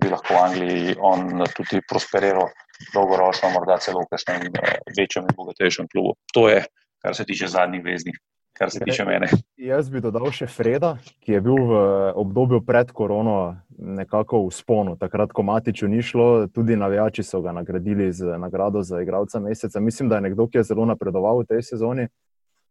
bi 0.00 0.08
lahko 0.08 0.32
v 0.32 0.40
Angliji 0.40 0.96
on 1.04 1.44
tudi 1.52 1.82
prosperiral 1.84 2.48
dolgoročno, 2.94 3.50
morda 3.52 3.76
celo 3.84 4.06
v 4.06 4.14
kakšnem 4.14 4.48
uh, 4.54 4.76
večjem 4.96 5.28
in 5.28 5.36
bogatejšem 5.36 5.90
klubu. 5.92 6.16
To 6.32 6.48
je 6.48 6.62
kar 7.02 7.16
se 7.16 7.24
tiče 7.24 7.48
zadnjih 7.48 7.84
veznih, 7.84 8.16
kar 8.52 8.70
se 8.70 8.80
tiče 8.84 9.04
mene. 9.04 9.28
Jaz 9.56 9.90
bi 9.90 10.00
dodal 10.00 10.30
še 10.34 10.46
Freda, 10.50 10.96
ki 11.24 11.32
je 11.32 11.40
bil 11.44 11.56
v 11.70 11.80
obdobju 12.20 12.60
pred 12.66 12.92
korono 12.92 13.56
nekako 13.78 14.42
v 14.46 14.54
sponu. 14.54 14.96
Takrat, 15.00 15.32
ko 15.32 15.42
Matiču 15.42 15.88
ni 15.88 16.02
šlo, 16.02 16.46
tudi 16.52 16.76
navijači 16.76 17.22
so 17.22 17.40
ga 17.40 17.52
nagradili 17.56 18.12
z 18.12 18.38
nagrado 18.38 18.82
za 18.82 19.00
igralca 19.02 19.40
meseca. 19.40 19.80
Mislim, 19.80 20.08
da 20.08 20.20
je 20.20 20.28
nekdo, 20.28 20.48
ki 20.48 20.60
je 20.60 20.68
zelo 20.72 20.86
napredoval 20.86 21.42
v 21.42 21.50
tej 21.54 21.62
sezoni 21.72 22.08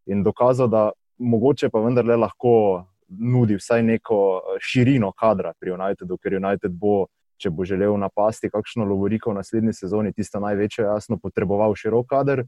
in 0.06 0.24
dokazal, 0.24 0.68
da 0.68 0.90
mogoče 1.20 1.70
pa 1.70 1.82
vendarle 1.84 2.16
lahko 2.18 2.86
nudi 3.10 3.58
vsaj 3.58 3.84
neko 3.84 4.20
širino 4.62 5.12
kadra 5.12 5.54
pri 5.60 5.74
Unitedu, 5.74 6.18
ker 6.18 6.38
United 6.38 6.72
bo 6.72 7.08
če 7.40 7.52
bo 7.56 7.66
želel 7.68 7.96
napasti 8.00 8.50
kakšno 8.52 8.86
Lovoriko 8.86 9.32
v 9.32 9.40
naslednji 9.40 9.74
sezoni, 9.74 10.14
tisto 10.14 10.42
največje, 10.44 10.86
jasno, 10.86 11.18
potreboval 11.22 11.76
širok 11.80 12.08
kader. 12.10 12.44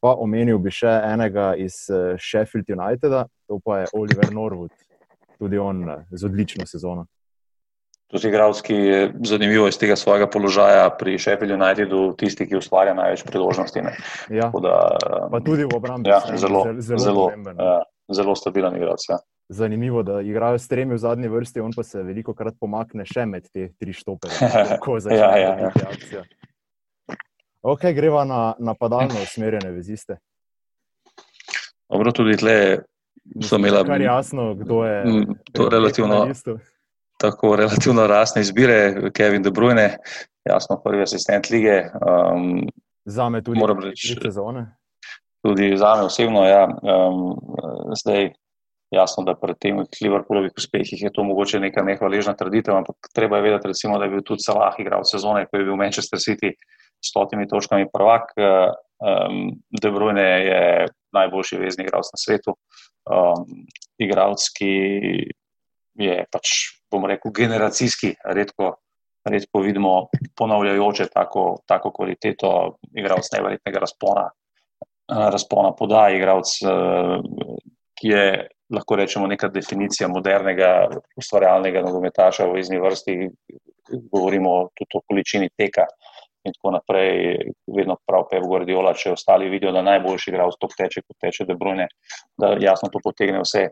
Pa 0.00 0.14
omenil 0.14 0.60
bi 0.62 0.70
še 0.70 0.90
enega 1.10 1.52
iz 1.58 1.86
eh, 1.90 2.16
Sheffield 2.22 2.70
Uniteda, 2.70 3.24
to 3.50 3.58
pa 3.64 3.82
je 3.82 3.92
Oliver 3.98 4.30
Norwood, 4.34 4.74
tudi 5.38 5.58
on 5.58 5.82
eh, 5.88 6.04
z 6.10 6.28
odlično 6.28 6.66
sezono. 6.66 7.06
Tudi 8.08 8.30
igralski 8.30 8.74
je 8.74 9.00
zanimivo 9.28 9.66
iz 9.68 9.76
tega 9.76 9.96
svojega 9.96 10.30
položaja 10.32 10.86
pri 10.96 11.18
Sheffield 11.18 11.58
Unitedu, 11.58 12.12
tisti, 12.16 12.46
ki 12.48 12.56
ustvarja 12.56 12.94
največ 12.96 13.26
priložnosti. 13.28 13.82
Ja. 14.32 14.48
Da, 14.48 14.76
pa 15.28 15.42
tudi 15.44 15.66
v 15.68 15.76
obrambi. 15.76 16.08
Ja, 16.08 16.22
zelo, 16.40 16.64
zelo, 16.78 17.02
zelo, 17.04 17.26
ja, 17.58 17.82
zelo 18.08 18.38
stabilen 18.38 18.78
igralec. 18.78 19.04
Ja 19.10 19.18
zanimivo, 19.48 20.02
da 20.02 20.20
igrajo 20.20 20.58
s 20.58 20.68
tremi 20.68 20.94
v 20.94 20.98
zadnji 20.98 21.28
vrsti, 21.28 21.60
on 21.60 21.72
pa 21.76 21.82
se 21.82 22.02
veliko 22.02 22.34
krat 22.34 22.54
pomakne 22.60 23.06
še 23.08 23.24
med 23.26 23.48
te 23.52 23.70
tri 23.80 23.92
štope. 23.92 24.28
Ja, 25.08 25.36
ja, 25.36 25.52
ja. 25.58 25.70
akcija. 25.88 26.24
Ok, 27.62 27.80
greva 27.94 28.24
na 28.24 28.54
napadalno 28.58 29.22
usmerjene 29.22 29.70
veziste. 29.70 30.16
Dobro, 31.88 32.12
tudi 32.12 32.36
tle 32.36 32.78
so 33.42 33.56
imela. 33.56 33.84
Kar 33.84 34.00
je 34.00 34.06
jasno, 34.06 34.54
kdo 34.54 34.84
je. 34.84 35.24
To 35.52 35.68
relativno. 35.68 36.28
Tako 37.18 37.56
relativno 37.56 38.06
rasne 38.06 38.40
izbire, 38.40 39.10
Kevin 39.14 39.42
De 39.42 39.50
Bruyne, 39.50 39.96
jasno, 40.44 40.80
prvi 40.84 41.02
asistent 41.02 41.50
lige. 41.50 41.82
Um, 41.82 42.68
za 43.04 43.28
me 43.28 43.42
tudi, 43.42 43.58
moram 43.58 43.80
reči, 43.82 44.14
sezone. 44.22 44.76
Tudi 45.42 45.76
za 45.76 45.96
me 45.96 46.02
osebno, 46.02 46.44
ja. 46.44 46.68
Um, 46.82 47.34
zdaj, 47.96 48.30
Jasno, 48.90 49.20
da 49.24 49.34
pri 49.36 49.52
tem 49.60 49.82
Liverpoolovih 50.02 50.52
uspehih 50.56 51.02
je 51.02 51.10
to 51.12 51.24
mogoče 51.24 51.60
neka 51.60 51.82
nehvaležna 51.84 52.32
trditev, 52.36 52.76
ampak 52.76 53.10
treba 53.14 53.36
je 53.36 53.42
vedeti, 53.42 53.68
recimo, 53.68 53.98
da 53.98 54.04
je 54.04 54.10
bil 54.10 54.22
tudi 54.24 54.40
Salah 54.40 54.78
igral 54.80 55.04
sezone, 55.04 55.44
ko 55.46 55.60
je 55.60 55.64
bil 55.64 55.76
Manchester 55.76 56.18
City 56.18 56.54
s 56.56 56.77
stotimi 57.04 57.48
točkami 57.48 57.88
prvak. 57.92 58.32
Um, 58.98 59.52
De 59.82 59.90
Bruyne 59.90 60.26
je 60.44 60.62
najboljši 61.14 61.56
vezni 61.56 61.84
igralec 61.86 62.10
na 62.12 62.18
svetu. 62.18 62.56
Um, 63.08 63.46
igralec, 63.98 64.42
ki 64.58 64.72
je 65.98 66.18
pač, 66.32 66.54
bomo 66.90 67.10
rekel, 67.10 67.32
generacijski, 67.34 68.14
redko, 68.24 68.74
redko 69.28 69.62
vidimo 69.62 69.94
ponavljajoče 70.38 71.08
tako, 71.14 71.62
tako 71.66 71.92
kvaliteto, 71.94 72.52
igralec 72.94 73.30
neverjetnega 73.34 73.82
razpona. 73.86 74.28
Razpona 75.08 75.72
podaj, 75.72 76.18
igralec, 76.18 76.50
ki 77.98 78.08
je 78.12 78.24
lahko 78.74 78.96
rečemo, 79.00 79.26
neka 79.26 79.48
definicija 79.48 80.08
modernega 80.12 80.72
ustvarjalnega 81.16 81.80
nogometaša 81.86 82.46
v 82.50 82.60
izni 82.60 82.80
vrsti. 82.82 83.16
Govorimo 84.12 84.68
tudi 84.76 84.98
o 84.98 85.00
količini 85.08 85.48
teka 85.56 85.86
in 86.48 86.56
tako 86.56 86.72
naprej. 86.76 87.36
Vedno 87.76 87.98
prav 88.06 88.26
Pep 88.30 88.46
Guardiola, 88.46 88.94
če 88.96 89.14
ostali 89.16 89.50
vidijo, 89.52 89.72
da 89.74 89.84
najboljši 89.86 90.32
igra 90.32 90.48
v 90.48 90.56
stok 90.56 90.74
teče, 90.78 91.04
kot 91.06 91.18
teče 91.24 91.46
De 91.48 91.56
Bruyne, 91.58 91.88
da 92.40 92.56
jasno 92.62 92.90
to 92.92 93.02
potegne 93.04 93.42
vse. 93.44 93.68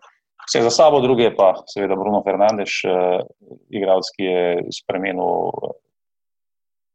Vse 0.46 0.62
za 0.62 0.70
sabo, 0.70 1.00
druge 1.02 1.32
pa 1.34 1.54
seveda 1.66 1.96
Bruno 1.98 2.20
Fernandes, 2.22 2.76
uh, 2.86 3.24
igralec, 3.74 4.12
ki 4.14 4.28
je 4.28 4.44
spremenil 4.78 5.50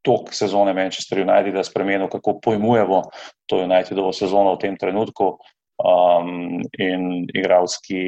tok 0.06 0.32
sezone 0.34 0.74
Manchester 0.74 1.20
United, 1.22 1.54
da 1.54 1.64
spremenil, 1.64 2.08
kako 2.10 2.40
pojmujemo 2.42 3.02
to 3.46 3.64
Unitedovo 3.66 4.14
sezono 4.14 4.56
v 4.56 4.62
tem 4.64 4.78
trenutku. 4.78 5.36
Um, 5.82 6.62
in 6.78 7.26
igralec, 7.34 7.76
ki 7.86 8.02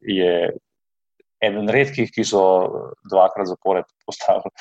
je 0.00 0.32
eden 1.44 1.70
redkih, 1.70 2.10
ki 2.10 2.24
so 2.26 2.42
dvakrat 3.06 3.50
zapored 3.50 3.86
postali, 4.06 4.52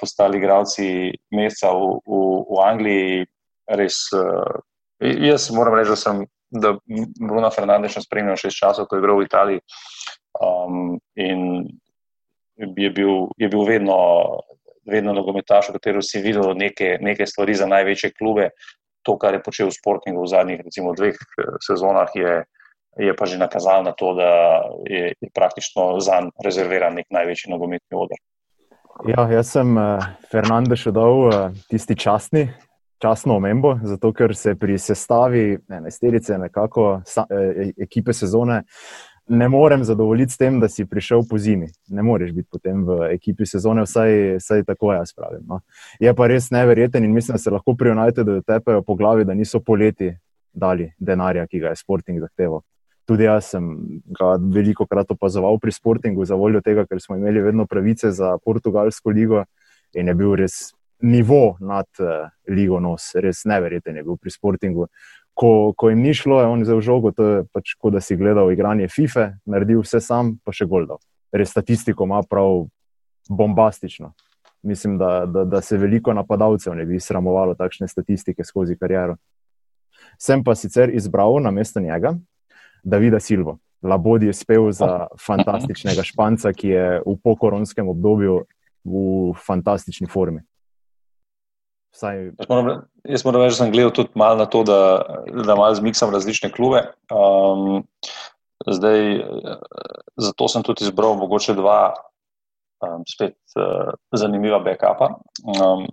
postali 0.00 0.40
igralci 0.40 0.88
meseca 1.34 1.72
v, 1.76 1.92
v, 2.02 2.22
v 2.48 2.64
Angliji. 2.64 3.28
Res, 3.78 4.00
uh, 4.16 4.58
jaz 4.98 5.50
moram 5.54 5.76
reči, 5.76 5.92
da 5.92 6.00
sem 6.00 6.24
da 6.50 6.72
Bruno 7.20 7.50
Fernandez 7.52 7.98
spremljal 8.00 8.38
šest 8.40 8.56
časov, 8.56 8.86
ko 8.88 8.96
je 8.96 9.02
igral 9.02 9.18
v 9.20 9.26
Italiji. 9.26 9.60
Um, 10.40 10.96
in 11.14 11.68
je 12.56 12.90
bil, 12.90 13.28
je 13.36 13.48
bil 13.48 13.64
vedno, 13.68 13.98
vedno 14.88 15.12
nogometaš, 15.12 15.68
v 15.68 15.78
katerem 15.78 16.02
si 16.02 16.22
videl 16.22 16.54
neke 16.56 17.26
stvari 17.26 17.54
za 17.54 17.66
največje 17.66 18.14
klube, 18.18 18.50
to, 19.06 19.16
kar 19.18 19.36
je 19.36 19.44
počel 19.44 19.70
v 19.70 19.76
Sportingu 19.76 20.24
v 20.24 20.32
zadnjih 20.32 20.62
recimo, 20.64 20.94
dveh 20.96 21.16
eh, 21.16 21.52
sezonah, 21.64 22.10
je, 22.14 22.42
je 22.98 23.14
pa 23.16 23.26
že 23.26 23.38
nakazal 23.38 23.84
na 23.84 23.92
to, 23.92 24.14
da 24.14 24.30
je, 24.86 25.14
je 25.20 25.28
praktično 25.34 26.00
za 26.00 26.20
njim 26.20 26.30
rezerviran 26.44 26.94
nek 26.94 27.06
največji 27.10 27.52
nogometni 27.52 27.96
odr. 27.96 28.18
Ja, 29.06 29.28
jaz 29.30 29.52
sem 29.54 29.76
Fernandez 30.30 30.82
še 30.82 30.90
dal 30.90 31.20
uh, 31.28 31.34
tisti 31.70 31.94
častni. 31.94 32.48
Časno 32.98 33.36
omembo, 33.38 33.76
zato 33.86 34.10
ker 34.10 34.32
se 34.34 34.56
pri 34.58 34.74
sestavi 34.74 35.52
enajsterice, 35.70 36.34
nekako 36.34 36.96
sa, 37.06 37.22
e, 37.30 37.68
ekipe 37.78 38.10
sezone, 38.10 38.56
ne 39.28 39.48
morem 39.48 39.84
zadovoljiti 39.84 40.32
s 40.32 40.40
tem, 40.40 40.56
da 40.58 40.66
si 40.68 40.82
prišel 40.82 41.22
po 41.30 41.38
zimi. 41.38 41.68
Ne 41.94 42.02
moreš 42.02 42.32
biti 42.34 42.48
potem 42.50 42.82
v 42.82 43.12
ekipi 43.12 43.46
sezone, 43.46 43.84
vsaj, 43.86 44.40
vsaj 44.42 44.64
tako 44.66 44.90
jaz 44.96 45.12
pravim. 45.14 45.44
No. 45.46 45.60
Je 46.02 46.10
pa 46.10 46.26
res 46.26 46.50
neverjeten 46.50 47.06
in 47.06 47.14
mislim, 47.14 47.38
da 47.38 47.42
se 47.42 47.54
lahko 47.54 47.76
pri 47.78 47.94
Unitedu 47.94 48.40
tepejo 48.42 48.82
po 48.82 48.98
glavi, 48.98 49.24
da 49.24 49.38
niso 49.38 49.60
poleti 49.62 50.10
dali 50.50 50.90
denarja, 50.98 51.46
ki 51.46 51.62
ga 51.62 51.76
je 51.76 51.82
Sporting 51.84 52.18
zahteval. 52.24 52.64
Tudi 53.08 53.24
jaz 53.24 53.52
sem 53.54 53.68
ga 54.12 54.34
veliko 54.36 54.84
krat 54.86 55.14
opazoval 55.14 55.56
pri 55.62 55.72
Sportingu, 55.72 56.26
za 56.28 56.36
voljo 56.36 56.60
tega, 56.60 56.84
ker 56.86 57.00
smo 57.00 57.16
imeli 57.16 57.40
vedno 57.40 57.64
pravice 57.66 58.10
za 58.12 58.34
Portugalsko 58.44 59.10
ligo 59.10 59.44
in 59.96 60.08
je 60.08 60.14
bil 60.14 60.34
res 60.36 60.74
nivo 61.00 61.56
nad 61.60 61.86
uh, 62.02 62.28
ligo 62.50 62.80
nos, 62.82 63.14
res 63.14 63.46
neverjeten 63.48 63.96
je 63.96 64.04
bil 64.04 64.18
pri 64.20 64.34
Sportingu 64.34 64.88
ko, 65.38 65.72
ko 65.76 65.90
jim 65.90 66.02
ni 66.02 66.14
šlo, 66.14 66.40
je 66.40 66.46
on 66.50 66.64
zelo 66.66 66.82
žogo, 66.82 67.12
to 67.14 67.26
je 67.26 67.42
pač 67.54 67.74
kot 67.78 67.94
da 67.94 68.02
si 68.02 68.16
gledal 68.18 68.50
igranje 68.50 68.88
FIFA, 68.90 69.28
naredil 69.46 69.84
vse 69.84 70.00
sam, 70.02 70.34
pa 70.42 70.54
še 70.54 70.66
Goldov. 70.66 70.98
Res 71.34 71.52
statistiko 71.54 72.08
ima 72.08 72.24
prav 72.26 72.66
bombastično. 73.30 74.12
Mislim, 74.66 74.96
da, 74.98 75.22
da, 75.30 75.44
da 75.46 75.60
se 75.62 75.78
veliko 75.78 76.10
napadalcev 76.16 76.74
ne 76.74 76.86
bi 76.88 76.98
sramovalo 76.98 77.54
takšne 77.54 77.86
statistike 77.86 78.44
skozi 78.44 78.74
kariero. 78.80 79.14
Sem 80.18 80.42
pa 80.42 80.56
sicer 80.58 80.90
izbral 80.90 81.38
na 81.44 81.52
mesto 81.54 81.80
njega 81.80 82.16
Davida 82.82 83.20
Silvo. 83.20 83.58
Labodi 83.82 84.26
je 84.26 84.34
spel 84.34 84.70
za 84.72 85.06
fantastičnega 85.26 86.02
španca, 86.02 86.52
ki 86.52 86.68
je 86.68 86.86
v 87.06 87.16
pokoronskem 87.24 87.88
obdobju 87.88 88.42
v 88.84 89.34
fantastični 89.46 90.08
formi. 90.10 90.42
Vsaj... 91.94 92.32
Jaz 93.08 93.24
moram 93.24 93.42
reči, 93.42 93.54
da 93.54 93.56
sem 93.56 93.72
gledal 93.72 93.92
tudi 93.96 94.10
malo 94.14 94.36
na 94.36 94.46
to, 94.46 94.62
da, 94.64 94.80
da 95.32 95.56
malo 95.56 95.74
zmiksam 95.74 96.12
različne 96.12 96.50
klube. 96.52 96.84
Um, 97.10 97.82
zdaj, 98.66 99.24
zato 100.16 100.48
sem 100.48 100.62
tudi 100.62 100.84
izbral 100.84 101.16
mogoče 101.16 101.56
dva 101.56 101.94
um, 102.84 103.06
spet 103.08 103.38
uh, 103.56 103.94
zanimiva 104.12 104.60
backupa. 104.60 105.14
Um, 105.42 105.88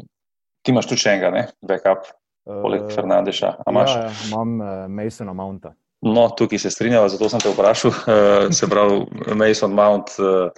ti 0.62 0.74
imaš 0.76 0.92
tudi 0.92 1.06
še 1.06 1.16
enega, 1.16 1.32
ne? 1.32 1.48
backup, 1.62 2.12
poleg 2.46 2.86
uh, 2.86 2.92
Fernandeša. 2.94 3.56
Ja, 3.64 3.88
ja, 3.88 4.12
imam 4.28 4.60
uh, 4.60 4.86
Masona 4.92 5.34
Mounta. 5.34 5.76
No, 6.06 6.28
tukaj 6.38 6.62
se 6.62 6.70
strinjava, 6.70 7.10
zato 7.10 7.30
sem 7.30 7.41
te 7.41 7.49
vprašal. 7.49 7.91
Uh, 7.91 8.47
se 8.58 8.70
pravi, 8.70 9.03
Mason 9.34 9.74
Mount. 9.74 10.18
Uh, 10.22 10.51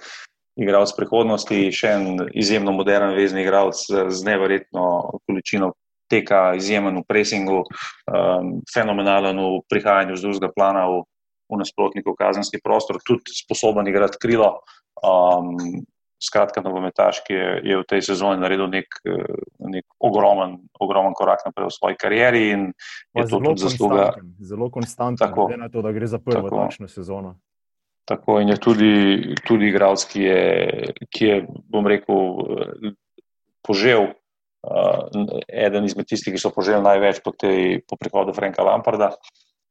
igralec 0.58 0.92
prihodnosti, 0.96 1.68
še 1.74 1.92
en 1.94 2.24
izjemno 2.34 2.72
modern 2.74 3.14
vezni 3.16 3.44
igralec 3.44 3.78
z 3.86 4.26
nevrjetno 4.26 4.86
količino 5.22 5.72
teka, 6.10 6.56
izjemen 6.58 6.98
v 6.98 7.04
presingu, 7.06 7.60
um, 7.62 8.56
fenomenalen 8.72 9.38
v 9.38 9.60
prihajanju 9.70 10.16
z 10.16 10.24
drugega 10.24 10.50
plana 10.56 10.86
v, 10.90 11.02
v 11.52 11.60
nasprotnikov 11.60 12.16
kazenski 12.18 12.60
prostor, 12.64 12.98
tudi 13.06 13.36
sposoben 13.36 13.86
igrati 13.88 14.18
krilo. 14.20 14.56
Um, 14.98 15.84
skratka, 16.22 16.62
nogometaš, 16.64 17.22
ki 17.26 17.34
je, 17.34 17.48
je 17.64 17.78
v 17.78 17.86
tej 17.86 18.02
sezoni 18.10 18.42
naredil 18.42 18.66
nek, 18.70 18.98
nek 19.58 19.86
ogromen, 20.02 20.58
ogromen 20.80 21.14
korak 21.14 21.44
naprej 21.46 21.70
v 21.70 21.76
svoji 21.76 21.96
karieri 21.98 22.44
je 23.14 23.24
to 23.30 23.38
tudi 23.38 23.62
zasluga. 23.62 24.18
Zelo 24.42 24.70
konstantno, 24.70 25.30
glede 25.34 25.60
na 25.60 25.68
to, 25.70 25.82
da 25.82 25.92
gre 25.94 26.06
za 26.10 26.18
prvo 26.18 26.50
takšno 26.50 26.90
sezono. 26.90 27.38
Tako 28.08 28.40
in 28.40 28.48
je 28.48 28.56
tudi, 28.56 28.94
tudi 29.44 29.68
igralec, 29.68 30.04
ki 30.08 30.22
je, 30.22 30.42
ki 31.12 31.24
je, 31.24 31.36
bom 31.68 31.86
rekel, 31.86 32.96
požel. 33.62 34.14
Uh, 34.58 35.06
eden 35.46 35.84
izmed 35.86 36.08
tistih, 36.10 36.34
ki 36.34 36.40
so 36.42 36.50
poželi 36.50 36.82
največ 36.82 37.20
po, 37.22 37.30
tej, 37.30 37.78
po 37.86 37.94
prihodu 38.00 38.34
Franka 38.34 38.64
Lamparda. 38.66 39.12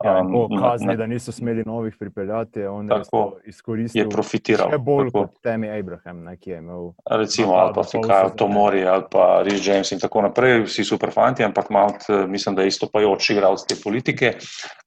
Ja, 0.06 0.20
um, 0.22 0.60
kazni, 0.62 0.88
na, 0.88 0.96
da 0.96 1.06
niso 1.08 1.32
smeli 1.32 1.64
novih 1.66 1.96
pripeljati, 2.00 2.64
on 2.64 2.88
tako, 2.88 3.40
je 3.44 3.50
izkoristil. 3.50 4.02
Je 4.02 4.10
profitiral. 4.10 4.70
Še 4.70 4.78
bolj 4.78 5.10
tako. 5.10 5.24
kot 5.24 5.40
Temi 5.42 5.72
Abraham, 5.74 6.20
ne, 6.28 6.36
ki 6.38 6.52
je 6.52 6.60
imel. 6.62 6.92
Recimo, 7.10 7.56
ali 7.58 7.74
pa 7.74 7.86
Fikajo, 7.88 8.30
Tomori, 8.38 8.84
ali 8.86 9.08
pa 9.10 9.42
Rich 9.48 9.66
James 9.66 9.92
in 9.96 10.04
tako 10.04 10.22
naprej, 10.28 10.68
vsi 10.68 10.86
super 10.86 11.10
fanti, 11.16 11.46
ampak 11.48 11.74
Mount, 11.74 12.06
eh, 12.14 12.28
mislim, 12.30 12.56
da 12.56 12.62
je 12.62 12.76
istopajoč 12.76 13.32
igral 13.34 13.58
z 13.58 13.72
te 13.74 13.80
politike. 13.82 14.36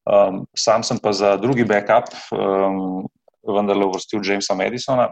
Um, 0.07 0.45
sam 0.55 0.87
sem 0.87 1.03
pa 1.03 1.11
za 1.13 1.35
drugi 1.43 1.67
backup, 1.67 2.15
um, 2.31 3.09
vendarle 3.43 3.91
uvrstil 3.91 4.23
Jamesa 4.23 4.55
Madisona, 4.55 5.11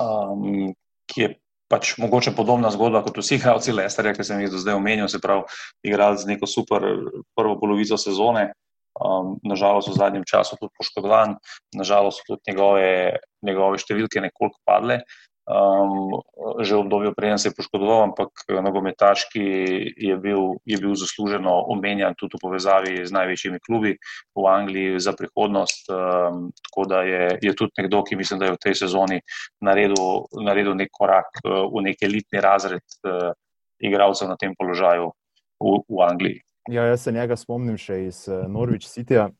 um, 0.00 0.72
ki 1.04 1.26
je 1.26 1.34
pač 1.68 1.98
mogoče 2.00 2.32
podobna 2.32 2.70
zgodba 2.72 3.02
kot 3.04 3.18
vsi 3.20 3.36
igralci 3.36 3.76
Lesterja, 3.76 4.16
ki 4.16 4.24
sem 4.24 4.40
jih 4.40 4.54
do 4.54 4.60
zdaj 4.62 4.80
omenil, 4.80 5.08
se 5.10 5.20
pravi, 5.20 5.44
igrali 5.84 6.16
z 6.16 6.32
neko 6.32 6.48
super 6.48 6.94
prvo 7.36 7.58
polovico 7.60 7.98
sezone 8.00 8.54
um, 9.00 9.36
nažalost 9.44 9.92
v 9.92 9.98
zadnjem 9.98 10.24
času 10.24 10.56
tudi 10.60 10.74
poškodovan, 10.78 11.36
nažalost 11.76 12.24
tudi 12.26 12.42
njegove, 12.50 13.16
njegove 13.42 13.80
številke 13.80 14.22
nekoliko 14.24 14.58
padle. 14.64 15.02
Um, 15.46 16.10
že 16.58 16.74
v 16.74 16.82
obdobju 16.82 17.14
preden 17.14 17.38
se 17.38 17.48
je 17.48 17.54
poškodoval, 17.54 18.10
ampak 18.10 18.34
nogometaš, 18.50 19.30
ki 19.30 19.46
je 19.94 20.16
bil, 20.18 20.58
je 20.66 20.74
bil 20.74 20.98
zasluženo 20.98 21.70
omenjan 21.70 22.18
tudi 22.18 22.34
v 22.34 22.42
povezavi 22.42 23.06
z 23.06 23.14
največjimi 23.14 23.62
klubi 23.62 23.94
v 24.34 24.42
Angliji 24.42 24.98
za 24.98 25.14
prihodnost. 25.14 25.86
Um, 25.86 26.50
tako 26.66 26.90
da 26.90 27.06
je, 27.06 27.38
je 27.38 27.54
tudi 27.54 27.78
nekdo, 27.78 28.02
ki 28.02 28.18
mislim, 28.18 28.42
da 28.42 28.50
je 28.50 28.56
v 28.58 28.62
tej 28.66 28.74
sezoni 28.74 29.22
naredil, 29.62 30.26
naredil 30.34 30.74
nek 30.74 30.90
korak 30.90 31.30
uh, 31.46 31.70
v 31.70 31.94
nek 31.94 32.02
elitni 32.02 32.42
razred 32.42 32.82
uh, 33.06 33.30
igralcev 33.78 34.26
na 34.26 34.34
tem 34.34 34.50
položaju 34.58 35.14
v, 35.62 35.78
v 35.86 35.98
Angliji. 36.02 36.45
Ja, 36.68 36.84
jaz 36.84 37.02
se 37.02 37.12
njega 37.12 37.36
spomnim 37.36 37.76
še 37.78 38.06
iz 38.08 38.24
eh, 38.28 38.46
Norwich 38.50 38.88
Cityja, 38.90 39.30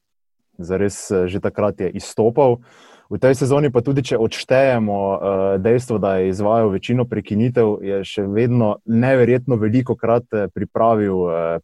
zares 0.59 0.99
eh, 1.11 1.27
že 1.27 1.43
takrat 1.43 1.81
je 1.81 1.91
izstopal. 1.99 2.61
V 3.07 3.21
tej 3.23 3.37
sezoni, 3.39 3.71
pa 3.71 3.85
tudi 3.87 4.03
če 4.03 4.17
odštejemo 4.19 4.95
uh, 4.99 5.19
dejstvo, 5.63 6.01
da 6.03 6.17
je 6.19 6.33
izvajal 6.33 6.73
večino 6.75 7.05
prekinitev, 7.07 7.77
je 7.79 8.01
še 8.03 8.25
vedno 8.27 8.81
neverjetno 8.83 9.55
veliko 9.63 9.95
krat 9.95 10.27
pripravil 10.51 11.15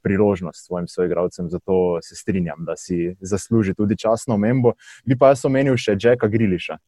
priložnost 0.07 0.69
svojim 0.69 0.87
soigravcem. 0.87 1.51
Zato 1.51 1.99
se 1.99 2.15
strinjam, 2.15 2.63
da 2.63 2.79
si 2.79 3.17
zasluži 3.19 3.75
tudi 3.75 3.99
časno 3.99 4.39
omembo. 4.39 4.77
Bi 5.03 5.19
pa 5.19 5.33
jaz 5.35 5.43
omenil 5.51 5.75
še 5.75 5.99
Jacka 5.99 6.31
Griliša. 6.31 6.79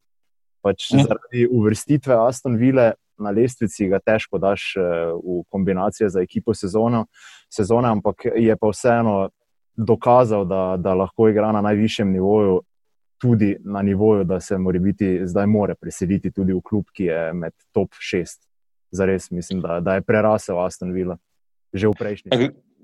Pač 0.63 0.87
mm. 0.95 1.03
Zaradi 1.03 1.49
uvrstitve 1.51 2.15
Aston 2.15 2.55
Ville 2.63 2.93
na 3.19 3.31
lestvici 3.31 3.89
ga 3.89 3.99
težko 3.99 4.39
daš 4.39 4.75
uh, 4.77 4.85
v 5.19 5.43
kombinacijo 5.51 6.09
za 6.09 6.21
ekipo 6.21 6.55
sezono. 6.55 7.07
Sezone, 7.53 7.89
ampak 7.89 8.27
je 8.37 8.57
pa 8.57 8.71
vseeno 8.71 9.29
dokazal, 9.77 10.45
da, 10.45 10.77
da 10.79 10.95
lahko 10.95 11.29
igra 11.29 11.53
na 11.53 11.61
najvišjem 11.61 12.13
nivoju, 12.13 12.61
tudi 13.19 13.57
na 13.65 13.83
nivoju, 13.83 14.25
da 14.25 14.41
se 14.41 14.59
mora 14.59 14.79
biti 14.79 15.21
zdaj 15.25 15.47
more 15.47 15.75
preseliti 15.75 16.31
tudi 16.31 16.53
v 16.53 16.61
klub, 16.61 16.91
ki 16.93 17.05
je 17.05 17.33
med 17.33 17.53
top 17.73 17.95
6. 18.13 18.43
Zares 18.91 19.31
mislim, 19.31 19.61
da, 19.61 19.81
da 19.81 19.95
je 19.95 20.03
prerasel 20.03 20.59
Aston 20.65 20.93
Villa 20.93 21.17
že 21.75 21.91
v 21.91 21.99
prejšnji. 21.99 22.31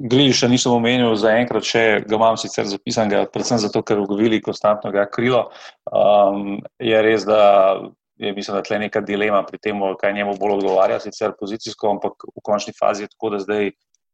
Glede, 0.00 0.32
še 0.32 0.48
nisem 0.48 0.72
omenil 0.72 1.12
za 1.20 1.34
enkrat, 1.36 1.62
če 1.62 1.80
ga 2.08 2.16
imam 2.16 2.36
sicer 2.40 2.64
zapisanega, 2.66 3.28
predvsem 3.30 3.60
zato, 3.60 3.84
ker 3.84 4.00
v 4.00 4.08
Govili 4.08 4.40
konstantno 4.42 4.90
ga 4.94 5.04
krilo. 5.12 5.50
Um, 5.86 6.58
je 6.80 7.02
res, 7.04 7.26
da 7.28 7.76
je 8.20 8.32
mislim, 8.36 8.56
da 8.56 8.62
tle 8.62 8.78
neka 8.78 9.00
dilema 9.00 9.42
pri 9.48 9.58
tem, 9.58 9.80
kaj 10.00 10.12
njemu 10.12 10.34
bolj 10.40 10.58
odgovarja, 10.58 11.00
sicer 11.00 11.32
pozicijsko, 11.40 11.94
ampak 11.96 12.26
v 12.28 12.42
končni 12.44 12.74
fazi 12.76 13.06
je 13.06 13.12
tako, 13.14 13.30
da 13.34 13.38
zdaj 13.40 13.70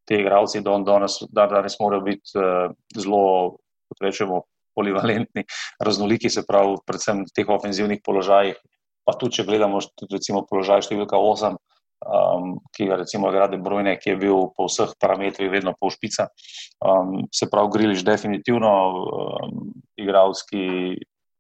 ti 0.07 0.21
igravci 0.23 0.63
don, 0.63 0.85
danes, 0.87 1.19
danes 1.31 1.79
morajo 1.81 2.05
biti 2.07 2.39
uh, 2.39 2.71
zelo, 2.95 3.57
kot 3.91 4.05
rečemo, 4.07 4.45
polivalentni, 4.77 5.47
raznoliki, 5.81 6.31
se 6.31 6.45
pravi, 6.47 6.77
predvsem 6.87 7.25
v 7.25 7.35
teh 7.35 7.49
ofenzivnih 7.49 8.03
položajih. 8.05 8.59
Pa 9.07 9.15
tudi, 9.19 9.39
če 9.39 9.47
gledamo, 9.49 9.81
recimo, 10.13 10.45
položaj 10.47 10.85
številka 10.87 11.19
8, 11.19 11.57
um, 12.07 12.57
ki 12.77 12.89
ga 12.91 13.01
recimo 13.01 13.31
grade 13.35 13.59
Brojne, 13.63 13.97
ki 13.99 14.13
je 14.13 14.21
bil 14.21 14.49
po 14.55 14.67
vseh 14.69 14.93
parametrih 15.01 15.51
vedno 15.51 15.75
pol 15.79 15.95
špica. 15.95 16.29
Um, 16.85 17.25
se 17.35 17.49
pravi, 17.51 17.73
Griliš 17.75 18.05
definitivno 18.07 18.73
um, 18.93 19.61
igravski 19.99 20.95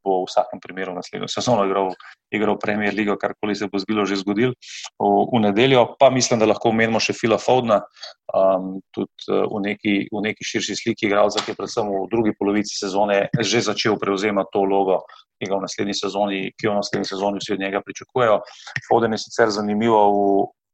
bo 0.06 0.22
v 0.22 0.30
vsakem 0.30 0.62
primeru 0.62 0.94
naslednjo 0.94 1.28
sezono 1.30 1.66
igral, 1.66 1.90
igral 2.30 2.58
Premier 2.62 2.94
League, 2.94 3.18
karkoli 3.18 3.58
se 3.58 3.66
bo 3.66 3.82
zgodilo, 3.82 4.06
že 4.06 4.20
zgodil 4.22 4.54
v, 4.54 5.10
v 5.34 5.42
nedeljo. 5.42 5.82
Pa 5.98 6.10
mislim, 6.14 6.38
da 6.40 6.46
lahko 6.46 6.70
omenimo 6.70 7.02
še 7.02 7.16
Fila 7.18 7.38
Fowdna, 7.42 7.82
um, 8.30 8.76
tudi 8.94 9.10
uh, 9.34 9.44
v 9.50 9.62
neki, 9.66 9.94
v 10.14 10.24
neki 10.30 10.46
širši 10.46 10.78
sliki 10.78 11.10
igralca, 11.10 11.42
ki 11.42 11.52
je 11.52 11.58
predvsem 11.58 11.90
v 11.90 12.06
drugi 12.12 12.36
polovici 12.38 12.78
sezone 12.78 13.26
že 13.36 13.64
začel 13.66 13.98
prevzemati 13.98 14.54
to 14.54 14.62
vlogo. 14.62 15.02
Ki, 15.36 15.50
v 15.52 15.92
sezoni, 15.92 16.38
ki 16.56 16.64
jo 16.64 16.72
v 16.72 16.80
naslednji 16.80 17.08
sezoni 17.12 17.40
vsi 17.42 17.52
od 17.52 17.60
njega 17.60 17.82
pričakujejo. 17.84 18.38
Foden 18.88 19.12
je 19.12 19.18
sicer 19.20 19.52
zanimivo 19.52 19.98
v, 20.08 20.22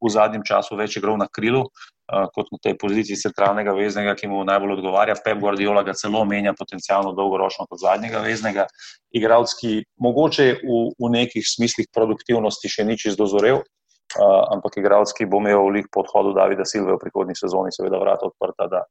v 0.02 0.10
zadnjem 0.10 0.44
času 0.46 0.76
več 0.78 0.96
igral 0.98 1.16
na 1.20 1.28
krilu, 1.30 1.62
uh, 1.66 2.26
kot 2.34 2.50
na 2.52 2.58
tej 2.62 2.74
poziciji 2.80 3.20
centralnega 3.20 3.74
veznega, 3.76 4.14
ki 4.18 4.30
mu 4.30 4.42
najbolj 4.46 4.76
odgovarja. 4.78 5.18
Pep 5.24 5.38
Guardiola 5.42 5.84
ga 5.86 5.94
celo 5.98 6.24
menja 6.28 6.54
potencialno 6.58 7.14
dolgoročno 7.16 7.68
kot 7.70 7.82
zadnjega 7.82 8.22
veznega. 8.24 8.66
Igralski, 9.14 9.82
mogoče 10.02 10.48
v, 10.62 10.80
v 10.98 11.12
nekih 11.14 11.46
smislih 11.46 11.88
produktivnosti 11.94 12.72
še 12.72 12.86
ni 12.88 12.98
čisto 12.98 13.24
dozorel, 13.24 13.62
uh, 13.62 14.42
ampak 14.54 14.80
igralski 14.82 15.28
bo 15.30 15.42
imel 15.42 15.62
v 15.68 15.78
lik 15.78 15.92
podhodu 15.94 16.34
Davida 16.36 16.66
Silve 16.68 16.96
v 16.96 17.02
prihodnji 17.02 17.38
sezoni, 17.38 17.74
seveda 17.74 18.00
vrata 18.02 18.28
odprta, 18.28 18.68
da, 18.72 18.82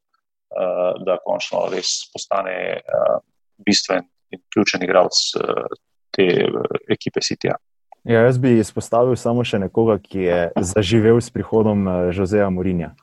uh, 0.55 0.93
da 1.03 1.19
končno 1.25 1.67
res 1.73 2.07
postane 2.13 2.55
uh, 2.79 3.19
bistven 3.61 4.07
in 4.31 4.39
ključen 4.53 4.87
igralec 4.87 5.19
uh, 5.41 5.67
te 6.15 6.31
uh, 6.47 6.79
ekipe 6.91 7.23
Sitija. 7.23 7.59
Ja, 8.03 8.21
jaz 8.21 8.39
bi 8.41 8.55
izpostavil 8.57 9.15
samo 9.15 9.43
še 9.45 9.59
nekoga, 9.61 9.99
ki 10.01 10.23
je 10.25 10.37
zaživel 10.73 11.19
s 11.21 11.29
prihodom 11.29 11.87
eh, 11.87 12.49
Murinja. 12.49 12.95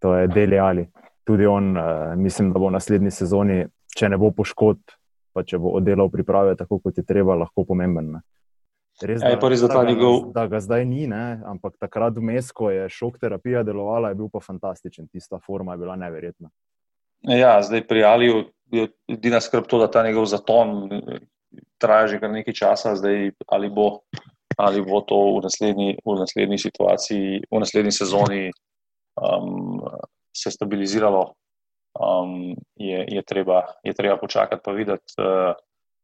To 0.00 0.14
je 0.14 0.28
Deli 0.28 0.58
Ali. 0.58 0.86
Tudi 1.26 1.46
on, 1.46 1.76
eh, 1.76 2.16
mislim, 2.16 2.52
da 2.52 2.58
bo 2.58 2.68
v 2.68 2.76
naslednji 2.78 3.10
sezoni, 3.10 3.64
če 3.96 4.08
ne 4.08 4.18
bo 4.18 4.30
poškodb, 4.30 4.94
pa 5.34 5.42
če 5.42 5.58
bo 5.58 5.74
oddelal 5.74 6.10
priprave 6.10 6.54
tako, 6.56 6.78
kot 6.78 6.98
je 6.98 7.04
treba, 7.04 7.34
lahko 7.34 7.64
pomemben. 7.64 8.20
Res, 9.02 9.22
ja, 9.22 9.34
da, 9.34 9.48
res, 9.48 9.62
da, 9.64 9.72
da, 9.74 9.82
njegov... 9.88 10.30
da 10.34 10.46
ga 10.46 10.60
zdaj 10.60 10.84
ni, 10.84 11.06
ne? 11.08 11.40
ampak 11.48 11.74
takrat 11.80 12.18
vmes, 12.20 12.52
ko 12.52 12.70
je 12.70 12.86
šok 12.92 13.18
terapija 13.18 13.64
delovala, 13.64 14.12
je 14.12 14.18
bil 14.18 14.28
pa 14.30 14.42
fantastičen. 14.44 15.08
Tista 15.08 15.40
forma 15.40 15.74
je 15.74 15.82
bila 15.82 15.96
neverjetna. 15.96 16.50
Ja, 17.26 17.58
zdaj 17.64 17.86
pri 17.88 18.04
Aliju 18.04 18.44
je 18.70 18.86
edina 19.08 19.40
skrb 19.40 19.66
to, 19.66 19.80
da 19.80 19.90
ta 19.90 20.04
njegov 20.06 20.28
zaton 20.30 20.90
traja 21.78 22.14
že 22.14 22.20
kar 22.20 22.30
nekaj 22.30 22.54
časa, 22.54 22.94
zdaj 22.96 23.32
ali 23.48 23.68
bo, 23.72 24.04
ali 24.56 24.82
bo 24.84 25.00
to 25.00 25.40
v 25.40 25.48
naslednji, 25.48 25.90
v 26.04 26.14
naslednji 26.18 26.58
situaciji, 26.58 27.48
v 27.50 27.56
naslednji 27.58 27.92
sezoni 27.92 28.42
um, 29.16 29.80
se 30.32 30.50
stabiliziralo, 30.50 31.34
um, 31.96 32.54
je, 32.76 33.04
je, 33.08 33.22
treba, 33.22 33.80
je 33.82 33.92
treba 33.96 34.16
počakati 34.20 34.62
pa 34.64 34.72
videti. 34.72 35.16
Uh, 35.18 35.56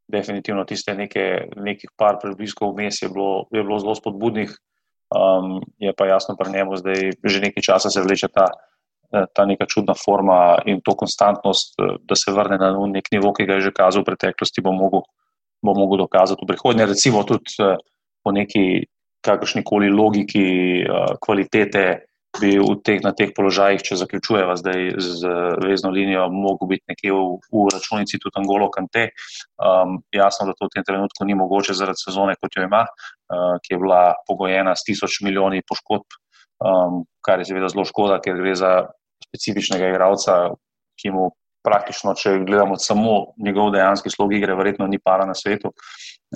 definitivno 0.07 0.65
tiste 0.65 0.95
neke, 0.95 1.51
nekih 1.57 1.91
par 1.99 2.21
prebliskov 2.23 2.75
vmes 2.75 3.03
je 3.03 3.09
je 3.09 3.63
bilo 3.63 3.79
zelo 3.83 3.95
spodbudnih, 3.95 4.53
um, 5.11 5.59
je 5.83 5.93
pa 5.93 6.07
jasno 6.07 6.37
pri 6.39 6.53
njemu, 6.53 6.79
da 6.79 6.95
že 7.25 7.41
nekaj 7.41 7.63
časa 7.63 7.91
se 7.91 8.03
vleče 8.03 8.29
ta. 8.29 8.47
Ta 9.07 9.45
neka 9.47 9.67
čudna 9.71 9.95
forma 9.95 10.59
in 10.67 10.81
to 10.83 10.97
konstantnost, 10.99 11.79
da 11.79 12.17
se 12.19 12.33
vrne 12.35 12.59
na 12.59 12.75
nek 12.75 13.07
nivo, 13.15 13.31
ki 13.33 13.47
ga 13.47 13.55
je 13.55 13.71
že 13.71 13.71
kazal 13.71 14.03
v 14.03 14.11
preteklosti, 14.11 14.61
bo 14.61 14.73
mogel, 14.75 15.07
bo 15.67 15.75
mogel 15.75 16.05
dokazati 16.05 16.45
v 16.45 16.51
prihodnje, 16.53 16.87
recimo 16.87 17.25
tudi 17.27 17.59
uh, 17.61 17.77
po 18.23 18.33
neki 18.33 18.87
kakršni 19.27 19.65
koli 19.67 19.91
logiki 19.91 20.47
uh, 20.87 21.17
kvalitete. 21.23 21.87
Bi 22.37 22.59
v 22.61 22.75
teh, 22.85 23.01
na 23.01 23.15
teh 23.17 23.31
položajih, 23.33 23.81
če 23.81 23.97
zaključujemo 23.97 24.59
zdaj 24.61 24.81
z 25.01 25.31
vezno 25.63 25.89
linijo, 25.89 26.27
lahko 26.29 26.67
biti 26.69 26.85
nekje 26.93 27.15
v, 27.15 27.39
v 27.49 27.63
računici 27.73 28.21
tudi 28.21 28.37
Angolo 28.37 28.69
Kante. 28.69 29.07
Um, 29.57 30.03
jasno, 30.13 30.45
da 30.45 30.53
to 30.53 30.69
v 30.69 30.75
tem 30.75 30.85
trenutku 30.85 31.25
ni 31.25 31.33
mogoče 31.33 31.73
zaradi 31.73 32.03
sezone, 32.03 32.35
kot 32.37 32.53
jo 32.53 32.67
ima, 32.69 32.83
uh, 32.85 33.57
ki 33.65 33.73
je 33.73 33.81
bila 33.81 34.03
pogojena 34.29 34.77
s 34.77 34.85
tisoč 34.85 35.23
milijoni 35.25 35.65
poškodb, 35.65 36.19
um, 36.61 37.07
kar 37.25 37.41
je 37.41 37.49
seveda 37.49 37.73
zelo 37.73 37.89
škoda, 37.89 38.21
ker 38.21 38.37
gre 38.37 38.53
za 38.53 38.75
specifičnega 39.31 39.89
igralca, 39.95 40.37
ki 41.01 41.17
mu 41.17 41.31
praktično, 41.67 42.15
če 42.15 42.39
gledamo 42.47 42.79
samo 42.79 43.17
njegov 43.43 43.73
dejanski 43.75 44.11
slog 44.11 44.35
igre, 44.35 44.55
verjetno 44.55 44.87
ni 44.87 44.99
para 45.03 45.27
na 45.27 45.35
svetu. 45.35 45.73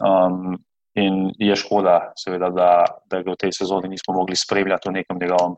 Um, 0.03 0.59
in 0.99 1.31
je 1.39 1.57
škoda, 1.57 2.13
seveda, 2.19 2.51
da, 2.51 2.71
da 3.11 3.23
ga 3.23 3.35
v 3.35 3.39
tej 3.39 3.55
sezoni 3.61 3.89
nismo 3.89 4.15
mogli 4.17 4.37
spremljati 4.37 4.91
v 4.91 4.99
nekem 4.99 5.21
njegovem 5.23 5.55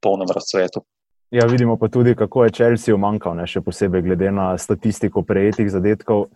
polnem 0.00 0.32
razcvetu. 0.34 0.82
Ja, 1.30 1.46
vidimo 1.46 1.76
pa 1.78 1.88
tudi, 1.88 2.14
kako 2.14 2.44
je 2.44 2.50
Chelsea 2.50 2.94
umankal, 2.94 3.36
ne, 3.38 3.44
še 3.46 3.60
posebej 3.62 4.02
glede 4.02 4.32
na 4.34 4.56
statistiko 4.58 5.22
prejetih 5.22 5.68
zadetkov. 5.70 6.26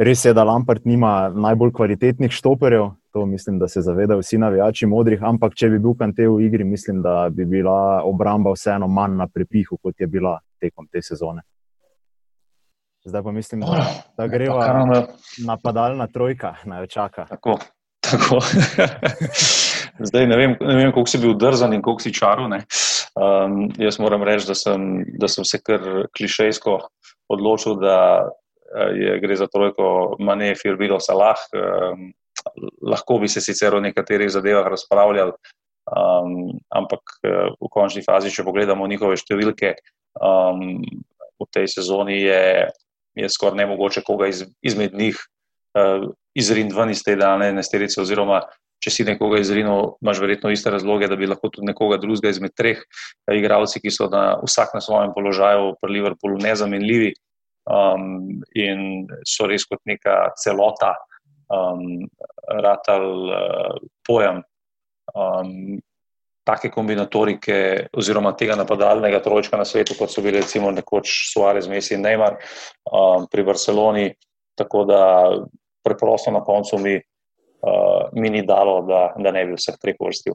Res 0.00 0.24
je, 0.24 0.32
da 0.34 0.42
Lampard 0.48 0.88
nima 0.88 1.28
najbolj 1.28 1.70
kvalitetnih 1.76 2.32
štoperjev, 2.32 2.88
to 3.12 3.26
mislim, 3.26 3.58
da 3.60 3.68
se 3.68 3.82
zavedajo 3.84 4.24
vsi 4.24 4.38
navijači 4.40 4.88
modrih, 4.90 5.22
ampak 5.22 5.54
če 5.54 5.68
bi 5.70 5.78
bil 5.78 5.94
Kante 5.98 6.26
v 6.26 6.40
igri, 6.46 6.64
mislim, 6.64 7.02
da 7.04 7.28
bi 7.30 7.44
bila 7.44 8.00
obramba 8.06 8.54
vseeno 8.56 8.88
manj 8.88 9.18
na 9.20 9.28
prepihu, 9.28 9.78
kot 9.82 10.00
je 10.00 10.08
bila 10.10 10.38
tekom 10.60 10.88
te 10.90 11.02
sezone. 11.02 11.44
Zdaj 13.04 13.22
pa 13.22 13.32
mislim, 13.32 13.60
da, 13.60 13.84
da 14.16 14.26
greva 14.26 14.84
napadalna 15.46 16.06
trojka, 16.06 16.54
naj 16.64 16.86
čaka. 16.86 17.24
Tako, 17.26 17.58
tako. 18.00 18.40
Zdaj 20.08 20.26
ne 20.26 20.36
vem, 20.36 20.56
ne 20.60 20.76
vem, 20.76 20.92
koliko 20.92 21.10
si 21.10 21.18
bil 21.20 21.34
drzan 21.36 21.74
in 21.76 21.82
koliko 21.82 22.02
si 22.02 22.12
čaral. 22.14 22.48
Um, 22.48 23.68
jaz 23.78 23.98
moram 24.00 24.22
reči, 24.24 24.46
da 24.48 24.54
sem, 24.54 25.04
da 25.20 25.28
sem 25.28 25.44
se 25.44 25.60
kar 25.64 25.80
klišejsko 26.16 26.76
odločil, 27.32 27.78
da 27.80 27.96
eh, 28.20 28.92
je, 29.00 29.18
gre 29.20 29.36
za 29.36 29.48
trojko 29.48 30.16
Mane, 30.20 30.54
Firbilo, 30.54 31.00
Salah. 31.00 31.40
Um, 31.56 32.10
lahko 32.84 33.18
bi 33.20 33.28
se 33.28 33.40
sicer 33.40 33.74
o 33.74 33.80
nekaterih 33.80 34.30
zadevah 34.32 34.68
razpravljali, 34.72 35.32
um, 35.92 36.36
ampak 36.72 37.16
uh, 37.24 37.52
v 37.60 37.72
končni 37.72 38.04
fazi, 38.04 38.32
če 38.32 38.44
pogledamo 38.46 38.88
njihove 38.88 39.18
številke, 39.20 39.74
um, 40.20 40.80
v 41.40 41.48
tej 41.52 41.68
sezoni 41.72 42.22
je, 42.22 42.68
je 43.14 43.28
skoraj 43.28 43.56
ne 43.56 43.66
mogoče 43.66 44.02
koga 44.06 44.28
iz, 44.30 44.44
izmed 44.62 44.94
njih 44.94 45.18
uh, 45.74 46.10
izriniti 46.34 46.76
ven 46.76 46.90
iz 46.90 47.02
te 47.04 47.16
dane 47.16 47.52
nesterice 47.52 48.00
oziroma 48.00 48.40
če 48.80 48.92
si 48.92 49.04
nekoga 49.04 49.40
izrinil, 49.40 49.94
imaš 50.00 50.20
verjetno 50.22 50.52
iste 50.52 50.72
razloge, 50.72 51.08
da 51.10 51.18
bi 51.20 51.28
lahko 51.28 51.50
tudi 51.52 51.68
nekoga 51.68 51.98
drugega 52.00 52.32
izmed 52.32 52.54
treh 52.56 52.80
eh, 52.80 53.34
igralcev, 53.36 53.82
ki 53.84 53.92
so 53.92 54.08
na, 54.12 54.24
vsak 54.40 54.72
na 54.76 54.80
svojem 54.84 55.12
položaju 55.16 55.74
pri 55.82 55.96
Liverpoolu 55.98 56.40
nezamenljivi 56.40 57.12
um, 57.68 58.40
in 58.56 59.04
so 59.28 59.48
res 59.50 59.68
kot 59.68 59.82
neka 59.88 60.32
celota, 60.40 60.94
um, 61.52 62.06
ratal 62.64 63.06
uh, 63.28 63.76
pojem. 64.08 64.40
Um, 65.12 65.80
Take 66.50 66.72
kombinatorike, 66.74 67.56
oziroma 67.94 68.32
tega 68.34 68.56
napadalnega 68.58 69.20
trojčka 69.22 69.60
na 69.60 69.64
svetu, 69.68 69.94
kot 69.98 70.10
so 70.10 70.24
bili 70.24 70.40
recimo 70.40 70.72
nekoč 70.74 71.12
Suarez, 71.30 71.68
Messi 71.70 71.94
in 71.94 72.02
Neymar 72.02 72.40
um, 72.90 73.28
pri 73.30 73.44
Barceloni, 73.46 74.08
tako 74.58 74.82
da 74.88 75.02
preprosto 75.84 76.32
na 76.34 76.42
koncu 76.42 76.78
mi 76.82 76.96
uh, 77.62 78.08
mi 78.12 78.30
ni 78.30 78.42
dalo, 78.46 78.82
da, 78.82 79.14
da 79.16 79.30
ne 79.30 79.44
bi 79.46 79.58
vseh 79.58 79.76
treh 79.80 79.96
vrstil. 80.00 80.34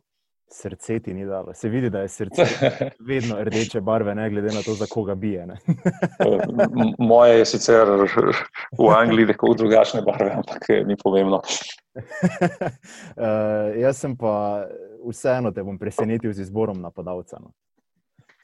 Srce 0.51 0.99
ti 0.99 1.13
ni 1.13 1.25
dalo. 1.25 1.53
Se 1.53 1.69
vidi, 1.69 1.89
da 1.89 1.99
je 1.99 2.07
srce 2.07 2.45
vedno 3.09 3.35
rdeče 3.43 3.81
barve, 3.81 4.15
ne 4.15 4.29
glede 4.29 4.53
na 4.53 4.61
to, 4.61 4.73
za 4.73 4.85
koga 4.85 5.15
bije. 5.15 5.47
Moje 6.99 7.39
je 7.39 7.45
sicer 7.45 7.87
v 8.77 8.89
Angliji 8.97 9.25
nekoliko 9.25 9.57
drugačne 9.57 10.01
barve, 10.01 10.31
ampak 10.31 10.69
ni 10.85 10.95
pomembno. 11.03 11.41
uh, 11.95 13.81
jaz 13.81 13.97
sem 13.97 14.17
pa 14.17 14.65
vseeno 15.09 15.51
te 15.51 15.63
bom 15.63 15.77
presenetil 15.79 16.33
z 16.33 16.47
izborom 16.47 16.81
napadalca. 16.81 17.39
No. 17.41 17.53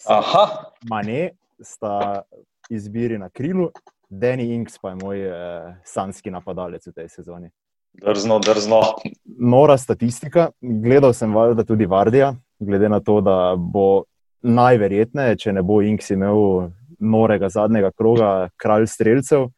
Aha. 0.10 0.46
Mane 0.90 1.32
sta 1.62 2.22
izbiri 2.70 3.18
na 3.18 3.30
krilu, 3.30 3.70
Danny 4.10 4.54
Inks 4.56 4.80
pa 4.82 4.90
je 4.90 4.98
moj 5.04 5.28
uh, 5.28 5.74
sanski 5.86 6.32
napadalec 6.32 6.88
v 6.88 6.94
tej 6.94 7.10
sezoni. 7.10 7.50
Drzno, 7.94 8.40
drzno. 8.40 8.82
Nora 9.26 9.78
statistika. 9.78 10.50
Gledal 10.62 11.14
sem 11.14 11.34
valjda 11.36 11.64
tudi 11.64 11.86
Vardija, 11.86 12.34
glede 12.60 12.90
na 12.90 13.00
to, 13.00 13.22
da 13.22 13.56
bo 13.58 14.04
najverjetneje, 14.42 15.38
če 15.38 15.54
ne 15.54 15.64
bo 15.64 15.82
Inks 15.82 16.12
imel 16.12 16.72
norega 17.00 17.50
zadnjega 17.50 17.92
kroga, 17.92 18.50
kralj 18.58 18.88
streljcev. 18.88 19.50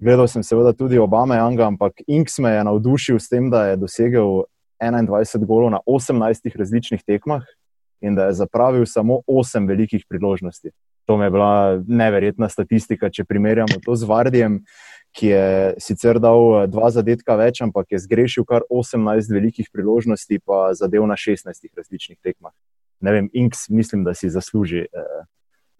Gledal 0.00 0.28
sem 0.28 0.42
seveda 0.42 0.72
tudi 0.72 0.98
Obama 0.98 1.36
Janga, 1.36 1.66
ampak 1.66 2.02
Inks 2.06 2.38
me 2.38 2.54
je 2.54 2.64
navdušil 2.64 3.18
s 3.20 3.28
tem, 3.28 3.50
da 3.50 3.66
je 3.70 3.80
dosegel 3.80 4.44
21 4.80 5.44
golov 5.46 5.70
na 5.70 5.80
18 5.86 6.56
različnih 6.56 7.02
tekmah 7.06 7.42
in 8.00 8.14
da 8.14 8.24
je 8.24 8.32
zapravil 8.32 8.86
samo 8.86 9.20
8 9.26 9.68
velikih 9.68 10.04
priložnosti. 10.08 10.70
To 11.04 11.16
mi 11.16 11.24
je 11.24 11.30
bila 11.30 11.82
neverjetna 11.86 12.48
statistika, 12.48 13.10
če 13.10 13.24
primerjamo 13.24 13.80
to 13.84 13.96
z 13.96 14.06
Vardijem, 14.08 14.60
ki 15.12 15.26
je 15.26 15.74
sicer 15.78 16.20
dal 16.22 16.62
eh, 16.62 16.66
dva 16.70 16.90
zadetka 16.94 17.34
več, 17.36 17.60
ampak 17.64 17.90
je 17.90 17.98
zgrešil 17.98 18.46
kar 18.46 18.62
18 18.70 19.32
velikih 19.34 19.68
priložnosti, 19.72 20.38
pa 20.46 20.70
zadev 20.78 21.06
na 21.10 21.18
16 21.18 21.66
različnih 21.76 22.18
tekmah. 22.22 22.54
Ne 23.00 23.12
vem, 23.12 23.30
Inks, 23.32 23.68
mislim, 23.68 24.04
da 24.04 24.14
si 24.14 24.30
zasluži, 24.30 24.86
eh, 24.86 25.20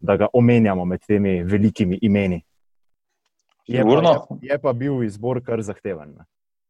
da 0.01 0.16
ga 0.16 0.28
omenjamo 0.32 0.84
med 0.84 1.05
temi 1.07 1.42
velikimi 1.44 1.98
imeni. 2.03 2.42
Je 3.70 3.84
pa, 3.84 4.03
je, 4.03 4.51
je 4.51 4.59
pa 4.59 4.72
bil 4.72 5.05
izbor 5.05 5.38
kar 5.46 5.62
zahteven. 5.62 6.16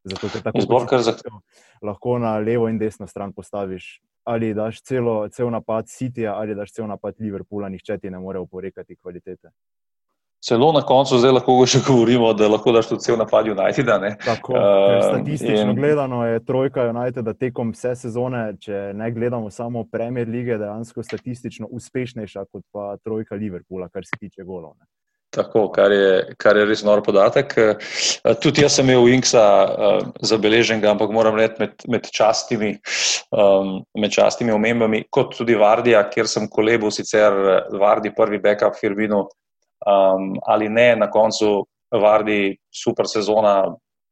Zato, 0.04 0.28
izbor 0.58 0.86
kar 0.88 1.02
zahteven. 1.04 1.40
Lahko 1.82 2.18
na 2.18 2.38
levo 2.38 2.68
in 2.68 2.78
desno 2.78 3.06
stran 3.06 3.32
postaviš. 3.32 4.00
Ali 4.24 4.54
daš 4.54 4.82
celo, 4.82 5.28
cel 5.28 5.50
napad 5.50 5.88
Cityja, 5.88 6.34
ali 6.36 6.54
daš 6.54 6.72
cel 6.72 6.86
napad 6.88 7.14
Liverpoola, 7.18 7.68
nihče 7.68 7.98
ti 7.98 8.10
ne 8.10 8.18
more 8.18 8.38
oporekati 8.38 8.96
kvalitete. 8.96 9.50
Celo 10.40 10.72
na 10.72 10.80
koncu, 10.80 11.18
zdaj 11.18 11.34
lahko 11.36 11.54
še 11.72 11.82
govorimo, 11.84 12.32
da 12.32 12.48
lahko 12.48 12.72
daš 12.72 12.88
tudi 12.92 13.04
cel 13.04 13.18
napad 13.20 13.48
United. 13.48 13.90
Tako, 14.24 14.54
uh, 14.56 15.00
statistično 15.04 15.74
in... 15.74 15.76
gledano 15.76 16.22
je 16.26 16.44
trojka 16.44 16.86
United 16.88 17.28
tekom 17.38 17.74
vse 17.76 17.92
sezone, 17.96 18.44
če 18.60 18.92
ne 18.96 19.10
gledamo 19.12 19.50
samo 19.50 19.84
Premier 19.92 20.28
lige, 20.28 20.56
dejansko 20.58 21.04
statistično 21.04 21.68
uspešnejša 21.70 22.46
kot 22.52 22.64
pa 22.72 22.94
trojka 23.04 23.36
Liverpoola, 23.36 23.88
kar 23.92 24.08
se 24.08 24.16
tiče 24.20 24.44
golov. 24.48 24.78
Ne. 24.78 24.88
Tako, 25.30 25.68
kar 25.70 25.92
je, 25.94 26.34
kar 26.42 26.58
je 26.58 26.64
res 26.66 26.80
nor 26.82 27.04
podatek. 27.06 27.54
Tudi 28.42 28.64
jaz 28.64 28.74
sem 28.80 28.88
imel 28.88 29.12
Inksa 29.14 29.42
uh, 29.62 30.00
zabeleženega, 30.26 30.90
ampak 30.90 31.12
moram 31.14 31.38
reči 31.38 31.62
med, 31.62 31.84
med, 31.86 32.08
častimi, 32.10 32.72
um, 33.30 33.76
med 33.94 34.10
častimi 34.10 34.50
omembami, 34.50 35.04
kot 35.06 35.36
tudi 35.38 35.54
Vardija, 35.54 36.02
kjer 36.10 36.26
sem 36.26 36.48
kolebal 36.50 36.90
sicer 36.90 37.36
Vardi, 37.78 38.10
prvi 38.16 38.42
backup 38.42 38.74
Firmino, 38.80 39.28
um, 39.86 40.32
ali 40.50 40.68
ne, 40.68 40.88
na 40.98 41.06
koncu 41.14 41.60
vardi 41.90 42.56
super 42.70 43.06
sezona, 43.06 43.62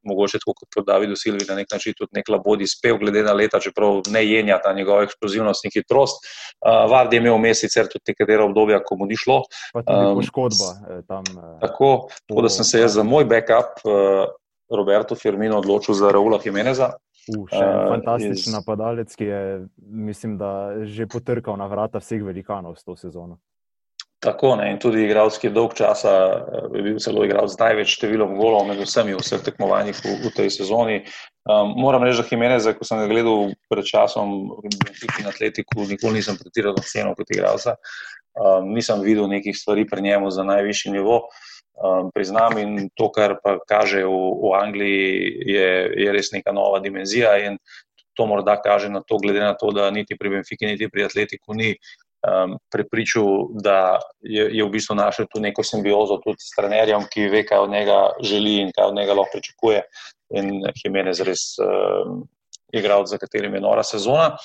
mogoče 0.08 0.40
tako 0.42 0.54
kot 0.58 0.86
David 0.86 1.14
Silvi, 1.16 1.46
na 1.48 1.58
nek 1.58 1.70
način 1.72 1.94
tudi 1.98 2.18
nek 2.18 2.28
labodi 2.32 2.66
spev, 2.66 2.98
glede 3.02 3.22
na 3.26 3.34
leta, 3.36 3.60
čeprav 3.60 4.02
ne 4.14 4.24
jenja 4.26 4.58
ta 4.64 4.72
njegova 4.72 5.04
eksplozivnost 5.06 5.68
in 5.68 5.74
hitrost. 5.74 6.24
Uh, 6.58 6.90
vardi 6.90 7.16
je 7.16 7.22
imel 7.22 7.54
sicer 7.54 7.88
tudi 7.92 8.14
nekatera 8.14 8.44
obdobja, 8.44 8.80
ko 8.84 8.96
mu 8.98 9.06
ni 9.06 9.16
šlo. 9.16 9.42
Pa 9.72 9.82
tudi 9.82 10.06
um, 10.06 10.20
poškodba 10.20 10.70
eh, 10.74 11.02
tam. 11.08 11.24
Eh, 11.32 11.58
tako, 11.60 12.08
tako 12.26 12.46
da 12.46 12.52
sem 12.52 12.64
se 12.64 12.80
jaz 12.80 12.94
za 12.98 13.02
moj 13.02 13.24
backup, 13.24 13.84
uh, 13.84 14.26
Roberto 14.76 15.16
Firmino, 15.16 15.58
odločil 15.58 15.94
za 15.94 16.10
Raula 16.12 16.40
Jimeneza. 16.44 16.92
Uh, 17.28 17.44
fantastičen 17.88 18.32
iz... 18.32 18.52
napadalec, 18.52 19.14
ki 19.16 19.24
je, 19.24 19.66
mislim, 19.76 20.38
da 20.38 20.72
že 20.84 21.06
potrkal 21.06 21.56
na 21.60 21.66
vrata 21.66 22.00
vseh 22.00 22.22
velikanov 22.24 22.76
s 22.76 22.84
to 22.84 22.96
sezono. 22.96 23.38
Tako 24.18 24.56
ne, 24.58 24.72
in 24.72 24.78
tudi 24.82 25.04
igralski 25.06 25.50
dolg 25.54 25.76
časa 25.78 26.12
eh, 26.34 26.62
je 26.74 26.82
bil 26.82 26.96
celo 27.02 27.22
igralec 27.22 27.52
z 27.54 27.60
največ 27.60 27.92
številom 28.00 28.34
golov 28.40 28.64
med 28.66 28.80
vsemi 28.82 29.14
v 29.14 29.22
vseh 29.22 29.44
tekmovanjih 29.46 30.00
v, 30.02 30.14
v 30.24 30.32
tej 30.34 30.50
sezoni. 30.56 30.96
Um, 31.46 31.76
moram 31.78 32.02
reči, 32.02 32.24
da 32.24 32.26
Jimenez, 32.26 32.66
ko 32.74 32.84
sem 32.84 32.98
ga 32.98 33.06
gledal 33.06 33.52
pred 33.70 33.86
časom 33.86 34.32
v 34.58 34.72
Benfici 34.74 35.22
na 35.22 35.30
Atletiku, 35.30 35.86
nikoli 35.86 36.18
nisem 36.18 36.34
pretirano 36.40 36.82
cenil 36.82 37.14
kot 37.14 37.30
igralca. 37.30 37.76
Um, 38.34 38.74
nisem 38.74 39.06
videl 39.06 39.30
nekih 39.30 39.54
stvari 39.54 39.86
pri 39.86 40.02
njemu 40.02 40.34
za 40.34 40.42
najvišji 40.50 40.96
nivo. 40.98 41.20
Um, 41.78 42.10
priznam 42.10 42.58
in 42.58 42.90
to, 42.98 43.12
kar 43.14 43.36
pa 43.38 43.60
kaže 43.70 44.02
v, 44.02 44.18
v 44.42 44.54
Angliji, 44.58 45.06
je, 45.46 45.70
je 45.94 46.10
res 46.10 46.34
neka 46.34 46.50
nova 46.50 46.82
dimenzija 46.82 47.38
in 47.46 47.62
to 48.18 48.26
morda 48.26 48.58
kaže 48.58 48.90
na 48.90 48.98
to, 49.06 49.22
glede 49.22 49.46
na 49.46 49.54
to, 49.54 49.70
da 49.70 49.92
niti 49.94 50.18
pri 50.18 50.34
Benfici, 50.34 50.66
niti 50.66 50.90
pri 50.90 51.06
Atletiku 51.06 51.54
ni 51.54 51.76
um, 52.26 52.56
prepričal, 52.72 53.48
da 53.62 53.98
je, 54.20 54.48
je 54.56 54.64
v 54.64 54.70
bistvu 54.70 54.96
našel 54.98 55.26
tu 55.32 55.40
neko 55.40 55.62
simbiozo 55.62 56.18
tudi 56.24 56.42
s 56.42 56.54
trenerjem, 56.56 57.06
ki 57.10 57.28
ve, 57.32 57.44
kaj 57.46 57.66
od 57.66 57.70
njega 57.70 57.98
želi 58.22 58.56
in 58.64 58.72
kaj 58.74 58.90
od 58.90 58.96
njega 58.96 59.14
lahko 59.14 59.38
pričakuje. 59.38 59.82
In 60.38 60.62
Jimenez 60.76 61.20
res 61.24 61.54
um, 61.62 62.24
igral, 62.72 63.06
za 63.06 63.18
katerim 63.18 63.54
je 63.54 63.60
nora 63.64 63.82
sezona. 63.82 64.36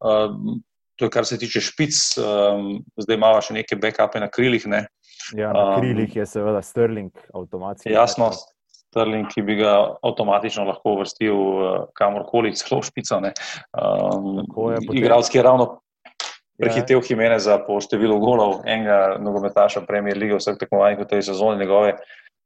Um, 0.00 0.60
to 0.96 1.04
je, 1.04 1.10
kar 1.10 1.26
se 1.26 1.38
tiče 1.38 1.60
špic, 1.60 1.96
um, 2.18 2.82
zdaj 2.96 3.16
imamo 3.16 3.40
še 3.42 3.56
neke 3.56 3.76
backupe 3.80 4.20
na 4.20 4.28
krilih. 4.32 4.66
Ne? 4.66 4.86
Ja, 5.36 5.52
na 5.52 5.80
krilih 5.80 6.14
je 6.16 6.26
seveda 6.28 6.62
Sterling, 6.62 7.12
avtomatski. 7.34 7.90
Jasno. 7.92 8.30
Sterling, 8.96 9.26
ki 9.28 9.42
bi 9.44 9.58
ga 9.58 9.72
avtomatično 10.06 10.64
lahko 10.64 10.94
uvrstil 10.96 11.34
uh, 11.36 11.72
kamorkoli, 11.98 12.54
celo 12.56 12.80
špico. 12.86 13.18
Um, 13.18 14.46
Igralski 14.94 15.38
je 15.38 15.44
ravno 15.44 15.66
prehitev 16.60 17.02
Jimeneza 17.04 17.58
po 17.66 17.78
številu 17.84 18.18
golov 18.22 18.62
enega 18.68 19.16
nogometaša 19.22 19.84
Premier 19.88 20.16
League, 20.18 20.38
vseh 20.38 20.58
tekmovanjih 20.60 21.02
v 21.04 21.08
tej 21.10 21.26
sezoni, 21.30 21.60
njegove 21.60 21.96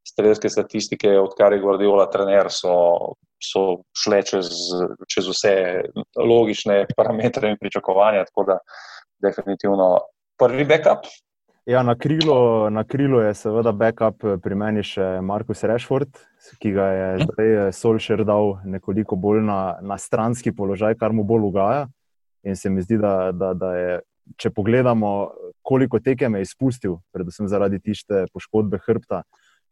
strelske 0.06 0.48
statistike, 0.48 1.12
odkar 1.20 1.52
je 1.52 1.60
Guardiola 1.62 2.06
trener, 2.10 2.48
so, 2.50 3.16
so 3.42 3.82
šle 3.96 4.22
čez, 4.26 4.48
čez 5.08 5.28
vse 5.28 5.54
logične 6.16 6.84
parametre 6.96 7.52
in 7.52 7.58
pričakovanja. 7.60 8.24
Tako 8.30 8.46
da, 8.52 8.58
definitivno, 9.22 9.90
prvi 10.40 10.64
backup. 10.64 11.06
Ja, 11.68 11.82
na 11.82 11.94
krilu, 11.94 12.70
na 12.70 12.84
krilu 12.84 13.20
je 13.20 13.34
seveda 13.36 13.72
backup 13.76 14.24
pri 14.42 14.56
meni 14.58 14.82
še 14.82 15.20
Markus 15.22 15.62
Rešford, 15.68 16.16
ki 16.58 16.72
ga 16.74 16.86
je 16.90 17.08
zdaj 17.26 17.72
Solšer 17.76 18.24
dal 18.26 18.56
nekoliko 18.64 19.18
bolj 19.20 19.44
na, 19.44 19.60
na 19.84 19.98
stranski 20.00 20.54
položaj, 20.56 20.96
kar 20.98 21.12
mu 21.12 21.22
bolj 21.28 21.50
ugaja. 21.52 21.84
In 22.42 22.56
se 22.56 22.70
mi 22.70 22.82
zdi, 22.82 22.98
da, 22.98 23.32
da, 23.32 23.52
da 23.54 23.74
je, 23.76 24.00
če 24.40 24.50
pogledamo, 24.56 25.30
koliko 25.62 26.00
tekem 26.00 26.38
je 26.38 26.46
izpustil, 26.46 26.98
predvsem 27.12 27.48
zaradi 27.48 27.80
tiste 27.80 28.24
poškodbe 28.32 28.80
hrbta, 28.86 29.22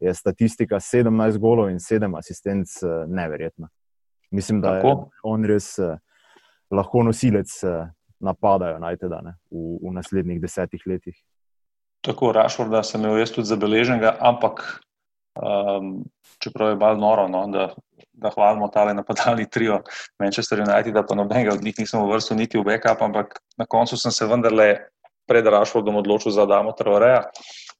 je 0.00 0.14
statistika 0.14 0.78
17 0.78 1.38
golov 1.42 1.70
in 1.72 1.80
7 1.82 2.18
asistenc 2.18 2.74
neverjetna. 3.08 3.68
Mislim, 4.30 4.60
da 4.60 4.76
Tako. 4.76 4.88
je 4.88 5.22
on 5.22 5.44
res 5.48 5.72
lahko 6.70 7.02
nosilec 7.02 7.50
napadajo 8.20 8.78
najteda 8.82 9.20
ne, 9.24 9.34
v, 9.50 9.78
v 9.82 9.94
naslednjih 9.94 10.40
desetih 10.42 10.82
letih. 10.86 11.16
Tako, 12.04 12.32
Rašvor, 12.32 12.68
da 12.70 12.82
sem 12.86 13.02
imel 13.02 13.18
jaz 13.18 13.32
tudi 13.34 13.50
zabeleženega, 13.50 14.16
ampak 14.20 14.80
um, 15.42 16.04
čeprav 16.42 16.70
je 16.70 16.76
malo 16.76 16.96
noro, 16.96 17.28
no, 17.28 17.46
da, 17.52 17.68
da 18.12 18.30
hvalimo 18.34 18.68
tale 18.68 18.94
napadalni 18.94 19.48
trio 19.50 19.80
Manchester 20.18 20.60
United, 20.60 20.94
da 20.94 21.02
pa 21.06 21.14
nobenega 21.14 21.54
od 21.54 21.64
njih 21.64 21.78
nisem 21.78 22.04
vrstil 22.10 22.36
niti 22.36 22.58
v 22.58 22.66
backup, 22.68 23.02
ampak 23.02 23.40
na 23.58 23.66
koncu 23.66 23.96
sem 23.96 24.12
se 24.12 24.26
vendarle 24.26 24.74
pred 25.28 25.46
Rašvordom 25.46 26.00
odločil 26.00 26.32
za 26.32 26.46
Damo 26.46 26.72
Traoreja 26.72 27.26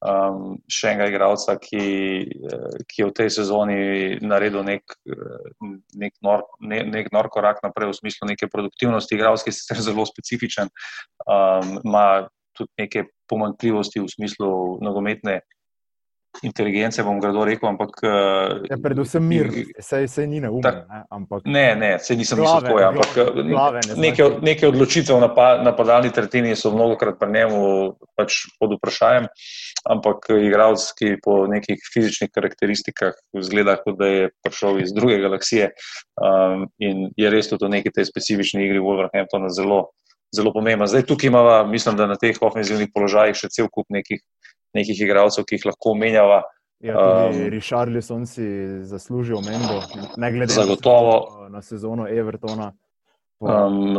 um, 0.05 0.57
še 0.71 0.93
enega 0.93 1.09
igralca, 1.11 1.57
ki, 1.61 1.83
eh, 2.29 2.79
ki 2.87 3.03
je 3.03 3.09
v 3.09 3.15
tej 3.17 3.31
sezoni 3.39 3.79
naredil 4.23 4.63
nek, 4.67 4.85
eh, 5.09 5.51
nek, 5.99 6.15
nor, 6.23 6.45
ne, 6.61 6.83
nek 6.87 7.11
nor 7.15 7.31
korak 7.33 7.63
naprej 7.65 7.93
v 7.93 7.99
smislu 7.99 8.31
neke 8.31 8.51
produktivnosti. 8.53 9.15
Igralski 9.15 9.51
je 9.51 9.59
sicer 9.59 9.83
zelo 9.83 10.07
specifičen, 10.07 10.71
um, 11.27 11.79
ima 11.85 12.29
tudi 12.55 12.71
neke 12.79 13.07
pomankljivosti 13.31 14.03
v 14.03 14.11
smislu 14.11 14.79
nogometne 14.83 15.41
inteligence, 16.43 17.03
bom 17.03 17.21
grdo 17.21 17.45
rekel. 17.45 17.69
Ampak, 17.69 18.01
ja, 18.71 18.79
predvsem 18.83 19.25
mir, 19.25 19.51
vse 19.79 20.07
je 20.07 20.27
ni 20.27 20.41
na 20.41 20.51
umu. 20.51 20.63
Ne, 21.45 21.75
ne, 21.77 21.91
se 21.99 22.17
nisem 22.17 22.41
mislil 22.41 22.63
tako. 22.63 22.79
Ampak 22.85 23.15
glave, 23.49 23.81
ne 23.89 23.97
neke, 24.09 24.29
neke 24.45 24.69
odločitve 24.69 25.17
v 25.17 25.29
napadalni 25.67 26.13
tretjini 26.15 26.55
so 26.57 26.73
mnogo 26.75 26.99
krat 27.01 27.19
pri 27.21 27.31
njemu 27.35 27.61
pač 28.19 28.45
pod 28.61 28.77
vprašanjem. 28.79 29.29
Ampak 29.89 30.31
igralec, 30.37 30.85
ki 30.99 31.17
po 31.25 31.41
nekih 31.51 31.83
fizičnih 31.95 32.33
karakteristikah 32.35 33.17
zgleda, 33.43 33.79
kot 33.83 33.99
da 33.99 34.11
je 34.13 34.33
prišel 34.45 34.83
iz 34.83 34.93
druge 34.95 35.19
galaksije 35.23 35.73
um, 36.21 36.69
in 36.79 37.09
je 37.17 37.31
res 37.31 37.51
tudi 37.51 37.67
v 37.67 37.79
neki 37.79 37.95
tej 37.95 38.09
specifični 38.09 38.67
igri 38.67 38.83
Wolverhamptona 38.83 39.53
zelo. 39.55 39.89
Zelo 40.29 40.51
pomembno. 40.53 40.85
Zdaj, 40.85 41.07
tukaj 41.09 41.31
imamo, 41.31 41.71
mislim, 41.73 41.97
da 41.97 42.05
na 42.05 42.19
teh 42.21 42.37
ofenzivnih 42.45 42.91
položajih 42.93 43.39
še 43.39 43.49
cel 43.49 43.71
kup 43.73 43.87
nekih 43.89 44.21
nekih 44.79 45.03
igralcev, 45.07 45.47
ki 45.49 45.59
jih 45.59 45.69
lahko 45.73 45.95
menjava. 45.99 46.43
Ja, 46.79 46.95
tudi 46.95 47.43
um, 47.43 47.49
Richarlison 47.51 48.27
si 48.31 48.45
zasluži 48.87 49.35
omembo, 49.35 49.81
ne 50.17 50.31
glede 50.33 50.55
zagotovo. 50.55 51.49
na 51.51 51.63
sezono 51.63 52.07
Evertona. 52.09 52.73
Um, 53.41 53.95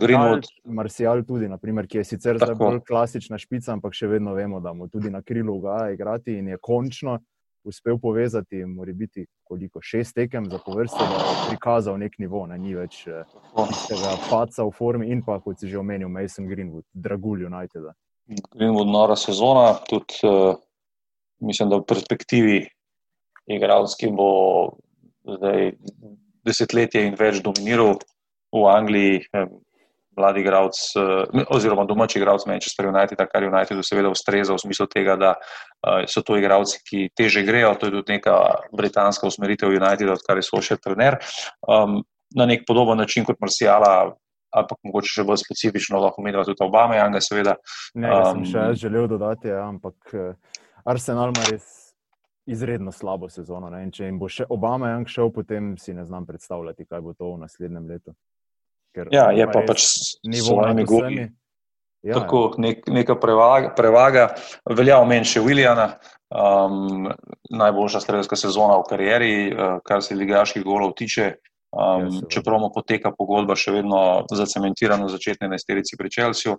Greenwood. 0.00 0.44
Marcial 0.64 1.24
tudi, 1.24 1.48
naprimer, 1.48 1.86
ki 1.86 1.98
je 1.98 2.04
sicer 2.04 2.38
zdaj 2.40 2.54
bolj 2.54 2.80
klasična 2.88 3.38
špica, 3.38 3.72
ampak 3.72 3.96
še 3.96 4.08
vedno 4.08 4.32
vemo, 4.34 4.60
da 4.60 4.72
mu 4.72 4.88
tudi 4.88 5.10
na 5.10 5.20
krilu 5.22 5.58
ga 5.60 5.90
igrati 5.92 6.38
in 6.38 6.48
je 6.48 6.58
končno 6.60 7.18
uspel 7.64 7.98
povezati, 7.98 8.64
mora 8.64 8.92
biti 8.92 9.26
koliko 9.44 9.80
šest 9.82 10.14
tekem 10.14 10.48
za 10.50 10.58
povrste, 10.66 10.98
da 10.98 11.24
je 11.24 11.48
prikazal 11.50 11.98
nek 11.98 12.16
nivo, 12.18 12.46
ne 12.46 12.58
ni 12.58 12.72
več 12.74 13.02
eh, 13.06 13.24
tega 13.88 14.14
paca 14.30 14.64
v 14.64 14.72
formi 14.72 15.10
in 15.12 15.20
pa, 15.22 15.36
kot 15.44 15.60
si 15.60 15.68
že 15.68 15.78
omenil, 15.78 16.08
Mason 16.08 16.48
Greenwood, 16.48 16.86
dragulj 16.92 17.44
United. 17.44 17.92
Gremo 18.30 18.80
od 18.80 18.88
nora 18.88 19.16
sezona, 19.16 19.74
tudi 19.88 20.20
uh, 20.22 20.54
mislim, 21.40 21.70
da 21.70 21.80
v 21.80 21.86
perspektivi 21.88 22.60
igralski 23.50 24.10
bo 24.14 24.30
zdaj 25.26 25.72
desetletje 26.46 27.02
in 27.08 27.16
več 27.18 27.40
dominiral 27.42 27.98
v 28.54 28.62
Angliji. 28.70 29.24
Eh, 29.34 29.50
mladi 30.18 30.42
igralec, 30.42 30.78
uh, 30.98 31.42
oziroma 31.54 31.86
domači 31.88 32.18
igralec 32.18 32.44
Manchester 32.46 32.86
United, 32.90 33.18
kar 33.32 33.46
United 33.46 33.82
seveda 33.86 34.10
ustreza 34.10 34.54
v 34.54 34.62
smislu 34.62 34.86
tega, 34.90 35.14
da 35.16 35.34
so 36.10 36.20
to 36.26 36.36
igralci, 36.36 36.80
ki 36.84 37.04
teže 37.16 37.42
grejo. 37.46 37.70
To 37.80 37.88
je 37.88 37.94
tudi 37.94 38.18
neka 38.18 38.34
britanska 38.76 39.26
usmeritev 39.30 39.70
Uniteda, 39.70 40.18
odkar 40.18 40.36
je 40.36 40.44
svoj 40.44 40.66
še 40.66 40.76
trener. 40.82 41.16
Um, 41.64 42.02
na 42.36 42.46
nek 42.46 42.66
podoben 42.66 43.00
način 43.00 43.24
kot 43.24 43.40
Marsijala, 43.40 44.12
ampak 44.56 44.78
mogoče 44.86 45.12
še 45.14 45.26
bolj 45.28 45.42
specifično, 45.44 46.00
lahko 46.02 46.22
omenjamo 46.22 46.46
tudi 46.48 46.64
Obama, 46.66 46.98
Janga, 46.98 47.20
seveda. 47.24 47.56
Ne, 47.94 48.10
um, 48.10 48.44
sem 48.44 48.48
še 48.52 48.66
želel 48.86 49.08
dodati, 49.10 49.50
ja, 49.52 49.62
ampak 49.68 50.14
eh, 50.14 50.58
Arsenal 50.88 51.34
ima 51.34 51.46
res 51.50 51.68
izredno 52.50 52.92
slabo 52.92 53.28
sezono. 53.30 53.70
Ne, 53.70 53.84
če 53.94 54.08
jim 54.08 54.18
bo 54.20 54.28
še 54.30 54.48
Obama 54.50 54.94
Jang 54.94 55.10
šel, 55.10 55.30
potem 55.34 55.74
si 55.78 55.94
ne 55.94 56.04
znam 56.08 56.26
predstavljati, 56.26 56.88
kaj 56.88 57.04
bo 57.04 57.14
to 57.14 57.34
v 57.34 57.42
naslednjem 57.44 57.86
letu. 57.90 58.16
Ker 58.94 59.12
ja, 59.14 59.28
je 59.34 59.46
pa 59.46 59.62
pač 59.66 59.84
s 59.86 60.16
svojimi 60.18 60.86
gumi. 60.88 61.28
Ja, 62.00 62.16
Tako 62.16 62.56
nek, 62.56 62.86
neka 62.88 63.14
prevaga, 63.20 63.74
prevaga. 63.76 64.30
velja 64.64 64.96
omeniti 65.02 65.34
še 65.34 65.42
Williana, 65.44 65.98
um, 66.32 67.10
najboljša 67.52 68.00
strelska 68.00 68.38
sezona 68.40 68.78
v 68.80 68.86
karieri, 68.88 69.34
uh, 69.52 69.74
kar 69.84 70.00
se 70.02 70.16
ligaških 70.16 70.64
golov 70.64 70.94
tiče. 70.96 71.34
Um, 71.70 72.08
ja, 72.08 72.26
čeprav 72.32 72.58
mu 72.58 72.72
poteka 72.74 73.12
pogodba 73.14 73.54
še 73.54 73.76
vedno 73.76 74.00
zacementirana 74.26 75.06
v 75.06 75.12
začetni 75.12 75.46
enajsterici 75.46 75.98
pri 75.98 76.10
Čelsiju, 76.10 76.56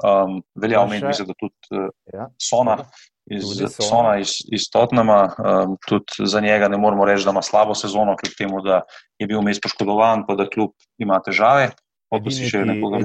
um, 0.00 0.40
velja 0.56 0.80
omeniti, 0.80 1.26
da 1.28 1.36
tudi 1.36 1.76
uh, 1.76 1.90
ja. 2.14 2.30
Sona 2.40 2.78
iz, 3.26 3.44
Sona. 3.74 4.16
Iz, 4.18 4.38
iz 4.52 4.68
Totnama, 4.72 5.34
um, 5.38 5.76
tudi 5.88 6.26
za 6.30 6.40
njega 6.40 6.68
ne 6.68 6.78
moramo 6.78 7.04
reči, 7.04 7.24
da 7.24 7.34
ima 7.34 7.42
slabo 7.42 7.74
sezono, 7.74 8.16
kljub 8.16 8.34
temu, 8.38 8.62
da 8.62 8.82
je 9.18 9.26
bil 9.26 9.42
mes 9.42 9.60
poškodovan, 9.60 10.26
pa 10.28 10.34
da 10.38 10.48
kljub 10.48 10.72
ima 11.02 11.18
težave. 11.24 11.72
Edini 12.14 12.50
ki, 12.50 12.58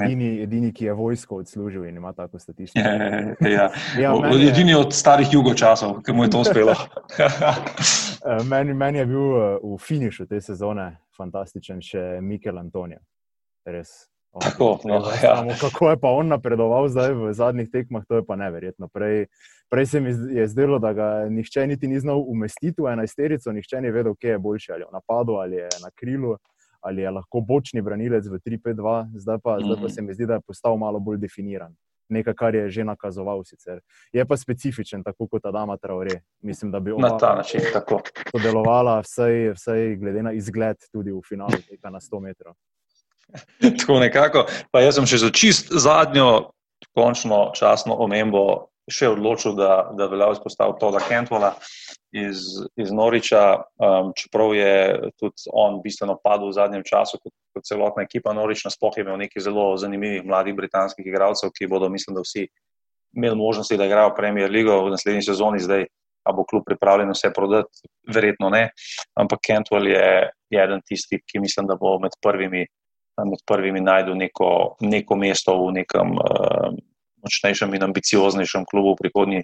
edini, 0.03 0.27
edini, 0.43 0.73
ki 0.73 0.85
je 0.85 0.93
vojsko 0.93 1.39
odslužil 1.41 1.87
in 1.89 1.95
ima 1.97 2.13
tako 2.13 2.39
statistiko. 2.39 2.87
ja. 3.57 3.71
ja, 3.99 4.13
edini 4.49 4.75
od 4.77 4.93
starih 4.93 5.33
jugočasov, 5.33 6.03
ki 6.05 6.13
mu 6.13 6.23
je 6.23 6.29
to 6.29 6.43
uspelo. 6.45 6.75
Eh, 8.21 8.43
meni, 8.45 8.73
meni 8.73 8.99
je 8.99 9.05
bil 9.09 9.37
eh, 9.37 9.57
v 9.63 9.77
finišu 9.81 10.27
te 10.29 10.37
sezone 10.45 10.83
fantastičen 11.17 11.79
še 11.81 12.19
Mikel 12.21 12.59
Antonijo. 12.61 12.99
Res. 13.65 14.11
Tako, 14.37 14.75
no, 14.85 14.99
ja. 15.23 15.39
Kako 15.57 15.89
je 15.89 15.97
pa 15.99 16.11
on 16.13 16.29
napredoval 16.29 16.85
zdaj 16.93 17.15
v 17.17 17.31
zadnjih 17.33 17.71
tekmah, 17.73 18.05
to 18.05 18.19
je 18.19 18.25
pa 18.27 18.37
neverjetno. 18.37 18.87
Prej, 18.93 19.25
prej 19.73 19.89
se 19.89 19.99
mi 19.99 20.13
je 20.37 20.45
zdelo, 20.53 20.77
da 20.79 20.93
ga 20.93 21.07
nihče 21.33 21.65
niti 21.67 21.89
ni 21.89 21.99
znal 21.99 22.21
umestiti 22.21 22.77
v 22.81 22.93
enajsterico, 22.93 23.51
nihče 23.51 23.81
ni 23.81 23.91
vedel, 23.91 24.13
kje 24.15 24.35
je 24.35 24.39
boljši, 24.39 24.71
ali 24.71 24.85
je 24.85 24.91
v 24.91 24.95
napadu 24.99 25.41
ali 25.41 25.59
je 25.63 25.67
na 25.81 25.89
krilu 25.95 26.37
ali 26.81 27.01
je 27.01 27.11
lahko 27.11 27.41
bočni 27.41 27.81
branilec 27.81 28.27
v 28.27 28.39
3-5-2, 28.39 28.97
zdaj, 29.15 29.37
zdaj 29.37 29.39
pa 29.43 29.57
mhm. 29.59 29.89
se 29.89 30.01
mi 30.01 30.13
zdi, 30.13 30.25
da 30.25 30.39
je 30.39 30.47
postal 30.47 30.77
malo 30.77 30.99
bolj 30.99 31.17
definiran. 31.17 31.75
Nekaj, 32.11 32.33
kar 32.35 32.55
je 32.55 32.69
že 32.69 32.83
nakazoval, 32.83 33.43
sicer. 33.47 33.79
je 34.13 34.25
pa 34.25 34.37
specifičen, 34.37 35.03
tako 35.03 35.27
kot 35.27 35.45
Adama 35.45 35.77
Traore. 35.77 36.21
Mislim, 36.41 36.71
da 36.71 36.79
bi 36.79 36.91
na 36.97 37.17
ta 37.17 37.35
način 37.35 37.61
tako. 37.73 38.01
Sodelovala, 38.31 38.99
vsaj, 38.99 39.53
vsaj 39.55 39.95
glede 39.95 40.23
na 40.23 40.31
izgled, 40.31 40.77
tudi 40.91 41.11
v 41.11 41.21
finalu 41.23 41.61
tega 41.69 41.89
na 41.89 41.99
100 41.99 42.19
metrov. 42.19 42.53
tako 43.79 43.99
nekako. 43.99 44.45
Pa 44.71 44.81
jaz 44.83 44.99
sem 44.99 45.07
še 45.07 45.21
za 45.23 45.31
čist 45.31 45.71
zadnjo, 45.71 46.51
končno 46.91 47.51
časno 47.55 47.95
omembo 47.95 48.70
še 48.91 49.09
odločil, 49.11 49.55
da, 49.57 49.91
da 49.97 50.07
velja 50.11 50.31
izpostaviti 50.35 50.79
to, 50.81 50.91
da 50.95 51.01
Kentvola 51.05 51.53
iz, 52.11 52.43
iz 52.75 52.91
Noriča, 52.91 53.43
um, 53.79 54.11
čeprav 54.17 54.55
je 54.55 54.73
tudi 55.19 55.47
on 55.53 55.79
bistveno 55.83 56.17
padel 56.23 56.49
v 56.51 56.57
zadnjem 56.57 56.83
času, 56.87 57.21
kot, 57.23 57.33
kot 57.55 57.67
celotna 57.67 58.03
ekipa 58.07 58.35
Norič, 58.35 58.65
nasploh 58.67 58.97
je 58.97 59.05
imel 59.05 59.19
nekaj 59.23 59.45
zelo 59.47 59.69
zanimivih 59.79 60.27
mladih 60.27 60.57
britanskih 60.57 61.07
igralcev, 61.07 61.53
ki 61.55 61.69
bodo, 61.71 61.89
mislim, 61.89 62.17
da 62.17 62.25
vsi 62.25 62.47
imeli 63.15 63.35
možnosti, 63.35 63.77
da 63.77 63.87
igrajo 63.87 64.15
Premier 64.15 64.51
League 64.51 64.71
v 64.71 64.91
naslednji 64.91 65.23
sezoni. 65.27 65.63
Zdaj, 65.63 65.87
a 66.23 66.33
bo 66.35 66.45
klub 66.45 66.63
pripravljen 66.67 67.09
vse 67.15 67.31
prodati, 67.33 67.87
verjetno 68.13 68.51
ne. 68.53 68.69
Ampak 69.17 69.41
Kentwell 69.47 69.89
je, 69.89 70.29
je 70.53 70.63
eden 70.63 70.83
tistih, 70.85 71.23
ki 71.25 71.41
mislim, 71.41 71.67
da 71.67 71.79
bo 71.79 71.97
med 71.99 72.15
prvimi. 72.21 72.67
Med 73.21 73.41
prvimi 73.45 73.81
najdemo 73.83 74.15
neko, 74.17 74.47
neko 74.81 75.15
mesto 75.19 75.53
v 75.59 75.73
nekem 75.75 76.13
uh, 76.17 76.71
močnejšem 77.23 77.73
in 77.77 77.87
ambicioznejšem 77.89 78.65
klubu 78.69 78.93
v 78.93 79.01
prihodnji, 79.01 79.41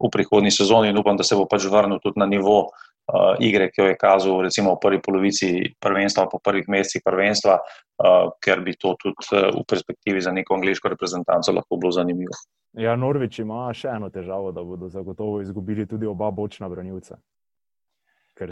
v 0.00 0.10
prihodnji 0.12 0.52
sezoni 0.54 0.90
in 0.90 0.98
upam, 0.98 1.16
da 1.16 1.24
se 1.24 1.36
bo 1.36 1.46
pač 1.50 1.68
vrnil 1.70 2.00
tudi 2.02 2.20
na 2.20 2.26
nivo 2.26 2.56
uh, 2.66 3.36
igre, 3.40 3.70
ki 3.70 3.80
jo 3.80 3.86
je 3.90 3.98
kazal 4.00 4.42
recimo 4.46 4.74
v 4.74 4.82
prvi 4.82 5.00
polovici 5.02 5.50
prvenstva, 5.80 6.28
po 6.32 6.40
prvih 6.42 6.68
mesecih 6.68 7.04
prvenstva, 7.04 7.60
uh, 7.60 8.34
ker 8.42 8.60
bi 8.66 8.76
to 8.76 8.96
tudi 9.00 9.30
uh, 9.32 9.52
v 9.56 9.64
perspektivi 9.68 10.20
za 10.20 10.32
neko 10.32 10.58
angliško 10.58 10.92
reprezentanco 10.92 11.52
lahko 11.52 11.80
bilo 11.80 11.92
zanimivo. 11.92 12.34
Ja, 12.76 12.96
Norveč 12.96 13.40
ima 13.40 13.70
še 13.72 13.94
eno 13.96 14.10
težavo, 14.12 14.52
da 14.52 14.64
bodo 14.64 14.90
zagotovo 14.92 15.40
izgubili 15.40 15.86
tudi 15.88 16.06
oba 16.06 16.30
bočna 16.30 16.68
branilca. 16.68 17.16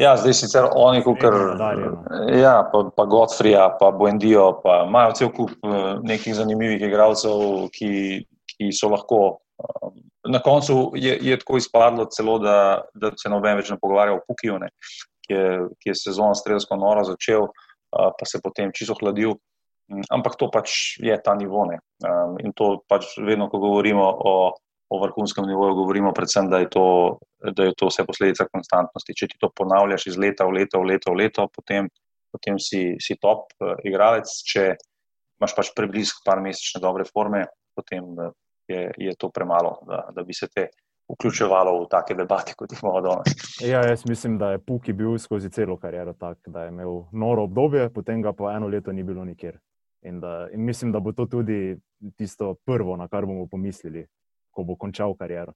Ja, 0.00 0.14
zdaj 0.16 0.32
sicer 0.32 0.64
oni, 0.72 1.02
kot 1.04 1.20
ja, 2.32 2.54
pa, 2.72 2.78
pa 2.96 3.04
Godfrija, 3.04 3.66
pa 3.76 3.90
Buendijo, 3.92 4.46
pa 4.62 4.86
imajo 4.88 5.12
cel 5.18 5.28
kup 5.36 5.50
nekih 6.08 6.32
zanimivih 6.38 6.80
igralcev, 6.88 7.66
ki, 7.74 7.90
ki 8.54 8.70
so 8.74 8.90
lahko 8.92 9.20
um, 9.58 9.98
na 10.28 10.40
koncu 10.42 10.92
je, 10.94 11.18
je 11.20 11.38
tako 11.38 11.56
izpadlo, 11.56 12.06
celo, 12.10 12.38
da, 12.38 12.82
da 12.94 13.12
se 13.16 13.30
noben 13.30 13.58
več 13.60 13.70
ne 13.70 13.78
pogovarja 13.80 14.16
o 14.16 14.22
Pukiju, 14.26 14.58
ne, 14.62 14.70
ki, 15.26 15.34
je, 15.34 15.48
ki 15.80 15.92
je 15.92 15.98
sezono 16.00 16.34
strelsko 16.38 16.78
noro 16.80 17.04
začel, 17.04 17.48
uh, 17.48 18.10
pa 18.18 18.28
se 18.28 18.40
potem 18.44 18.72
čisto 18.74 18.96
hladil. 19.00 19.36
Mm, 19.92 20.06
ampak 20.16 20.38
to 20.40 20.48
pač 20.48 20.96
je 21.02 21.16
ta 21.20 21.34
nivo. 21.36 21.66
Um, 21.68 22.38
in 22.40 22.54
to 22.56 22.78
pač 22.88 23.18
vedno, 23.20 23.50
ko 23.52 23.60
govorimo 23.60 24.04
o, 24.04 24.34
o 24.88 25.00
vrhunskem 25.02 25.44
nivoju 25.48 25.76
govorimo, 25.82 26.14
predvsem, 26.16 26.48
da 26.48 26.62
je, 26.62 26.70
to, 26.72 26.86
da 27.52 27.68
je 27.68 27.76
to 27.76 27.90
vse 27.92 28.06
posledica 28.08 28.48
konstantnosti. 28.48 29.16
Če 29.16 29.28
ti 29.32 29.40
to 29.40 29.52
ponavljaš 29.52 30.08
iz 30.08 30.16
leta 30.20 30.48
v 30.48 30.60
leto, 30.60 30.80
v 30.80 30.94
leto, 30.94 31.12
v 31.12 31.20
leto 31.20 31.48
potem, 31.52 31.90
potem 32.32 32.56
si, 32.56 32.94
si 32.96 33.18
top 33.20 33.52
uh, 33.60 33.76
igralec. 33.84 34.30
Če 34.48 34.70
imaš 35.36 35.52
pač 35.58 35.74
preblizu 35.76 36.24
par 36.24 36.40
mesečne 36.40 36.80
dobre 36.80 37.04
forme, 37.04 37.44
potem 37.76 38.08
uh, 38.16 38.32
je, 38.68 38.90
je 38.96 39.14
to 39.18 39.30
premalo, 39.30 39.78
da, 39.86 40.08
da 40.14 40.22
bi 40.22 40.34
se 40.34 40.48
te 40.48 40.68
vključevalo 41.08 41.82
v 41.82 41.88
take 41.90 42.14
debate, 42.14 42.54
kot 42.56 42.72
jih 42.72 42.80
imamo 42.82 43.00
danes. 43.00 43.60
Ja, 43.60 43.82
jaz 43.88 44.06
mislim, 44.08 44.38
da 44.38 44.50
je 44.50 44.58
Puki 44.58 44.92
bil 44.92 45.18
skozi 45.18 45.50
celo 45.50 45.76
kariero 45.76 46.12
tak, 46.12 46.38
da 46.46 46.64
je 46.64 46.68
imel 46.68 47.02
noro 47.12 47.44
obdobje, 47.44 47.90
potem 47.92 48.22
ga 48.22 48.32
pa 48.32 48.54
eno 48.56 48.68
leto 48.68 48.92
ni 48.92 49.02
bilo 49.02 49.24
nikjer. 49.24 49.58
In, 50.02 50.20
da, 50.20 50.48
in 50.52 50.64
mislim, 50.64 50.92
da 50.92 51.00
bo 51.00 51.12
to 51.12 51.26
tudi 51.26 51.76
tisto 52.16 52.54
prvo, 52.64 52.96
na 52.96 53.08
kar 53.08 53.26
bomo 53.26 53.46
pomislili, 53.46 54.06
ko 54.50 54.64
bo 54.64 54.76
končal 54.76 55.14
kariero. 55.16 55.52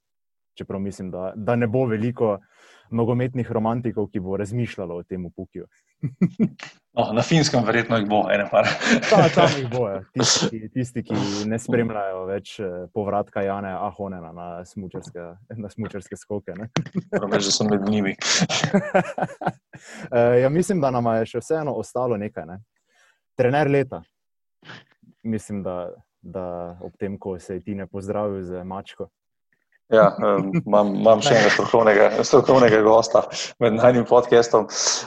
Čeprav 0.58 0.80
mislim, 0.80 1.10
da, 1.10 1.32
da 1.36 1.56
ne 1.56 1.66
bo 1.66 1.84
veliko 1.86 2.38
nogometnih 2.90 3.50
romantikov, 3.52 4.08
ki 4.10 4.20
bo 4.20 4.36
razmišljalo 4.36 4.96
o 4.96 5.02
tem 5.02 5.26
upukju. 5.26 5.66
no, 6.96 7.04
na 7.12 7.22
finskem, 7.22 7.62
verjetno 7.66 7.98
jih 8.00 8.08
bo, 8.08 8.22
ene 8.32 8.48
pa. 8.50 8.62
Ta, 9.10 9.28
tam 9.34 9.54
jih 9.58 9.68
bo, 9.70 9.84
ja. 9.88 10.00
tisti, 10.14 10.70
tisti, 10.74 11.04
ki 11.06 11.20
ne 11.50 11.58
spremljajo 11.62 12.24
več 12.30 12.56
eh, 12.64 12.74
povratka 12.94 13.44
Jana 13.46 13.76
Ahonena 13.86 14.32
na 14.32 14.48
smučarske, 14.64 15.28
na 15.56 15.70
smučarske 15.70 16.18
skoke. 16.18 16.56
Pravi, 17.14 17.40
že 17.44 17.54
so 17.54 17.68
med 17.68 17.86
njimi. 17.88 18.16
Eh, 20.10 20.40
ja, 20.42 20.48
mislim, 20.50 20.80
da 20.82 20.90
nam 20.90 21.06
je 21.20 21.32
še 21.34 21.44
vseeno 21.44 21.76
ostalo 21.78 22.16
nekaj. 22.18 22.46
Ne? 22.48 22.56
Trener 23.38 23.70
leta. 23.70 24.02
Mislim, 25.22 25.62
da 25.62 25.84
da 26.22 26.78
ob 26.82 26.96
tem, 26.98 27.18
ko 27.18 27.38
se 27.38 27.54
je 27.54 27.60
ti 27.60 27.74
ne 27.74 27.86
pozdravil 27.86 28.42
z 28.42 28.64
mačko. 28.64 29.08
Ja, 29.88 30.16
um, 30.36 30.50
imam, 30.66 30.90
imam 31.00 31.20
še 31.24 31.32
enega 31.32 31.50
strokovnega, 31.54 32.08
strokovnega 32.20 32.80
gosta 32.84 33.22
med 33.62 33.78
najnim 33.78 34.04
podcastom. 34.08 34.66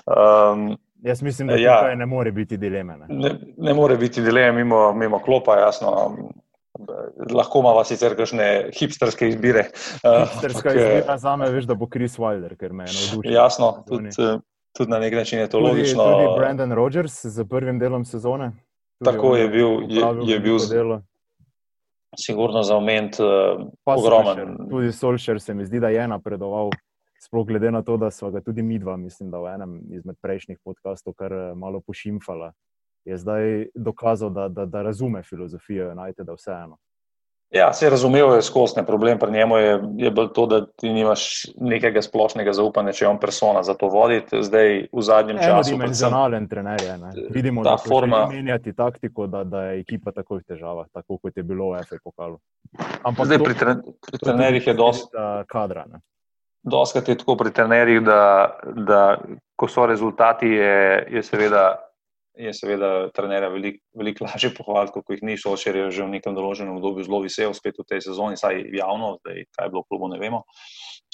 Um, 0.09 0.71
Jaz 1.05 1.21
mislim, 1.21 1.47
da 1.47 1.57
ja, 1.57 1.95
ne 1.95 2.05
more 2.05 2.31
biti 2.31 2.57
dileme. 2.57 2.97
Ne, 2.97 3.05
ne, 3.09 3.31
ne 3.57 3.73
more 3.73 3.97
biti 3.97 4.21
dileme 4.21 4.63
mimo, 4.63 4.91
mimo 4.93 5.19
klopa, 5.21 5.57
jasno. 5.59 5.91
Lahko 7.29 7.61
ima 7.61 7.83
sicer 7.85 8.15
kakšne 8.17 8.47
hipsterske 8.73 9.29
izbire. 9.29 9.67
Hipsterska 10.01 10.73
uh, 10.73 10.79
izbira 10.81 11.17
za 11.17 11.35
me, 11.37 11.49
veš, 11.53 11.69
da 11.69 11.77
bo 11.77 11.89
Chris 11.89 12.17
Wilder, 12.21 12.57
ker 12.57 12.73
me 12.73 12.89
je 12.89 12.95
navdušil. 12.95 13.33
Jasno, 13.33 13.71
tudi, 13.89 14.13
tudi 14.77 14.93
na 14.93 15.01
nek 15.01 15.13
način 15.21 15.43
je 15.43 15.49
to 15.49 15.59
tudi, 15.59 15.69
logično. 15.69 16.09
Tudi 16.09 16.33
Brandon 16.39 16.73
Rogers 16.77 17.21
z 17.25 17.45
prvim 17.49 17.79
delom 17.79 18.05
sezone. 18.05 18.51
Tako 19.05 19.35
je 19.35 19.47
bil, 19.47 19.69
je, 19.89 20.33
je 20.33 20.39
bil 20.39 20.57
sigurno 22.17 22.63
za 22.63 22.75
oment 22.75 23.19
uh, 23.19 23.27
ogromen. 23.85 24.35
Solšer, 24.35 24.69
tudi 24.69 24.91
Solšer 24.91 25.41
se 25.41 25.53
mi 25.53 25.65
zdi, 25.65 25.79
da 25.79 25.89
je 25.89 26.07
napredoval. 26.07 26.69
Sploh 27.21 27.47
glede 27.47 27.71
na 27.71 27.81
to, 27.81 27.97
da 27.97 28.11
smo 28.11 28.31
ga 28.31 28.41
tudi 28.41 28.63
mi 28.63 28.79
dva, 28.79 28.97
mislim, 28.97 29.29
da 29.31 29.37
v 29.37 29.53
enem 29.53 29.81
izmed 29.93 30.17
prejšnjih 30.21 30.57
podkastov 30.63 31.13
kar 31.13 31.33
eh, 31.33 31.51
malo 31.55 31.79
pošimfala, 31.79 32.51
je 33.05 33.17
zdaj 33.17 33.67
dokazal, 33.75 34.29
da, 34.29 34.47
da, 34.47 34.65
da 34.65 34.81
razume 34.81 35.23
filozofijo 35.23 35.91
United, 35.91 36.29
vseeno. 36.37 36.77
Ja, 37.51 37.73
se 37.73 37.85
je 37.85 37.89
razumel, 37.89 38.35
je 38.35 38.41
skosne. 38.41 38.85
Problem 38.85 39.19
pri 39.19 39.31
njemu 39.31 39.57
je, 39.57 39.79
je 39.97 40.11
bil 40.11 40.27
to, 40.27 40.45
da 40.45 40.65
ti 40.65 40.89
nimaš 40.89 41.45
nekega 41.59 42.01
splošnega 42.01 42.53
zaupanja, 42.53 42.93
če 42.95 43.05
je 43.05 43.09
on 43.09 43.19
persona 43.19 43.63
za 43.63 43.73
to 43.73 43.89
voditi. 43.91 44.39
Zdaj, 44.43 44.87
v 44.93 45.03
zadnjem 45.03 45.37
Eno 45.37 45.47
času. 45.47 45.73
Dimenzionalen 45.75 46.47
trener 46.47 46.81
je. 46.81 46.97
Ne? 46.97 47.11
Vidimo, 47.29 47.63
da 47.63 47.75
forma... 47.77 48.25
menjati 48.31 48.73
taktiko, 48.73 49.27
da, 49.27 49.43
da 49.43 49.63
je 49.63 49.81
ekipa 49.81 50.15
tako 50.15 50.39
v 50.39 50.47
težavah, 50.47 50.87
tako 50.93 51.17
kot 51.17 51.37
je 51.37 51.43
bilo 51.43 51.73
v 51.73 51.83
FA 51.83 51.99
pokalu. 52.03 52.39
Ampak 53.03 53.25
zdaj 53.25 53.37
to, 53.37 53.43
pri, 53.43 53.59
tre, 53.59 53.75
pri 54.07 54.23
trenerjih 54.23 54.67
je 54.67 54.73
dosti 54.73 55.27
kadra. 55.51 55.85
Doskrat 56.63 57.09
je 57.09 57.17
tako 57.19 57.35
pri 57.35 57.51
trenerjih, 57.51 57.99
da, 58.07 58.23
da 58.63 59.03
ko 59.59 59.67
so 59.67 59.85
rezultati, 59.91 60.47
je, 60.47 61.07
je 61.19 61.23
seveda 61.23 61.90
je 62.41 62.53
seveda 62.53 62.89
trenerja 63.15 63.49
veliko 63.53 63.79
velik 63.97 64.21
lažje 64.21 64.51
pohvaliti, 64.57 64.93
kot 64.95 65.13
jih 65.13 65.23
ni 65.25 65.37
šel, 65.37 65.57
če 65.59 65.73
je 65.75 65.85
že 65.97 66.05
v 66.05 66.15
nekem 66.15 66.35
določenem 66.37 66.77
obdobju 66.77 67.05
zelo 67.07 67.21
vesel, 67.23 67.53
spet 67.57 67.77
v 67.79 67.85
tej 67.87 68.03
sezoni, 68.07 68.39
saj 68.39 68.63
javno, 68.75 69.17
zdaj 69.21 69.45
kaj 69.51 69.67
je 69.67 69.73
bilo 69.73 69.83
v 69.83 69.89
klubu, 69.89 70.09
ne 70.11 70.19
vemo. 70.21 70.43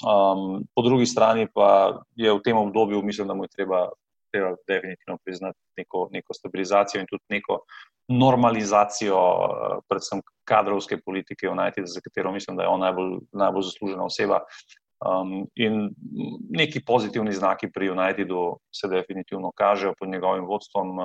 Um, 0.06 0.64
po 0.74 0.84
drugi 0.86 1.08
strani 1.10 1.48
pa 1.52 2.00
je 2.16 2.32
v 2.32 2.42
tem 2.44 2.56
obdobju, 2.56 3.02
mislim, 3.02 3.28
da 3.28 3.34
mu 3.34 3.48
je 3.48 3.54
treba, 3.56 3.88
treba 4.32 4.54
definitivno 4.68 5.18
priznati 5.24 5.58
neko, 5.76 6.08
neko 6.14 6.34
stabilizacijo 6.34 7.02
in 7.02 7.10
tudi 7.10 7.24
neko 7.34 7.62
normalizacijo, 8.08 9.18
uh, 9.18 9.78
predvsem 9.90 10.22
kadrovske 10.48 11.00
politike 11.04 11.50
United, 11.50 11.90
za 11.90 12.00
katero 12.00 12.32
mislim, 12.32 12.56
da 12.56 12.64
je 12.64 12.72
on 12.72 12.80
najbolj, 12.80 13.18
najbolj 13.32 13.68
zaslužena 13.72 14.06
oseba. 14.06 14.44
Um, 14.98 15.46
in 15.54 15.94
neki 16.50 16.80
pozitivni 16.84 17.32
znaki 17.32 17.70
pri 17.70 17.90
Unitedu 17.90 18.58
se 18.74 18.88
definitivno 18.88 19.52
kažejo 19.54 19.94
pod 19.98 20.08
njegovim 20.08 20.46
vodstvom. 20.46 20.98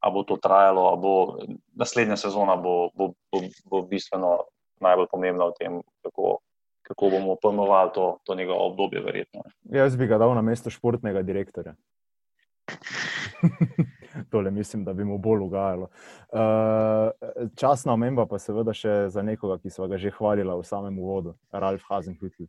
A 0.00 0.10
bo 0.10 0.22
to 0.22 0.36
trajalo, 0.36 0.92
a 0.92 0.96
bo 0.96 1.38
naslednja 1.74 2.16
sezona 2.16 2.56
bo, 2.56 2.90
bo, 2.94 3.12
bo, 3.32 3.40
bo 3.64 3.82
bistveno 3.82 4.38
najbolj 4.80 5.06
pomembna 5.10 5.48
v 5.48 5.52
tem, 5.58 5.78
kako, 6.02 6.38
kako 6.82 7.10
bomo 7.10 7.36
pojmovali 7.42 7.90
to, 7.94 8.18
to 8.24 8.34
njegovo 8.34 8.66
obdobje, 8.66 9.00
verjetno. 9.00 9.42
Jaz 9.64 9.96
bi 9.96 10.06
ga 10.06 10.18
dal 10.18 10.34
na 10.34 10.42
mesto 10.42 10.70
športnega 10.70 11.22
direktorja. 11.22 11.74
Tole 14.30 14.50
mislim, 14.50 14.84
da 14.84 14.92
bi 14.92 15.04
mu 15.04 15.18
bolj 15.18 15.40
ugajalo. 15.40 15.88
Uh, 16.32 17.48
časna 17.56 17.92
omemba 17.92 18.26
pa 18.26 18.38
seveda 18.38 18.72
še 18.76 19.08
za 19.08 19.22
nekoga, 19.22 19.58
ki 19.58 19.70
smo 19.70 19.88
ga 19.88 19.96
že 19.98 20.12
hvalili 20.18 20.52
v 20.52 20.68
samem 20.68 20.98
uvodu, 20.98 21.34
Ralf 21.52 21.82
Hazenhüttl 21.88 22.44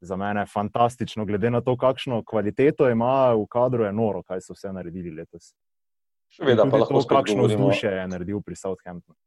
za 0.00 0.16
mene 0.16 0.46
fantastično, 0.46 1.24
glede 1.24 1.50
na 1.50 1.60
to, 1.60 1.76
kakšno 1.76 2.22
kvaliteto 2.24 2.88
ima 2.90 3.32
v 3.34 3.46
kadru, 3.50 3.84
je 3.84 3.92
noro, 3.92 4.22
kaj 4.22 4.40
so 4.40 4.56
vse 4.56 4.72
naredili 4.72 5.12
letos. 5.14 5.52
Seveda, 6.30 6.64
pa 6.70 6.78
lahko 6.80 7.02
to, 7.02 7.08
kakšno 7.08 7.48
vzdušje 7.48 7.90
je 7.90 8.06
naredil 8.08 8.40
pri 8.40 8.56
Southamptonu. 8.56 9.18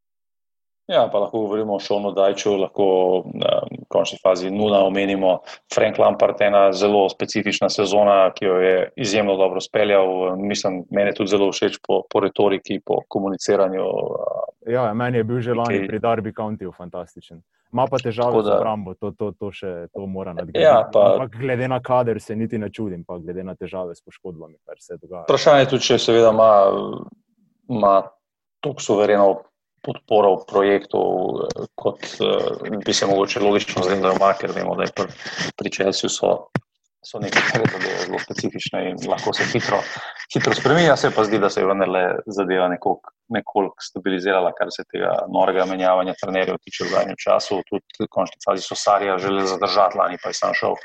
Ja, 0.88 1.10
pa 1.12 1.20
lahko 1.20 1.40
govorimo 1.40 1.76
o 1.76 1.80
Šonu 1.80 2.12
Dajču, 2.12 2.58
lahko 2.60 2.86
v 3.24 3.86
končni 3.88 4.18
fazi 4.20 4.50
nula 4.52 4.82
omenimo 4.84 5.38
Frank 5.74 5.98
Lampard, 5.98 6.42
ena 6.42 6.74
zelo 6.74 7.06
specifična 7.10 7.70
sezona, 7.70 8.34
ki 8.36 8.46
jo 8.46 8.58
je 8.60 8.90
izjemno 8.96 9.38
dobro 9.40 9.62
speljal. 9.62 10.36
Mislim, 10.38 10.84
meni 10.92 11.10
je 11.10 11.14
tudi 11.22 11.30
zelo 11.30 11.52
všeč 11.52 11.80
po, 11.88 12.02
po 12.10 12.20
retoriki, 12.20 12.82
po 12.86 13.00
komuniciranju. 13.08 13.86
Ja, 14.68 14.94
meni 14.94 15.18
je 15.18 15.24
bil 15.24 15.40
že 15.42 15.56
lani 15.56 15.80
okay. 15.80 15.88
pri 15.88 16.00
Darby 16.00 16.36
Countyju 16.36 16.76
fantastičen. 16.76 17.40
Ma 17.72 17.88
pa 17.90 17.98
težave 17.98 18.44
z 18.44 18.52
obrambo, 18.54 18.94
to, 18.94 19.12
to, 19.18 19.32
to 19.32 19.50
še 19.52 19.72
to 19.96 20.04
mora 20.06 20.36
nadgraditi. 20.36 20.62
Ja, 20.62 20.84
pa, 20.94 21.26
glede 21.32 21.68
na 21.68 21.80
kader 21.82 22.20
se 22.22 22.36
niti 22.36 22.60
ne 22.60 22.70
čudim, 22.70 23.02
pa 23.08 23.18
glede 23.18 23.44
na 23.44 23.56
težave 23.56 23.96
s 23.96 24.04
poškodbami, 24.04 24.60
kar 24.68 24.78
se 24.84 25.00
dogaja. 25.00 25.24
Vprašanje 25.26 25.64
je 25.64 25.72
tudi, 25.72 25.88
če 25.88 25.98
seveda 25.98 26.30
ima, 26.36 26.52
ima 27.72 27.96
toliko 28.62 28.84
suvereno 28.84 29.32
podporo 29.84 30.36
v 30.42 30.46
projektu, 30.50 31.00
kot 31.76 32.06
uh, 32.24 32.68
bi 32.86 32.94
se 32.94 33.08
mogoče 33.10 33.44
logično 33.44 33.84
ima, 33.94 34.34
ker 34.40 34.56
vemo, 34.56 34.76
da 34.80 34.88
je 34.88 34.94
pri, 34.96 35.08
pri 35.60 35.72
Čelsiju 35.72 36.10
so, 36.10 36.34
so 37.04 37.20
nekatere 37.20 37.68
zadeve 37.72 37.98
zelo 38.06 38.20
specifične 38.24 38.86
in 38.90 39.02
lahko 39.12 39.34
se 39.36 39.48
hitro, 39.52 39.82
hitro 40.34 40.56
spremenja, 40.56 40.96
se 40.98 41.12
pa 41.12 41.28
zdi, 41.28 41.40
da 41.40 41.50
se 41.50 41.62
je 41.62 41.68
vendarle 41.68 42.06
zadeva 42.28 42.70
nekoliko 42.72 43.14
nekolik 43.34 43.82
stabilizirala, 43.82 44.52
kar 44.58 44.72
se 44.72 44.86
tega 44.92 45.14
norega 45.32 45.66
menjavanja 45.70 46.16
trenerjev 46.20 46.60
tiče 46.66 46.86
v 46.86 46.92
zadnjem 46.94 47.20
času. 47.24 47.62
Tudi 47.70 48.06
v 48.06 48.10
končni 48.12 48.42
fazi 48.46 48.66
so 48.66 48.78
Sarija 48.80 49.18
želeli 49.22 49.48
zadržati, 49.48 49.98
lani 50.00 50.20
pa 50.24 50.32
je 50.32 50.40
sam 50.40 50.56
šel. 50.58 50.78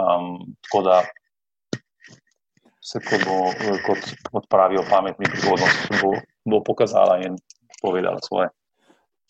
Um, 0.00 0.54
tako 0.66 0.82
da 0.86 1.00
se 2.90 3.00
kot, 3.06 3.24
bo, 3.28 3.38
kot, 3.86 4.12
kot 4.30 4.50
pravijo 4.50 4.84
pametni 4.90 5.30
prihodnost, 5.30 5.90
bo, 6.02 6.14
bo 6.50 6.62
pokazala 6.66 7.20
in 7.26 7.36
povedala 7.82 8.20
svoje. 8.22 8.50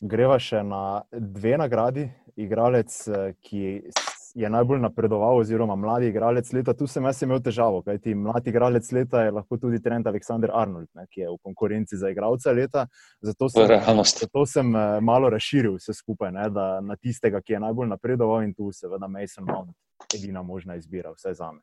Greva 0.03 0.39
še 0.41 0.63
na 0.65 1.03
dve 1.13 1.59
nagradi. 1.61 2.09
Igralec, 2.41 2.89
eh, 3.09 3.33
ki 3.43 3.91
je 4.35 4.49
najbolj 4.49 4.81
napredoval, 4.81 5.41
oziroma 5.43 5.77
mladi 5.77 6.09
igralec 6.09 6.53
leta. 6.53 6.73
Tu 6.75 6.87
sem 6.87 7.05
jaz 7.05 7.23
imel 7.23 7.43
težavo, 7.43 7.83
kajti 7.83 8.15
mladi 8.15 8.51
igralec 8.51 8.87
leta 8.93 9.25
je 9.27 9.35
lahko 9.35 9.59
tudi 9.59 9.83
Trent 9.83 10.07
Aleksandr 10.07 10.53
Arnold, 10.55 10.89
ne, 10.95 11.07
ki 11.11 11.21
je 11.21 11.29
v 11.29 11.37
konkurenci 11.43 11.99
za 12.01 12.11
igralca 12.11 12.53
leta. 12.53 12.87
Zato 13.21 13.49
sem, 13.49 13.67
zato 14.05 14.47
sem 14.47 14.77
eh, 14.77 15.01
malo 15.01 15.31
razširil 15.31 15.77
vse 15.77 15.95
skupaj 15.99 16.33
ne, 16.33 16.49
na 16.87 16.97
tistega, 16.97 17.43
ki 17.43 17.59
je 17.59 17.65
najbolj 17.67 17.91
napredoval 17.93 18.47
in 18.47 18.55
tu 18.55 18.73
seveda 18.73 19.09
Mason 19.09 19.45
Mount, 19.45 19.77
edina 20.15 20.43
možna 20.43 20.79
izbira, 20.81 21.13
vse 21.13 21.35
za 21.35 21.53
me. 21.53 21.61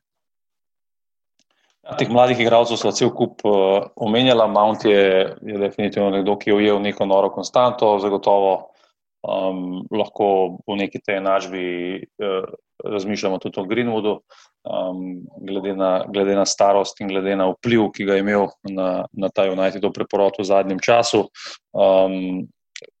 Teh 1.98 2.10
mladih 2.12 2.40
igralcev 2.42 2.76
so 2.76 2.90
cel 2.92 3.12
kup 3.16 3.44
uh, 3.48 3.86
omenjala. 3.96 4.46
Mount 4.50 4.84
je, 4.84 5.02
je 5.40 5.60
definitivno 5.60 6.10
nekdo, 6.12 6.36
ki 6.36 6.50
je 6.50 6.56
ujel 6.56 6.80
neko 6.84 7.06
noro 7.08 7.30
konstanto, 7.32 7.94
zagotovo 8.02 8.50
um, 9.24 9.86
lahko 9.90 10.58
v 10.66 10.76
neki 10.82 11.00
tej 11.00 11.22
enačbi 11.22 11.62
uh, 12.20 12.44
razmišljamo 12.84 13.38
tudi 13.38 13.60
o 13.60 13.64
Greenwoodu, 13.64 14.18
um, 14.68 15.22
glede, 15.48 15.74
na, 15.76 16.04
glede 16.12 16.36
na 16.36 16.44
starost 16.46 17.00
in 17.00 17.08
glede 17.08 17.36
na 17.36 17.48
vpliv, 17.50 17.88
ki 17.94 18.04
ga 18.04 18.18
je 18.18 18.26
imel 18.26 18.46
na, 18.70 19.06
na 19.12 19.32
ta 19.34 19.48
United 19.50 19.84
v 19.84 19.92
preporotu 19.94 20.42
v 20.42 20.50
zadnjem 20.50 20.82
času. 20.82 21.24
Um, 21.72 22.46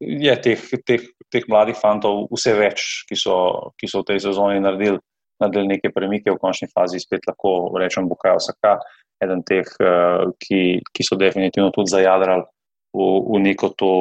je 0.00 0.34
teh, 0.42 0.64
teh, 0.86 1.04
teh 1.30 1.46
mladih 1.48 1.76
fantov 1.78 2.26
vse 2.32 2.56
več, 2.58 2.88
ki 3.06 3.18
so, 3.18 3.36
ki 3.78 3.90
so 3.90 4.02
v 4.02 4.10
tej 4.10 4.24
sezoni 4.26 4.64
naredili, 4.64 4.98
naredili 5.40 5.74
neke 5.74 5.92
premike, 5.94 6.32
v 6.32 6.40
končni 6.40 6.68
fazi 6.72 7.00
spet 7.02 7.26
lahko 7.28 7.72
rečem, 7.78 8.08
Bukajo 8.10 8.40
Saka, 8.42 8.78
eden 9.24 9.42
teh, 9.46 9.68
uh, 9.82 10.30
ki, 10.42 10.80
ki 10.94 11.06
so 11.06 11.18
definitivno 11.18 11.70
tudi 11.74 11.92
zajadrali 11.94 12.46
v, 12.94 13.08
v, 13.28 13.40
neko 13.46 13.72
to, 13.78 13.92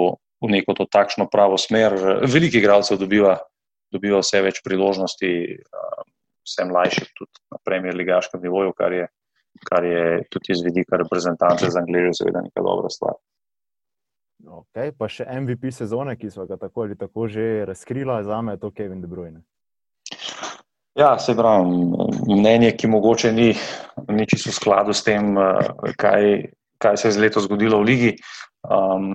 v 0.43 0.51
neko 0.53 0.77
to 0.77 0.87
takšno 0.89 1.29
pravo 1.31 1.57
smer. 1.61 1.95
Veliko 2.25 2.61
igralcev 2.61 3.01
dobiva, 3.01 3.37
dobiva 3.93 4.21
vse 4.23 4.43
več 4.45 4.61
priložnosti, 4.65 5.31
uh, 5.61 6.03
vse 6.47 6.67
mlajši 6.69 7.07
tudi 7.13 7.45
na 7.53 7.61
premier 7.65 7.97
ligaškem 7.97 8.43
nivoju, 8.43 8.75
kar 8.77 8.93
je, 8.93 9.07
kar 9.67 9.85
je 9.85 10.23
tudi 10.29 10.53
iz 10.55 10.61
vidika 10.65 10.99
reprezentance 11.01 11.69
za 11.69 11.81
Anglijo 11.81 12.13
seveda 12.13 12.45
neka 12.45 12.63
dobra 12.63 12.93
stvar. 12.93 13.17
Okay, 14.37 14.93
pa 14.93 15.09
še 15.09 15.25
MVP 15.25 15.71
sezone, 15.73 16.13
ki 16.15 16.29
so 16.31 16.45
ga 16.47 16.59
tako 16.61 16.85
ali 16.85 16.95
tako 16.95 17.25
že 17.27 17.65
razkrila, 17.65 18.21
za 18.23 18.37
me 18.41 18.53
je 18.53 18.61
to 18.61 18.71
Kevin 18.71 19.01
De 19.01 19.09
Bruyne. 19.09 19.41
Ja, 20.97 21.19
se 21.19 21.35
pravi, 21.37 21.69
mnenje, 22.27 22.71
ki 22.73 22.87
mogoče 22.89 23.29
ni, 23.31 23.51
ni 24.09 24.25
čisto 24.25 24.49
v 24.49 24.55
skladu 24.57 24.93
s 24.97 25.03
tem, 25.05 25.37
eh, 25.37 25.93
kaj, 25.93 26.23
kaj 26.81 26.97
se 26.97 27.07
je 27.07 27.11
z 27.11 27.21
leto 27.21 27.43
zgodilo 27.45 27.77
v 27.81 27.85
ligi. 27.85 28.11
Um, 28.65 29.13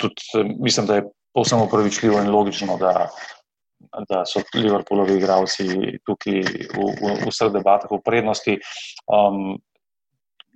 tudi, 0.00 0.48
mislim, 0.64 0.86
da 0.86 0.96
je 0.96 1.04
povsem 1.36 1.60
upravičljivo 1.60 2.22
in 2.22 2.30
logično, 2.32 2.78
da, 2.80 3.10
da 4.08 4.24
so 4.24 4.40
Liverpoolovi 4.54 5.18
igralci 5.18 5.68
tukaj 6.08 6.40
v, 6.72 6.88
v, 6.96 7.12
v 7.20 7.28
vseh 7.28 7.52
debatah 7.52 7.92
v 7.92 8.00
prednosti. 8.00 8.56
Um, 9.04 9.60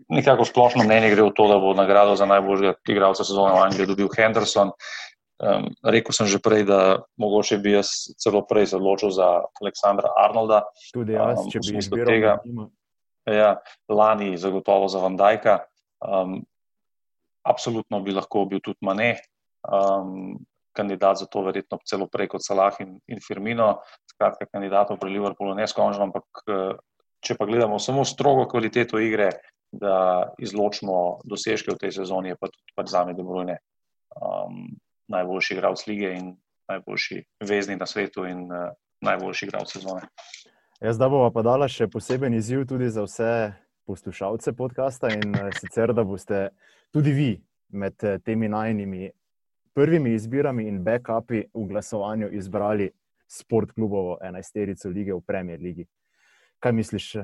nekako 0.09 0.49
splošno 0.49 0.85
mnenje 0.85 1.13
gre 1.13 1.29
v 1.29 1.35
to, 1.37 1.49
da 1.53 1.61
bo 1.61 1.75
nagrado 1.77 2.17
za 2.17 2.25
najboljšega 2.25 2.73
igralca 2.89 3.25
sezone 3.25 3.53
v 3.53 3.65
Angliji 3.69 3.93
dobil 3.93 4.09
Henderson. 4.17 4.73
Um, 5.39 5.71
rekel 5.87 6.11
sem 6.11 6.27
že 6.27 6.43
prej, 6.43 6.67
da 6.67 7.07
mogoče 7.15 7.61
bi 7.63 7.77
jaz 7.77 8.11
celo 8.19 8.43
prej 8.43 8.75
se 8.75 8.77
odločil 8.77 9.15
za 9.15 9.47
Aleksandra 9.63 10.11
Arnolda. 10.19 10.65
Tudi 10.91 11.15
jaz, 11.15 11.45
um, 11.45 11.51
če 11.53 11.63
bi 11.63 11.79
izbiral 11.79 12.11
tega. 12.11 12.33
Ja, 13.29 13.51
lani 13.87 14.35
zagotovo 14.41 14.89
za 14.91 14.99
Vandajka. 14.99 15.61
Um, 16.03 16.43
absolutno 17.47 18.01
bi 18.03 18.17
lahko 18.17 18.49
bil 18.51 18.59
tudi 18.65 18.83
Mane, 18.83 19.15
um, 19.63 20.39
kandidat 20.75 21.23
za 21.23 21.27
to, 21.31 21.43
verjetno 21.47 21.79
celo 21.87 22.09
prej 22.11 22.33
kot 22.35 22.43
Salah 22.43 22.75
in, 22.83 22.99
in 23.07 23.23
Firmino. 23.23 23.79
Skratka, 24.11 24.47
kandidatov 24.51 24.99
pri 24.99 25.15
Liverpoolu 25.15 25.55
ne 25.55 25.67
skončam, 25.71 26.11
ampak 26.11 26.43
eh, 26.47 26.75
če 27.23 27.39
pa 27.39 27.47
gledamo 27.47 27.79
samo 27.83 28.03
strogo 28.07 28.47
kvaliteto 28.51 28.99
igre, 29.03 29.33
da 29.71 30.31
izločimo 30.41 31.21
dosežke 31.29 31.75
v 31.75 31.81
tej 31.83 31.99
sezoni, 32.01 32.33
je 32.33 32.39
pa 32.41 32.51
tudi 32.51 32.75
pač 32.79 32.91
za 32.95 33.03
me 33.05 33.15
dobro. 33.15 33.45
Um, 34.19 34.79
najboljši 35.09 35.55
igralec 35.55 35.87
lige 35.87 36.13
in 36.15 36.37
najboljši 36.69 37.25
vezni 37.49 37.77
na 37.77 37.87
svetu 37.87 38.27
in 38.27 38.45
uh, 38.53 38.71
najboljši 39.01 39.47
igralec 39.47 39.73
sezone. 39.73 40.09
Jaz 40.81 40.99
da 40.99 41.09
bova 41.09 41.31
pa 41.35 41.43
dala 41.43 41.69
še 41.69 41.89
poseben 41.91 42.35
izziv 42.35 42.67
tudi 42.69 42.91
za 42.91 43.03
vse 43.03 43.53
poslušalce 43.89 44.53
podcasta 44.53 45.11
in 45.15 45.35
uh, 45.35 45.49
sicer, 45.61 45.95
da 45.95 46.05
boste 46.05 46.49
tudi 46.93 47.13
vi 47.13 47.31
med 47.69 47.97
uh, 48.03 48.21
temi 48.25 48.49
najnimi 48.49 49.11
prvimi 49.75 50.15
izbirami 50.15 50.69
in 50.69 50.83
backupi 50.85 51.45
v 51.55 51.67
glasovanju 51.69 52.31
izbrali 52.35 52.91
sport 53.29 53.73
klubovo 53.73 54.19
enajsterico 54.23 54.89
lige 54.89 55.15
v 55.15 55.21
Premier 55.27 55.61
Ligi. 55.61 55.87
Kaj 56.59 56.73
misliš? 56.73 57.17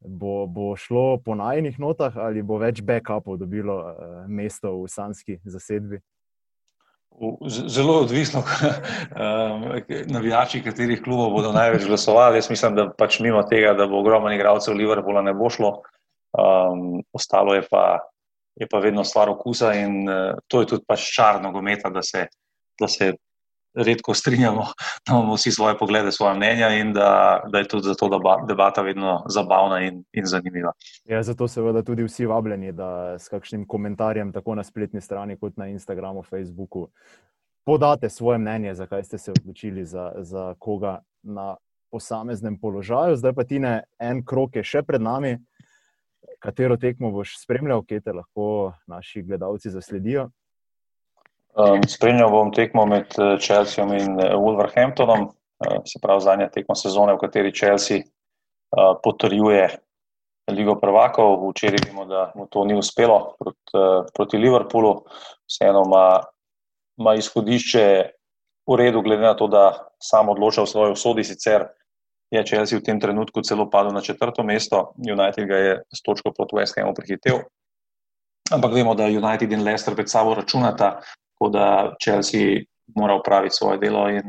Bo, 0.00 0.46
bo 0.46 0.76
šlo 0.80 1.18
po 1.20 1.34
najnih 1.36 1.76
notah 1.78 2.14
ali 2.16 2.40
bo 2.42 2.56
več 2.56 2.80
backupov 2.80 3.36
dobilo 3.36 3.74
uh, 3.76 4.22
mesto 4.28 4.72
v 4.80 4.88
sanski 4.88 5.36
zasedbi? 5.44 6.00
Zelo 7.68 7.98
odvisno, 8.00 8.42
um, 8.44 9.64
navijači, 10.06 10.62
katerih 10.64 11.02
klubov 11.04 11.34
bodo 11.34 11.52
največ 11.52 11.84
glasovali. 11.86 12.38
Jaz 12.38 12.50
mislim, 12.50 12.76
da 12.78 12.86
pač 12.96 13.18
mimo 13.20 13.42
tega, 13.42 13.74
da 13.76 13.86
bo 13.86 14.00
ogromno 14.00 14.32
igralcev 14.32 14.74
Liverpoola 14.78 15.22
ne 15.22 15.34
bo 15.36 15.50
šlo, 15.50 15.74
um, 16.32 17.02
ostalo 17.12 17.54
je 17.54 17.66
pa, 17.70 17.98
je 18.56 18.68
pa 18.70 18.78
vedno 18.78 19.04
stvar 19.04 19.28
okusa 19.28 19.74
in 19.76 20.08
uh, 20.08 20.38
to 20.48 20.62
je 20.62 20.70
tudi 20.74 20.84
pač 20.88 21.10
čar 21.16 21.42
nogometa, 21.42 21.90
da 21.90 22.02
se, 22.02 22.26
da 22.80 22.88
se 22.88 23.12
redko 23.74 24.14
strinjamo, 24.14 24.64
da 25.06 25.14
imamo 25.14 25.34
vsi 25.34 25.52
svoje 25.52 25.78
poglede, 25.78 26.12
svoje 26.12 26.34
mnenja 26.34 26.68
in 26.68 26.92
da, 26.92 27.40
da 27.52 27.58
je 27.58 27.68
tudi 27.68 27.86
zato 27.86 28.10
debata 28.48 28.82
vedno 28.82 29.22
zabavna 29.28 29.80
in, 29.80 30.04
in 30.12 30.26
zanimiva. 30.26 30.72
Ja, 31.04 31.22
zato 31.22 31.48
seveda 31.48 31.82
tudi 31.82 32.04
vsi 32.04 32.26
vabljeni, 32.26 32.72
da 32.72 33.18
s 33.18 33.28
kakšnim 33.28 33.66
komentarjem 33.66 34.32
tako 34.32 34.54
na 34.54 34.64
spletni 34.64 35.00
strani 35.00 35.38
kot 35.38 35.56
na 35.56 35.68
Instagramu, 35.68 36.22
Facebooku 36.22 36.88
podate 37.64 38.08
svoje 38.08 38.38
mnenje, 38.38 38.74
zakaj 38.74 39.04
ste 39.04 39.18
se 39.18 39.30
odločili 39.30 39.84
za, 39.84 40.12
za 40.18 40.54
koga 40.58 41.02
na 41.22 41.56
posameznem 41.90 42.58
položaju. 42.58 43.16
Zdaj 43.16 43.32
pa 43.32 43.44
ti 43.44 43.58
ne 43.58 43.82
en 43.98 44.24
krok 44.24 44.56
je 44.56 44.64
še 44.64 44.82
pred 44.82 45.02
nami. 45.02 45.36
Katero 46.40 46.76
tekmo 46.76 47.10
boš 47.12 47.36
spremljal, 47.38 47.84
kje 47.84 48.00
te 48.00 48.12
lahko 48.12 48.72
naši 48.88 49.22
gledalci 49.22 49.70
zasledijo? 49.70 50.30
Um, 51.58 51.82
spremljal 51.88 52.30
bom 52.30 52.52
tekmo 52.54 52.84
med 52.86 53.10
eh, 53.18 53.36
Chelseaom 53.42 53.92
in 53.98 54.20
eh, 54.22 54.34
Wolverhamptonom, 54.38 55.24
uh, 55.26 55.78
se 55.84 55.98
pravi 56.02 56.22
zadnja 56.22 56.46
tekma 56.48 56.76
sezone, 56.78 57.16
v 57.16 57.22
kateri 57.24 57.50
Chelsea 57.50 58.04
uh, 58.04 58.94
potrjuje 59.02 59.64
Ligo 60.50 60.76
prvakov. 60.78 61.42
Včeraj 61.50 61.82
vemo, 61.88 62.06
da 62.06 62.30
mu 62.38 62.46
to 62.46 62.62
ni 62.64 62.76
uspelo 62.78 63.34
proti, 63.38 63.74
uh, 63.74 64.06
proti 64.14 64.38
Liverpoolu. 64.38 64.94
Vseeno 65.50 65.82
ima, 65.86 66.04
ima 67.02 67.14
izhodišče 67.18 67.86
v 68.70 68.78
redu, 68.78 69.02
glede 69.02 69.26
na 69.26 69.34
to, 69.34 69.48
da 69.50 69.90
sam 69.98 70.30
odloča 70.30 70.62
o 70.62 70.70
svoji 70.70 70.94
usodi. 70.94 71.24
Sicer 71.26 71.66
je 72.30 72.44
Chelsea 72.46 72.78
v 72.78 72.86
tem 72.86 73.00
trenutku 73.02 73.42
celo 73.42 73.66
padel 73.70 73.90
na 73.92 74.00
četrto 74.00 74.46
mesto, 74.46 74.92
United 75.02 75.48
ga 75.50 75.56
je 75.56 75.72
s 75.90 76.02
točko 76.02 76.30
proti 76.30 76.54
West 76.56 76.78
Hamu 76.78 76.94
prehitev. 76.94 77.42
Ampak 78.54 78.70
vemo, 78.74 78.94
da 78.94 79.10
United 79.10 79.50
in 79.52 79.66
Leicester 79.66 79.94
pred 79.94 80.10
sabo 80.10 80.34
računata, 80.34 81.00
tako 81.40 81.50
da 81.50 81.94
Chelsea 82.02 82.60
mora 82.96 83.14
upraviti 83.14 83.56
svoje 83.56 83.78
delo 83.78 84.08
in, 84.08 84.22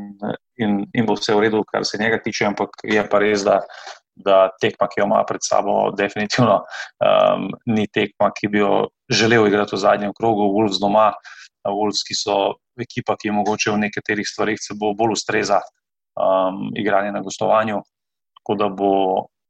in, 0.57 0.85
in 0.93 1.05
bo 1.05 1.13
vse 1.13 1.35
v 1.35 1.39
redu, 1.39 1.63
kar 1.67 1.85
se 1.85 1.97
njega 1.99 2.21
tiče, 2.23 2.45
ampak 2.45 2.69
je 2.83 3.03
pa 3.09 3.19
res, 3.19 3.43
da, 3.43 3.59
da 4.15 4.49
tekma, 4.61 4.87
ki 4.87 5.01
jo 5.01 5.05
ima 5.05 5.23
pred 5.27 5.41
sabo, 5.43 5.91
definitivno 5.97 6.61
um, 6.61 7.49
ni 7.65 7.87
tekma, 7.87 8.31
ki 8.31 8.47
bi 8.47 8.61
jo 8.61 8.87
želel 9.09 9.47
igrati 9.47 9.75
v 9.75 9.79
zadnjem 9.79 10.13
krogu, 10.17 10.47
Wolves 10.55 10.79
doma, 10.79 11.11
Wolves, 11.67 12.05
ki 12.07 12.15
so 12.15 12.37
ekipa, 12.79 13.17
ki 13.19 13.27
je 13.27 13.35
mogoče 13.35 13.73
v 13.73 13.81
nekaterih 13.87 14.27
stvarih 14.27 14.61
se 14.61 14.77
bo 14.79 14.93
bolj 14.95 15.17
ustreza 15.17 15.59
um, 16.15 16.69
igranje 16.77 17.11
na 17.11 17.21
gostovanju, 17.21 17.81
tako 18.39 18.55
da 18.55 18.69
bo, 18.69 18.93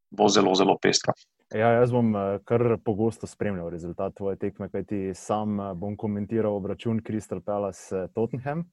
bo 0.09 0.29
zelo, 0.33 0.55
zelo 0.55 0.79
pestra. 0.81 1.13
Ja, 1.51 1.71
jaz 1.71 1.91
bom 1.91 2.15
eh, 2.15 2.39
kar 2.47 2.77
pogosto 2.85 3.27
spremljal 3.27 3.69
rezultat 3.69 4.13
tvoje 4.15 4.37
tekme, 4.39 4.69
kajti 4.71 5.11
sam 5.15 5.59
eh, 5.59 5.73
bom 5.75 5.97
komentiral 5.99 6.55
obračun 6.55 7.01
Crystal 7.07 7.41
Palace 7.43 7.95
eh, 7.95 8.07
Tottenham. 8.15 8.63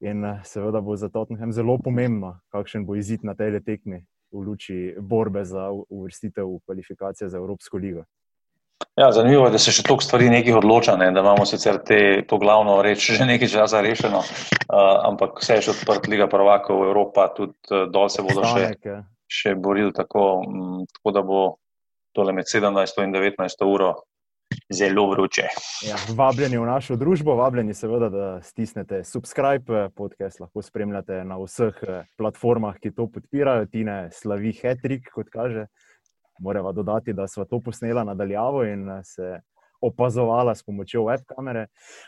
In 0.00 0.22
seveda 0.44 0.80
bo 0.80 0.94
za 0.96 1.08
Tottenham 1.08 1.52
zelo 1.52 1.78
pomembno, 1.82 2.36
kakšen 2.52 2.84
bo 2.86 2.94
izid 2.94 3.24
na 3.24 3.34
tej 3.34 3.58
tekmi 3.64 4.04
v 4.32 4.44
luči 4.44 4.94
borbe 5.00 5.44
za 5.44 5.70
uvrstitev 5.72 6.46
v 6.46 6.60
kvalifikacije 6.66 7.28
za 7.28 7.38
Evropsko 7.38 7.80
ligo. 7.80 8.04
Ja, 8.96 9.10
zanimivo 9.12 9.46
je, 9.46 9.56
da 9.56 9.58
se 9.58 9.72
še 9.72 9.82
toliko 9.82 10.04
stvari 10.04 10.52
odloča, 10.52 10.96
ne? 10.96 11.10
da 11.12 11.20
imamo 11.20 11.46
sicer 11.46 11.80
te, 11.80 12.22
to 12.28 12.38
glavno 12.38 12.82
reč 12.82 13.10
že 13.16 13.24
nekaj 13.24 13.48
časa 13.48 13.80
rešeno, 13.80 14.18
uh, 14.18 15.08
ampak 15.08 15.40
vse 15.40 15.54
je 15.54 15.62
še 15.62 15.70
odprt, 15.70 16.08
Liga 16.12 16.28
prvakov, 16.28 16.84
Evropa, 16.84 17.28
tudi 17.32 17.56
uh, 17.72 17.88
dol 17.88 18.08
se 18.12 18.22
bodo 18.22 18.44
še, 18.44 18.74
ja. 18.84 19.00
še 19.28 19.54
borili 19.56 19.92
tako, 19.96 20.44
um, 20.44 20.84
tako, 20.92 21.12
da 21.12 21.22
bo 21.24 21.56
tole 22.16 22.32
med 22.32 22.48
17 22.48 23.02
in 23.04 23.12
19 23.12 23.64
uro 23.68 23.94
zelo 24.72 25.10
vroče. 25.10 25.48
Ja, 25.88 25.96
vabljeni 26.16 26.58
v 26.58 26.66
našo 26.66 26.96
družbo, 26.96 27.34
vabljeni 27.36 27.74
seveda, 27.74 28.08
da 28.08 28.28
stisnete 28.42 29.02
subscribe, 29.04 29.88
podcast 29.96 30.40
lahko 30.40 30.62
spremljate 30.62 31.24
na 31.24 31.38
vseh 31.42 31.82
eh, 31.82 32.04
platformah, 32.18 32.78
ki 32.82 32.94
to 32.96 33.08
podpirajo. 33.12 33.66
Tine 33.72 33.98
slavi 34.12 34.54
Hetrik, 34.62 35.10
kot 35.14 35.28
kaže. 35.32 35.66
Morava 36.40 36.72
dodati, 36.72 37.12
da 37.16 37.28
smo 37.28 37.44
to 37.44 37.60
posnela 37.60 38.04
nadaljavo 38.04 38.64
in 38.64 38.88
eh, 38.90 39.02
se 39.04 39.40
opazovala 39.80 40.54
s 40.54 40.64
pomočjo 40.64 41.04
webkamere. 41.04 41.66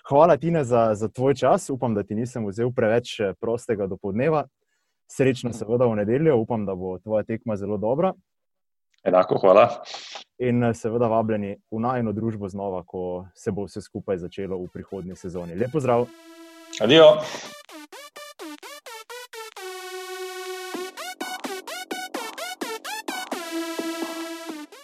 Hvala 0.09 0.37
ti 0.37 0.53
za, 0.63 0.95
za 0.95 1.09
tvoj 1.09 1.35
čas. 1.35 1.71
Upam, 1.71 1.95
da 1.95 2.03
ti 2.03 2.15
nisem 2.15 2.47
vzel 2.47 2.73
preveč 2.73 3.21
eh, 3.21 3.35
prostega 3.41 3.87
do 3.87 3.97
podneva. 3.97 4.47
Srečno, 5.11 5.53
seveda, 5.53 5.87
v 5.87 6.03
nedeljo. 6.03 6.37
Upam, 6.37 6.67
da 6.67 6.75
bo 6.75 6.99
tvoja 6.99 7.25
tekma 7.25 7.57
zelo 7.57 7.77
dobra. 7.77 8.13
Enako, 9.05 9.39
hvala. 9.39 9.69
In 10.39 10.65
eh, 10.65 10.75
seveda 10.75 11.09
vabljeni 11.09 11.57
v 11.71 11.81
najno 11.81 12.13
družbo 12.13 12.49
znova, 12.49 12.83
ko 12.87 13.27
se 13.35 13.53
bo 13.53 13.67
vse 13.67 13.83
skupaj 13.83 14.19
začelo 14.25 14.59
v 14.59 14.69
prihodnji 14.73 15.17
sezoni. 15.17 15.55
Lep 15.59 15.73
pozdrav. 15.73 16.07
Adijo. 16.81 17.17